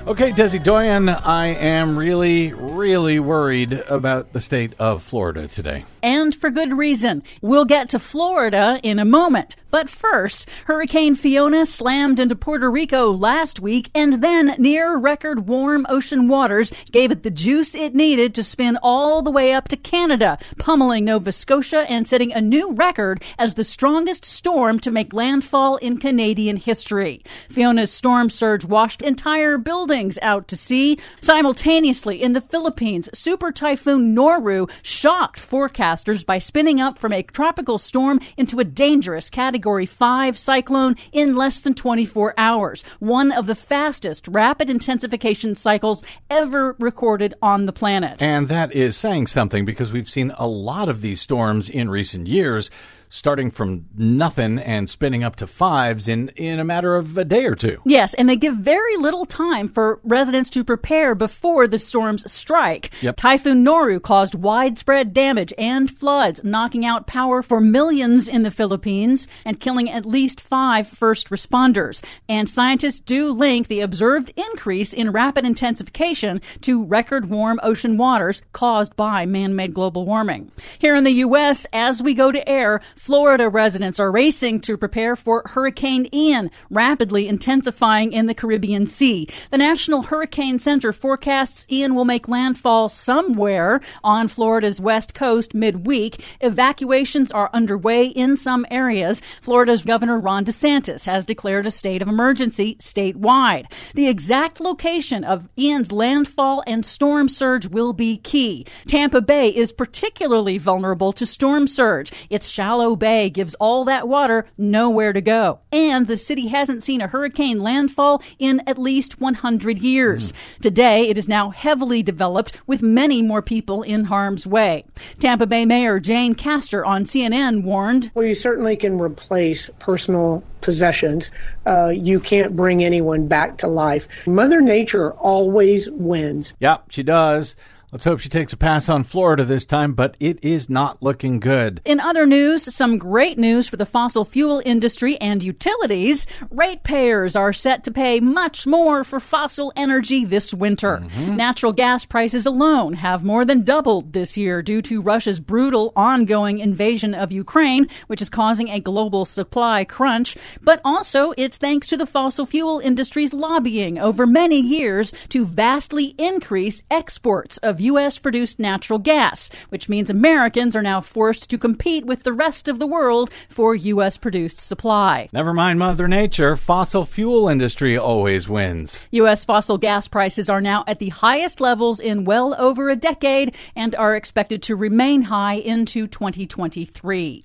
Okay, 0.07 0.33
Desi 0.33 0.63
Doyen, 0.63 1.09
I 1.09 1.47
am 1.47 1.99
really, 1.99 2.53
really 2.53 3.19
worried 3.19 3.73
about 3.73 4.35
the 4.35 4.39
state 4.39 4.75
of 4.79 5.03
Florida 5.03 5.49
today. 5.49 5.87
And 6.03 6.35
for 6.35 6.51
good 6.51 6.77
reason. 6.77 7.23
We'll 7.41 7.65
get 7.65 7.89
to 7.89 7.99
Florida 7.99 8.79
in 8.83 8.99
a 8.99 9.05
moment. 9.07 9.57
But 9.75 9.91
first, 9.91 10.49
Hurricane 10.67 11.17
Fiona 11.17 11.67
slammed 11.67 12.21
into 12.21 12.37
Puerto 12.37 12.71
Rico 12.71 13.11
last 13.11 13.59
week 13.59 13.91
and 13.93 14.23
then 14.23 14.55
near 14.57 14.97
record 14.97 15.49
warm 15.49 15.85
ocean 15.89 16.29
waters 16.29 16.73
gave 16.93 17.11
it 17.11 17.25
the 17.25 17.31
juice 17.33 17.75
it 17.75 17.93
needed 17.93 18.37
to 18.37 18.45
spin 18.45 18.79
all 18.85 19.21
the 19.21 19.33
way 19.33 19.53
up 19.53 19.67
to 19.67 19.77
Canada, 19.77 20.39
pummeling 20.59 21.07
Nova 21.07 21.33
Scotia 21.33 21.91
and 21.91 22.07
setting 22.07 22.33
a 22.33 22.41
new 22.41 22.71
record 22.71 23.21
as 23.37 23.55
the 23.55 23.65
strongest 23.65 24.25
storm 24.25 24.79
to 24.79 24.93
make 24.93 25.13
landfall 25.13 25.75
in 25.79 25.99
Canadian 25.99 26.57
history. 26.57 27.25
Fiona's 27.49 27.91
storm 27.91 28.31
surge 28.31 28.65
washed 28.65 29.03
entire 29.03 29.59
buildings 29.59 30.21
out 30.23 30.47
to 30.47 30.57
sea. 30.57 31.01
Simultaneously, 31.21 32.23
in 32.23 32.33
the 32.33 32.41
Philippines, 32.41 33.11
Super 33.13 33.51
Typhoon 33.51 34.15
Noru 34.15 34.71
shocked 34.83 35.41
forecasters 35.41 36.25
by 36.25 36.39
spinning 36.39 36.81
up 36.81 36.97
from 36.97 37.13
a 37.13 37.25
tropical 37.25 37.77
storm 37.77 38.21
into 38.37 38.61
a 38.61 38.65
dangerous 38.65 39.29
Category 39.29 39.64
5 39.65 40.39
cyclone 40.39 40.97
in 41.13 41.37
less 41.37 41.61
than 41.63 41.75
24 41.75 42.35
hours, 42.37 42.85
one 42.99 43.33
of 43.33 43.47
the 43.47 43.55
fastest 43.55 44.29
rapid 44.29 44.69
intensification 44.69 45.55
cycles 45.55 46.05
ever 46.29 46.77
recorded 46.79 47.35
on 47.41 47.67
the 47.67 47.73
planet. 47.73 48.23
And 48.23 48.49
that 48.49 48.73
is 48.73 48.97
saying 48.97 49.29
something 49.29 49.65
because 49.65 49.91
we've 49.91 50.11
seen 50.11 50.33
a 50.37 50.47
lot 50.47 50.89
of 50.89 51.01
these 51.01 51.21
storms 51.21 51.69
in 51.69 51.91
recent 51.91 52.27
years 52.27 52.71
starting 53.15 53.49
from 53.49 53.87
nothing 53.97 54.59
and 54.59 54.91
spinning 54.91 55.23
up 55.23 55.37
to 55.37 55.47
fives 55.47 56.09
in, 56.09 56.29
in 56.31 56.59
a 56.59 56.65
matter 56.65 56.97
of 56.97 57.17
a 57.17 57.25
day 57.25 57.47
or 57.47 57.55
two. 57.55 57.81
Yes, 57.87 58.13
and 58.15 58.29
they 58.29 58.35
give 58.35 58.57
very 58.57 58.97
little 58.97 59.25
time 59.25 59.69
for 59.69 60.01
residents 60.03 60.51
to 60.51 60.65
prepare 60.65 61.15
before 61.15 61.69
the 61.69 61.79
storms 61.79 62.31
strike. 62.31 62.91
Yep. 63.03 63.17
Typhoon 63.17 63.65
Noru 63.65 64.03
caused 64.03 64.35
widespread 64.35 65.15
damage 65.15 65.53
and 65.57 65.89
floods, 65.89 66.43
knocking 66.43 66.85
out 66.85 67.07
power 67.07 67.41
for 67.41 67.61
millions 67.61 68.27
in 68.27 68.43
the 68.43 68.51
Philippines 68.51 69.29
and 69.45 69.61
killing 69.61 69.89
at 69.89 70.05
least 70.05 70.41
five 70.41 70.89
first 70.89 71.31
responders. 71.31 72.03
And 72.29 72.51
scientists 72.51 72.99
do 72.99 73.31
link 73.31 73.69
the 73.69 73.81
observed 73.81 74.33
increase 74.35 74.93
in 74.93 75.13
rapid 75.13 75.45
intensification 75.45 76.41
to 76.63 76.85
record 76.85 77.31
warm 77.31 77.61
ocean 77.63 77.97
waters 77.97 78.43
caused 78.53 78.97
by 78.97 79.25
man 79.25 79.55
made 79.55 79.73
global 79.73 80.05
warming. 80.05 80.51
Here 80.81 80.97
in 80.97 81.05
the 81.05 81.13
U.S., 81.13 81.65
as 81.73 82.03
we 82.03 82.13
go 82.13 82.33
to 82.33 82.49
air, 82.49 82.81
Florida 83.05 83.51
residents 83.51 84.01
are 84.01 84.11
racing 84.11 84.63
to 84.63 84.79
prepare 84.79 85.15
for 85.15 85.43
Hurricane 85.45 86.09
Ian, 86.11 86.51
rapidly 86.71 87.29
intensifying 87.29 88.15
in 88.15 88.25
the 88.25 88.35
Caribbean 88.35 88.87
Sea. 88.87 89.29
The 89.51 89.59
National 89.59 90.05
Hurricane 90.05 90.59
Center 90.59 90.91
forecasts 90.91 91.67
Ian 91.71 91.95
will 91.95 92.07
make 92.07 92.29
landfall 92.29 92.89
somewhere 92.89 93.83
on 94.03 94.29
Florida's 94.29 94.81
west 94.81 95.13
coast 95.13 95.53
midweek. 95.53 96.25
Evacuations 96.41 97.31
are 97.31 97.51
underway 97.53 98.07
in 98.07 98.39
some 98.39 98.65
areas. 98.71 99.21
Florida's 99.43 99.85
Governor 99.85 100.19
Ron 100.19 100.47
DeSantis 100.47 101.05
has 101.05 101.27
declared 101.27 101.67
a 101.67 101.71
state 101.71 102.01
of 102.01 102.09
emergency 102.09 102.77
statewide. 102.77 103.67
The 103.93 104.09
exact 104.09 104.61
location 104.61 105.25
of 105.25 105.47
Ian's 105.59 105.93
landfall 105.93 106.65
and 106.67 106.87
storm 106.87 107.29
surge 107.29 107.67
will 107.67 107.93
be 107.93 108.17
key. 108.17 108.65
Tampa 108.87 109.21
Bay 109.21 109.51
is 109.51 109.73
particularly 109.73 110.57
vulnerable 110.57 111.13
to 111.13 111.27
storm 111.27 111.67
surge. 111.67 112.11
Its 112.31 112.49
shallow 112.49 112.94
bay 112.97 113.31
gives 113.31 113.55
all 113.57 113.85
that 113.85 114.09
water 114.09 114.47
nowhere 114.57 115.13
to 115.13 115.21
go. 115.21 115.61
And 115.73 116.07
the 116.07 116.17
city 116.17 116.49
hasn't 116.49 116.85
seen 116.85 117.01
a 117.01 117.09
hurricane 117.09 117.59
landfall 117.59 118.23
in 118.39 118.63
at 118.67 118.79
least 118.79 119.21
100 119.21 119.79
years. 119.79 120.33
Today, 120.61 121.09
it 121.09 121.19
is 121.19 121.29
now 121.29 121.51
heavily 121.51 122.03
developed 122.03 122.53
with 122.67 122.83
many 122.83 123.23
more 123.23 123.43
people 123.43 123.83
in 123.83 124.05
harm's 124.05 124.47
way. 124.47 124.85
Tampa 125.19 125.47
Bay 125.47 125.65
Mayor 125.65 126.01
Jane 126.01 126.35
Castor 126.35 126.85
on 126.85 127.05
CNN 127.05 127.63
warned 127.63 128.11
Well, 128.15 128.27
you 128.27 128.35
certainly 128.35 128.77
can 128.77 128.99
replace 128.99 129.71
personal 129.79 130.43
possessions. 130.61 131.31
Uh, 131.67 131.89
you 131.89 132.21
can't 132.21 132.57
bring 132.57 132.83
anyone 132.83 133.29
back 133.29 133.59
to 133.59 133.69
life. 133.69 134.09
Mother 134.27 134.61
Nature 134.61 135.13
always 135.13 135.89
wins. 135.91 136.55
Yeah, 136.59 136.79
she 136.89 137.03
does. 137.03 137.55
Let's 137.95 138.07
hope 138.07 138.19
she 138.19 138.29
takes 138.29 138.53
a 138.53 138.57
pass 138.57 138.89
on 138.89 139.05
Florida 139.05 139.45
this 139.45 139.65
time, 139.65 139.93
but 139.93 140.17
it 140.19 140.45
is 140.45 140.69
not 140.69 141.01
looking 141.01 141.39
good. 141.39 141.81
In 141.85 142.01
other 142.01 142.27
news, 142.27 142.75
some 142.75 142.99
great 142.99 143.39
news 143.39 143.69
for 143.69 143.77
the 143.77 143.87
fossil 143.87 144.25
fuel 144.25 144.61
industry 144.67 145.17
and 145.21 145.45
utilities. 145.45 146.27
Ratepayers 146.51 147.37
are 147.37 147.53
set 147.53 147.85
to 147.85 147.93
pay 147.93 148.19
much 148.19 148.67
more 148.67 149.05
for 149.05 149.21
fossil 149.21 149.73
energy 149.77 150.25
this 150.25 150.53
winter. 150.53 151.05
Mm-hmm. 151.05 151.37
Natural 151.37 151.73
gas 151.73 152.05
prices 152.05 152.47
alone 152.47 152.95
have 152.95 153.23
more 153.23 153.45
than 153.45 153.63
doubled 153.63 154.13
this 154.13 154.37
year 154.37 154.61
due 154.61 154.83
to 154.83 155.01
Russia's 155.01 155.39
brutal 155.39 155.93
ongoing 155.95 156.59
invasion 156.59 157.15
of 157.15 157.31
Ukraine, 157.31 157.87
which 158.09 158.21
is 158.21 158.29
causing 158.29 158.71
a 158.71 158.81
global 158.81 159.25
supply 159.25 159.85
crunch. 159.85 160.37
But 160.61 160.81
also, 160.85 161.33
it's 161.37 161.59
thanks 161.59 161.87
to 161.87 161.97
the 161.97 162.07
fossil 162.07 162.45
fuel 162.45 162.81
industry's 162.81 163.33
lobbying 163.33 164.01
over 164.01 164.27
many 164.27 164.59
years 164.59 165.15
to 165.29 165.45
vastly 165.45 166.17
increase 166.19 166.83
exports 166.91 167.59
of 167.59 167.84
U.S. 167.85 168.19
produced 168.19 168.59
natural 168.59 168.99
gas, 168.99 169.51
which 169.69 169.89
means 169.89 170.11
Americans 170.11 170.75
are 170.75 170.83
now 170.83 171.01
forced 171.01 171.49
to 171.51 171.59
compete 171.59 172.05
with 172.05 172.23
the 172.23 172.33
rest 172.33 172.69
of 172.69 172.79
the 172.79 172.87
world 172.87 173.31
for 173.49 173.75
U.S. 173.75 174.17
produced 174.17 174.61
supply. 174.61 175.29
Never 175.33 175.53
mind 175.53 175.79
Mother 175.79 176.09
Nature, 176.09 176.57
fossil 176.57 177.05
fuel 177.05 177.49
industry 177.49 177.97
always 177.97 178.49
wins. 178.49 179.07
U.S. 179.13 179.45
fossil 179.45 179.79
gas 179.79 180.09
prices 180.09 180.49
are 180.49 180.61
now 180.61 180.85
at 180.87 180.99
the 180.99 181.11
highest 181.11 181.61
levels 181.61 182.01
in 182.01 182.25
well 182.25 182.55
over 182.59 182.91
a 182.91 182.97
decade 182.97 183.55
and 183.77 183.95
are 183.95 184.17
expected 184.17 184.63
to 184.63 184.77
remain 184.77 185.23
high 185.23 185.55
into 185.55 186.07
2023. 186.07 187.45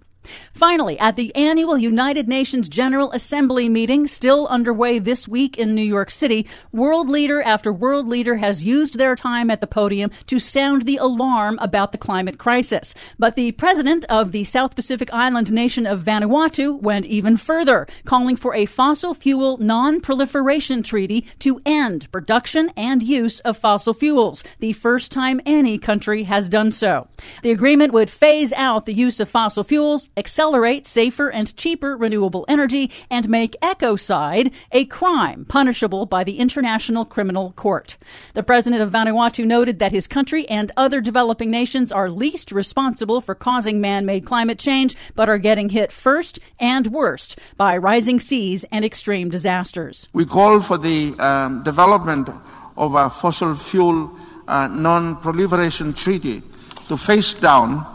Finally, 0.54 0.98
at 1.00 1.16
the 1.16 1.34
annual 1.36 1.78
United 1.78 2.28
Nations 2.28 2.70
General 2.70 3.12
Assembly 3.12 3.70
meeting, 3.70 4.08
still 4.08 4.48
underway 4.48 5.00
this 5.00 5.28
week 5.28 5.58
in 5.58 5.76
New 5.76 5.84
York 5.84 6.12
City, 6.12 6.48
world 6.72 7.10
leader 7.10 7.42
after 7.42 7.72
world 7.72 8.08
leader 8.08 8.38
has 8.38 8.66
used 8.66 8.98
their 8.98 9.16
time 9.16 9.50
at 9.50 9.62
the 9.62 9.68
podium 9.68 10.12
to 10.28 10.40
sound 10.40 10.84
the 10.84 10.98
alarm 10.98 11.58
about 11.62 11.92
the 11.92 11.98
climate 11.98 12.38
crisis. 12.38 12.94
But 13.18 13.36
the 13.36 13.52
president 13.54 14.06
of 14.10 14.32
the 14.32 14.44
South 14.44 14.76
Pacific 14.76 15.14
island 15.14 15.52
nation 15.52 15.86
of 15.86 16.04
Vanuatu 16.04 16.80
went 16.82 17.06
even 17.06 17.38
further, 17.38 17.88
calling 18.06 18.36
for 18.36 18.56
a 18.56 18.66
fossil 18.66 19.14
fuel 19.14 19.58
non 19.58 20.02
proliferation 20.02 20.84
treaty 20.84 21.26
to 21.40 21.62
end 21.66 22.12
production 22.12 22.72
and 22.76 23.04
use 23.04 23.40
of 23.42 23.58
fossil 23.58 23.94
fuels, 23.94 24.44
the 24.60 24.74
first 24.74 25.12
time 25.12 25.42
any 25.46 25.78
country 25.78 26.24
has 26.24 26.50
done 26.50 26.72
so. 26.72 27.08
The 27.44 27.52
agreement 27.52 27.94
would 27.94 28.10
phase 28.10 28.54
out 28.54 28.86
the 28.86 28.94
use 28.94 29.20
of 29.20 29.30
fossil 29.30 29.64
fuels 29.64 30.10
accelerate 30.20 30.86
safer 30.86 31.30
and 31.30 31.56
cheaper 31.58 31.98
renewable 31.98 32.46
energy, 32.48 32.92
and 33.10 33.28
make 33.28 33.56
ecocide 33.62 34.52
a 34.72 34.86
crime 34.86 35.46
punishable 35.46 36.06
by 36.06 36.24
the 36.24 36.38
International 36.38 37.06
Criminal 37.06 37.54
Court. 37.54 37.98
The 38.36 38.44
president 38.44 38.82
of 38.82 38.92
Vanuatu 38.92 39.46
noted 39.46 39.80
that 39.80 39.92
his 39.92 40.08
country 40.08 40.48
and 40.50 40.72
other 40.78 41.02
developing 41.02 41.50
nations 41.50 41.92
are 41.92 42.10
least 42.12 42.52
responsible 42.52 43.22
for 43.22 43.34
causing 43.34 43.82
man 43.82 44.06
made 44.06 44.26
climate 44.26 44.60
change, 44.60 44.96
but 45.16 45.30
are 45.30 45.38
getting 45.40 45.70
hit 45.70 45.92
first 45.92 46.40
and 46.60 46.88
worst 46.88 47.40
by 47.58 47.78
rising 47.78 48.20
seas 48.20 48.66
and 48.72 48.86
extreme 48.86 49.30
disasters. 49.30 50.10
We 50.14 50.26
call 50.26 50.62
for 50.62 50.78
the 50.78 51.16
um, 51.18 51.64
development 51.64 52.30
of 52.78 52.94
a 52.96 53.10
fossil 53.10 53.56
fuel 53.56 54.12
uh, 54.48 54.68
non 54.68 55.16
proliferation 55.18 55.94
treaty 55.94 56.42
to 56.88 56.98
face 56.98 57.34
down 57.34 57.86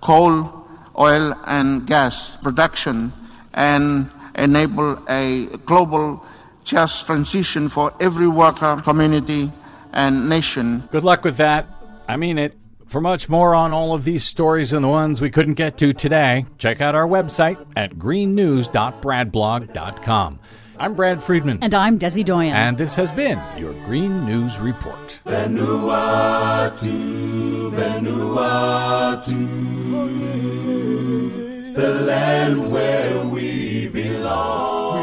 coal, 0.00 0.63
oil, 0.98 1.34
and 1.46 1.86
gas 1.86 2.36
production 2.42 3.12
and 3.52 4.10
enable 4.34 4.98
a 5.08 5.46
global 5.64 6.24
just 6.64 7.06
transition 7.06 7.68
for 7.68 7.94
every 8.00 8.26
worker, 8.28 8.80
community, 8.82 9.52
and 9.92 10.28
nation. 10.28 10.88
Good 10.90 11.04
luck 11.04 11.22
with 11.24 11.36
that. 11.36 11.66
I 12.08 12.16
mean 12.16 12.38
it. 12.38 12.56
For 12.86 13.00
much 13.00 13.28
more 13.28 13.54
on 13.56 13.72
all 13.72 13.92
of 13.94 14.04
these 14.04 14.24
stories 14.24 14.72
and 14.72 14.84
the 14.84 14.88
ones 14.88 15.20
we 15.20 15.30
couldn't 15.30 15.54
get 15.54 15.78
to 15.78 15.92
today, 15.92 16.46
check 16.58 16.80
out 16.80 16.94
our 16.94 17.08
website 17.08 17.58
at 17.76 17.96
greennews.bradblog.com. 17.96 20.38
I'm 20.78 20.94
Brad 20.94 21.20
Friedman. 21.22 21.58
And 21.62 21.74
I'm 21.74 21.98
Desi 21.98 22.24
Doyen. 22.24 22.54
And 22.54 22.78
this 22.78 22.94
has 22.94 23.10
been 23.12 23.40
your 23.56 23.72
Green 23.86 24.24
News 24.26 24.58
Report. 24.58 25.18
Vanuatu, 25.24 26.90
Vanuatu, 27.72 29.48
the 31.74 31.92
land 31.92 32.70
where 32.70 33.26
we 33.26 33.88
belong. 33.88 34.94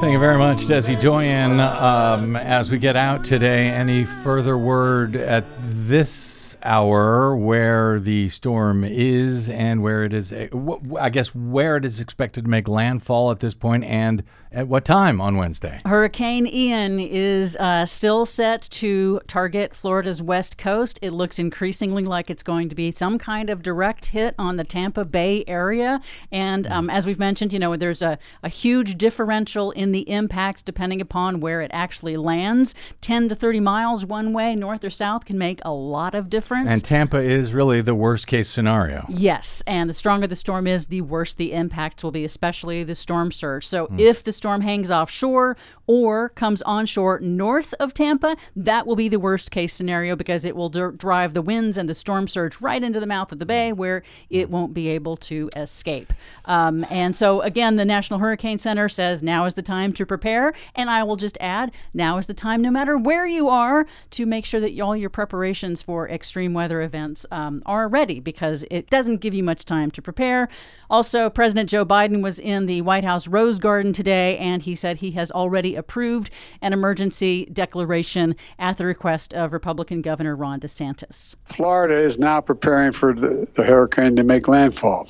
Thank 0.00 0.12
you 0.12 0.18
very 0.18 0.38
much, 0.38 0.66
Desi 0.66 1.00
Doyen. 1.00 1.60
Um, 1.60 2.36
as 2.36 2.70
we 2.70 2.78
get 2.78 2.96
out 2.96 3.24
today, 3.24 3.68
any 3.68 4.04
further 4.04 4.58
word 4.58 5.14
at 5.14 5.44
this 5.62 6.56
hour 6.64 7.36
where 7.36 8.00
the 8.00 8.28
storm 8.30 8.82
is 8.84 9.48
and 9.48 9.82
where 9.82 10.04
it 10.04 10.12
is, 10.12 10.32
I 10.32 11.10
guess, 11.10 11.34
where 11.34 11.76
it 11.76 11.84
is 11.84 12.00
expected 12.00 12.44
to 12.44 12.50
make 12.50 12.66
landfall 12.66 13.30
at 13.30 13.40
this 13.40 13.54
point 13.54 13.84
and 13.84 14.24
at 14.54 14.68
what 14.68 14.84
time 14.84 15.20
on 15.20 15.36
Wednesday? 15.36 15.80
Hurricane 15.84 16.46
Ian 16.46 17.00
is 17.00 17.56
uh, 17.56 17.84
still 17.84 18.24
set 18.24 18.62
to 18.70 19.20
target 19.26 19.74
Florida's 19.74 20.22
west 20.22 20.56
coast. 20.56 20.98
It 21.02 21.10
looks 21.10 21.38
increasingly 21.38 22.04
like 22.04 22.30
it's 22.30 22.42
going 22.42 22.68
to 22.68 22.74
be 22.74 22.92
some 22.92 23.18
kind 23.18 23.50
of 23.50 23.62
direct 23.62 24.06
hit 24.06 24.34
on 24.38 24.56
the 24.56 24.64
Tampa 24.64 25.04
Bay 25.04 25.44
area. 25.46 26.00
And 26.30 26.66
um, 26.68 26.88
as 26.88 27.04
we've 27.04 27.18
mentioned, 27.18 27.52
you 27.52 27.58
know, 27.58 27.76
there's 27.76 28.02
a, 28.02 28.18
a 28.42 28.48
huge 28.48 28.96
differential 28.96 29.72
in 29.72 29.92
the 29.92 30.08
impacts 30.08 30.62
depending 30.62 31.00
upon 31.00 31.40
where 31.40 31.60
it 31.60 31.70
actually 31.74 32.16
lands. 32.16 32.74
10 33.00 33.28
to 33.30 33.34
30 33.34 33.60
miles 33.60 34.06
one 34.06 34.32
way, 34.32 34.54
north 34.54 34.84
or 34.84 34.90
south, 34.90 35.24
can 35.24 35.36
make 35.36 35.60
a 35.64 35.72
lot 35.72 36.14
of 36.14 36.30
difference. 36.30 36.68
And 36.70 36.84
Tampa 36.84 37.18
is 37.18 37.52
really 37.52 37.80
the 37.80 37.94
worst 37.94 38.26
case 38.26 38.48
scenario. 38.48 39.04
Yes, 39.08 39.62
and 39.66 39.90
the 39.90 39.94
stronger 39.94 40.26
the 40.26 40.36
storm 40.36 40.66
is, 40.66 40.86
the 40.86 41.00
worse 41.00 41.34
the 41.34 41.52
impacts 41.52 42.04
will 42.04 42.12
be, 42.12 42.24
especially 42.24 42.84
the 42.84 42.94
storm 42.94 43.32
surge. 43.32 43.66
So 43.66 43.88
if 43.98 44.22
the 44.22 44.32
storm 44.44 44.60
hangs 44.60 44.90
offshore 44.90 45.56
or 45.86 46.30
comes 46.30 46.62
onshore 46.62 47.20
north 47.20 47.74
of 47.78 47.94
Tampa, 47.94 48.36
that 48.56 48.86
will 48.86 48.96
be 48.96 49.08
the 49.08 49.18
worst 49.18 49.50
case 49.50 49.74
scenario 49.74 50.16
because 50.16 50.44
it 50.44 50.56
will 50.56 50.68
dr- 50.68 50.96
drive 50.98 51.34
the 51.34 51.42
winds 51.42 51.76
and 51.76 51.88
the 51.88 51.94
storm 51.94 52.28
surge 52.28 52.60
right 52.60 52.82
into 52.82 53.00
the 53.00 53.06
mouth 53.06 53.32
of 53.32 53.38
the 53.38 53.46
bay 53.46 53.72
where 53.72 54.02
it 54.30 54.50
won't 54.50 54.74
be 54.74 54.88
able 54.88 55.16
to 55.16 55.50
escape. 55.56 56.12
Um, 56.46 56.86
and 56.90 57.16
so, 57.16 57.40
again, 57.40 57.76
the 57.76 57.84
National 57.84 58.18
Hurricane 58.18 58.58
Center 58.58 58.88
says 58.88 59.22
now 59.22 59.44
is 59.44 59.54
the 59.54 59.62
time 59.62 59.92
to 59.94 60.06
prepare. 60.06 60.52
And 60.74 60.90
I 60.90 61.02
will 61.02 61.16
just 61.16 61.38
add, 61.40 61.72
now 61.92 62.18
is 62.18 62.26
the 62.26 62.34
time, 62.34 62.62
no 62.62 62.70
matter 62.70 62.96
where 62.96 63.26
you 63.26 63.48
are, 63.48 63.86
to 64.10 64.26
make 64.26 64.44
sure 64.44 64.60
that 64.60 64.78
all 64.80 64.96
your 64.96 65.10
preparations 65.10 65.82
for 65.82 66.08
extreme 66.08 66.54
weather 66.54 66.80
events 66.82 67.26
um, 67.30 67.62
are 67.66 67.88
ready 67.88 68.20
because 68.20 68.64
it 68.70 68.90
doesn't 68.90 69.18
give 69.18 69.34
you 69.34 69.42
much 69.42 69.64
time 69.64 69.90
to 69.92 70.02
prepare. 70.02 70.48
Also, 70.90 71.30
President 71.30 71.70
Joe 71.70 71.84
Biden 71.84 72.22
was 72.22 72.38
in 72.38 72.66
the 72.66 72.82
White 72.82 73.04
House 73.04 73.26
Rose 73.26 73.58
Garden 73.58 73.92
today, 73.92 74.36
and 74.38 74.62
he 74.62 74.74
said 74.74 74.98
he 74.98 75.12
has 75.12 75.30
already 75.30 75.73
approved 75.74 76.30
an 76.60 76.72
emergency 76.72 77.46
declaration 77.46 78.36
at 78.58 78.78
the 78.78 78.84
request 78.84 79.34
of 79.34 79.52
Republican 79.52 80.02
Governor 80.02 80.36
Ron 80.36 80.60
DeSantis. 80.60 81.34
Florida 81.44 81.98
is 81.98 82.18
now 82.18 82.40
preparing 82.40 82.92
for 82.92 83.12
the, 83.12 83.48
the 83.54 83.64
hurricane 83.64 84.16
to 84.16 84.24
make 84.24 84.48
landfall. 84.48 85.06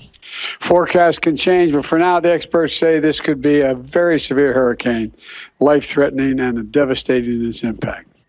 Forecasts 0.60 1.18
can 1.18 1.36
change, 1.36 1.72
but 1.72 1.84
for 1.84 1.98
now, 1.98 2.20
the 2.20 2.32
experts 2.32 2.74
say 2.74 2.98
this 2.98 3.20
could 3.20 3.40
be 3.40 3.60
a 3.60 3.74
very 3.74 4.18
severe 4.18 4.52
hurricane, 4.52 5.12
life 5.60 5.86
threatening 5.86 6.40
and 6.40 6.72
devastating 6.72 7.40
in 7.40 7.48
its 7.48 7.62
impact. 7.62 8.24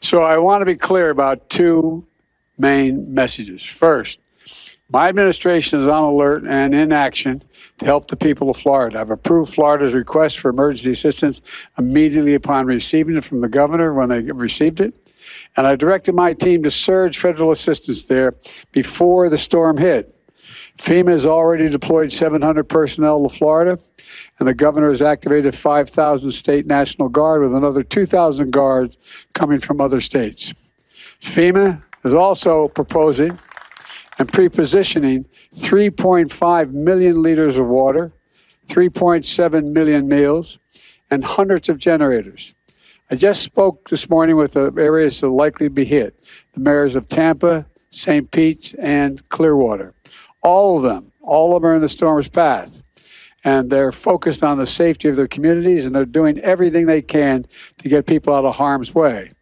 So 0.00 0.22
I 0.22 0.38
want 0.38 0.62
to 0.62 0.66
be 0.66 0.76
clear 0.76 1.10
about 1.10 1.48
two 1.48 2.04
main 2.58 3.12
messages. 3.12 3.64
First, 3.64 4.18
my 4.92 5.08
administration 5.08 5.78
is 5.78 5.88
on 5.88 6.02
alert 6.02 6.44
and 6.44 6.74
in 6.74 6.92
action 6.92 7.40
to 7.78 7.86
help 7.86 8.08
the 8.08 8.16
people 8.16 8.50
of 8.50 8.58
Florida. 8.58 9.00
I've 9.00 9.10
approved 9.10 9.54
Florida's 9.54 9.94
request 9.94 10.38
for 10.38 10.50
emergency 10.50 10.92
assistance 10.92 11.40
immediately 11.78 12.34
upon 12.34 12.66
receiving 12.66 13.16
it 13.16 13.24
from 13.24 13.40
the 13.40 13.48
governor 13.48 13.94
when 13.94 14.10
they 14.10 14.20
received 14.20 14.80
it. 14.80 14.94
And 15.56 15.66
I 15.66 15.76
directed 15.76 16.14
my 16.14 16.34
team 16.34 16.62
to 16.64 16.70
surge 16.70 17.18
federal 17.18 17.52
assistance 17.52 18.04
there 18.04 18.34
before 18.72 19.30
the 19.30 19.38
storm 19.38 19.78
hit. 19.78 20.14
FEMA 20.76 21.12
has 21.12 21.26
already 21.26 21.68
deployed 21.68 22.12
700 22.12 22.64
personnel 22.64 23.26
to 23.26 23.34
Florida, 23.34 23.78
and 24.38 24.48
the 24.48 24.54
governor 24.54 24.88
has 24.88 25.02
activated 25.02 25.54
5,000 25.54 26.32
state 26.32 26.66
National 26.66 27.08
Guard 27.08 27.42
with 27.42 27.54
another 27.54 27.82
2,000 27.82 28.50
guards 28.50 28.98
coming 29.34 29.60
from 29.60 29.80
other 29.80 30.00
states. 30.00 30.72
FEMA 31.20 31.82
is 32.04 32.14
also 32.14 32.68
proposing 32.68 33.38
and 34.18 34.32
pre-positioning 34.32 35.24
3.5 35.54 36.72
million 36.72 37.22
liters 37.22 37.56
of 37.56 37.66
water, 37.66 38.12
3.7 38.68 39.72
million 39.72 40.08
meals, 40.08 40.58
and 41.10 41.24
hundreds 41.24 41.68
of 41.68 41.78
generators. 41.78 42.54
I 43.10 43.14
just 43.14 43.42
spoke 43.42 43.90
this 43.90 44.08
morning 44.08 44.36
with 44.36 44.52
the 44.54 44.72
areas 44.78 45.20
that 45.20 45.28
likely 45.28 45.66
to 45.66 45.74
be 45.74 45.84
hit, 45.84 46.18
the 46.52 46.60
mayors 46.60 46.96
of 46.96 47.08
Tampa, 47.08 47.66
St. 47.90 48.30
Pete's, 48.30 48.72
and 48.74 49.28
Clearwater. 49.28 49.92
All 50.40 50.78
of 50.78 50.82
them, 50.82 51.12
all 51.20 51.54
of 51.54 51.60
them 51.60 51.70
are 51.70 51.74
in 51.74 51.82
the 51.82 51.88
storm's 51.88 52.28
path. 52.28 52.82
And 53.44 53.70
they're 53.70 53.92
focused 53.92 54.42
on 54.42 54.56
the 54.56 54.66
safety 54.66 55.08
of 55.08 55.16
their 55.16 55.28
communities 55.28 55.84
and 55.84 55.94
they're 55.94 56.04
doing 56.04 56.38
everything 56.38 56.86
they 56.86 57.02
can 57.02 57.44
to 57.78 57.88
get 57.88 58.06
people 58.06 58.34
out 58.34 58.44
of 58.44 58.54
harm's 58.54 58.94
way. 58.94 59.32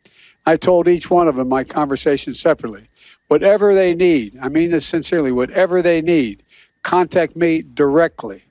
I 0.46 0.56
told 0.56 0.88
each 0.88 1.10
one 1.10 1.28
of 1.28 1.36
them 1.36 1.48
my 1.48 1.64
conversation 1.64 2.34
separately. 2.34 2.88
Whatever 3.30 3.76
they 3.76 3.94
need, 3.94 4.36
I 4.42 4.48
mean 4.48 4.72
this 4.72 4.84
sincerely, 4.84 5.30
whatever 5.30 5.82
they 5.82 6.02
need, 6.02 6.42
contact 6.82 7.36
me 7.36 7.62
directly. 7.62 8.42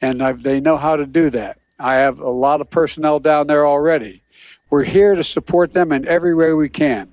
And 0.00 0.22
I've, 0.22 0.42
they 0.42 0.58
know 0.58 0.78
how 0.78 0.96
to 0.96 1.04
do 1.04 1.28
that. 1.28 1.58
I 1.78 1.96
have 1.96 2.18
a 2.18 2.30
lot 2.30 2.62
of 2.62 2.70
personnel 2.70 3.20
down 3.20 3.46
there 3.46 3.66
already. 3.66 4.22
We're 4.70 4.84
here 4.84 5.14
to 5.14 5.22
support 5.22 5.74
them 5.74 5.92
in 5.92 6.08
every 6.08 6.34
way 6.34 6.54
we 6.54 6.70
can. 6.70 7.12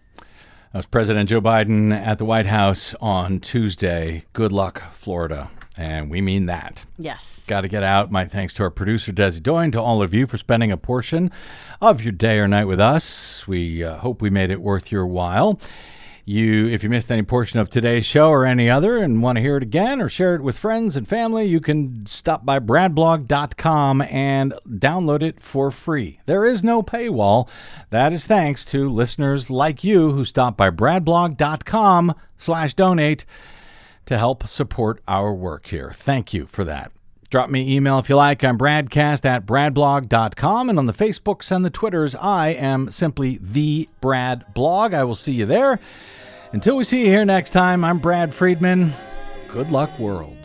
That 0.71 0.77
was 0.77 0.85
President 0.85 1.27
Joe 1.29 1.41
Biden 1.41 1.91
at 1.91 2.19
the 2.19 2.25
White 2.25 2.45
House 2.45 2.95
on 3.01 3.41
Tuesday. 3.41 4.23
Good 4.31 4.53
luck, 4.53 4.81
Florida. 4.93 5.51
And 5.75 6.09
we 6.09 6.21
mean 6.21 6.45
that. 6.45 6.85
Yes. 6.97 7.45
Got 7.49 7.61
to 7.61 7.67
get 7.67 7.83
out. 7.83 8.13
My 8.13 8.27
thanks 8.27 8.53
to 8.53 8.63
our 8.63 8.69
producer, 8.69 9.11
Desi 9.11 9.43
Doyen, 9.43 9.73
to 9.73 9.81
all 9.81 10.01
of 10.01 10.13
you 10.13 10.25
for 10.25 10.37
spending 10.37 10.71
a 10.71 10.77
portion 10.77 11.31
of 11.81 12.01
your 12.01 12.13
day 12.13 12.39
or 12.39 12.47
night 12.47 12.65
with 12.65 12.79
us. 12.79 13.45
We 13.45 13.83
uh, 13.83 13.97
hope 13.97 14.21
we 14.21 14.29
made 14.29 14.51
it 14.51 14.61
worth 14.61 14.89
your 14.89 15.05
while. 15.05 15.59
You, 16.29 16.67
if 16.67 16.83
you 16.83 16.91
missed 16.91 17.11
any 17.11 17.23
portion 17.23 17.57
of 17.57 17.71
today's 17.71 18.05
show 18.05 18.29
or 18.29 18.45
any 18.45 18.69
other 18.69 18.97
and 18.97 19.23
want 19.23 19.37
to 19.37 19.41
hear 19.41 19.57
it 19.57 19.63
again 19.63 19.99
or 19.99 20.09
share 20.09 20.35
it 20.35 20.43
with 20.43 20.59
friends 20.59 20.95
and 20.95 21.07
family, 21.07 21.47
you 21.47 21.59
can 21.59 22.05
stop 22.05 22.45
by 22.45 22.59
bradblog.com 22.59 24.03
and 24.03 24.53
download 24.67 25.23
it 25.23 25.41
for 25.41 25.71
free. 25.71 26.19
There 26.27 26.45
is 26.45 26.63
no 26.63 26.83
paywall. 26.83 27.49
That 27.89 28.13
is 28.13 28.27
thanks 28.27 28.63
to 28.65 28.91
listeners 28.91 29.49
like 29.49 29.83
you 29.83 30.11
who 30.11 30.23
stop 30.23 30.55
by 30.55 30.69
bradblog.com 30.69 32.13
slash 32.37 32.75
donate 32.75 33.25
to 34.05 34.15
help 34.15 34.47
support 34.47 35.01
our 35.07 35.33
work 35.33 35.65
here. 35.65 35.91
Thank 35.95 36.31
you 36.31 36.45
for 36.45 36.63
that. 36.63 36.91
Drop 37.31 37.49
me 37.49 37.75
email 37.75 37.97
if 37.97 38.07
you 38.07 38.15
like. 38.15 38.43
I'm 38.43 38.59
bradcast 38.59 39.25
at 39.25 39.47
bradblog.com. 39.47 40.69
And 40.69 40.77
on 40.77 40.85
the 40.85 40.93
Facebooks 40.93 41.49
and 41.51 41.65
the 41.65 41.71
Twitters, 41.71 42.13
I 42.13 42.49
am 42.49 42.91
simply 42.91 43.39
the 43.41 43.89
Brad 43.99 44.53
Blog. 44.53 44.93
I 44.93 45.03
will 45.03 45.15
see 45.15 45.31
you 45.31 45.47
there. 45.47 45.79
Until 46.51 46.75
we 46.75 46.83
see 46.83 47.01
you 47.01 47.05
here 47.05 47.25
next 47.25 47.51
time, 47.51 47.83
I'm 47.83 47.99
Brad 47.99 48.33
Friedman. 48.33 48.93
Good 49.49 49.69
luck, 49.69 49.99
world. 49.99 50.35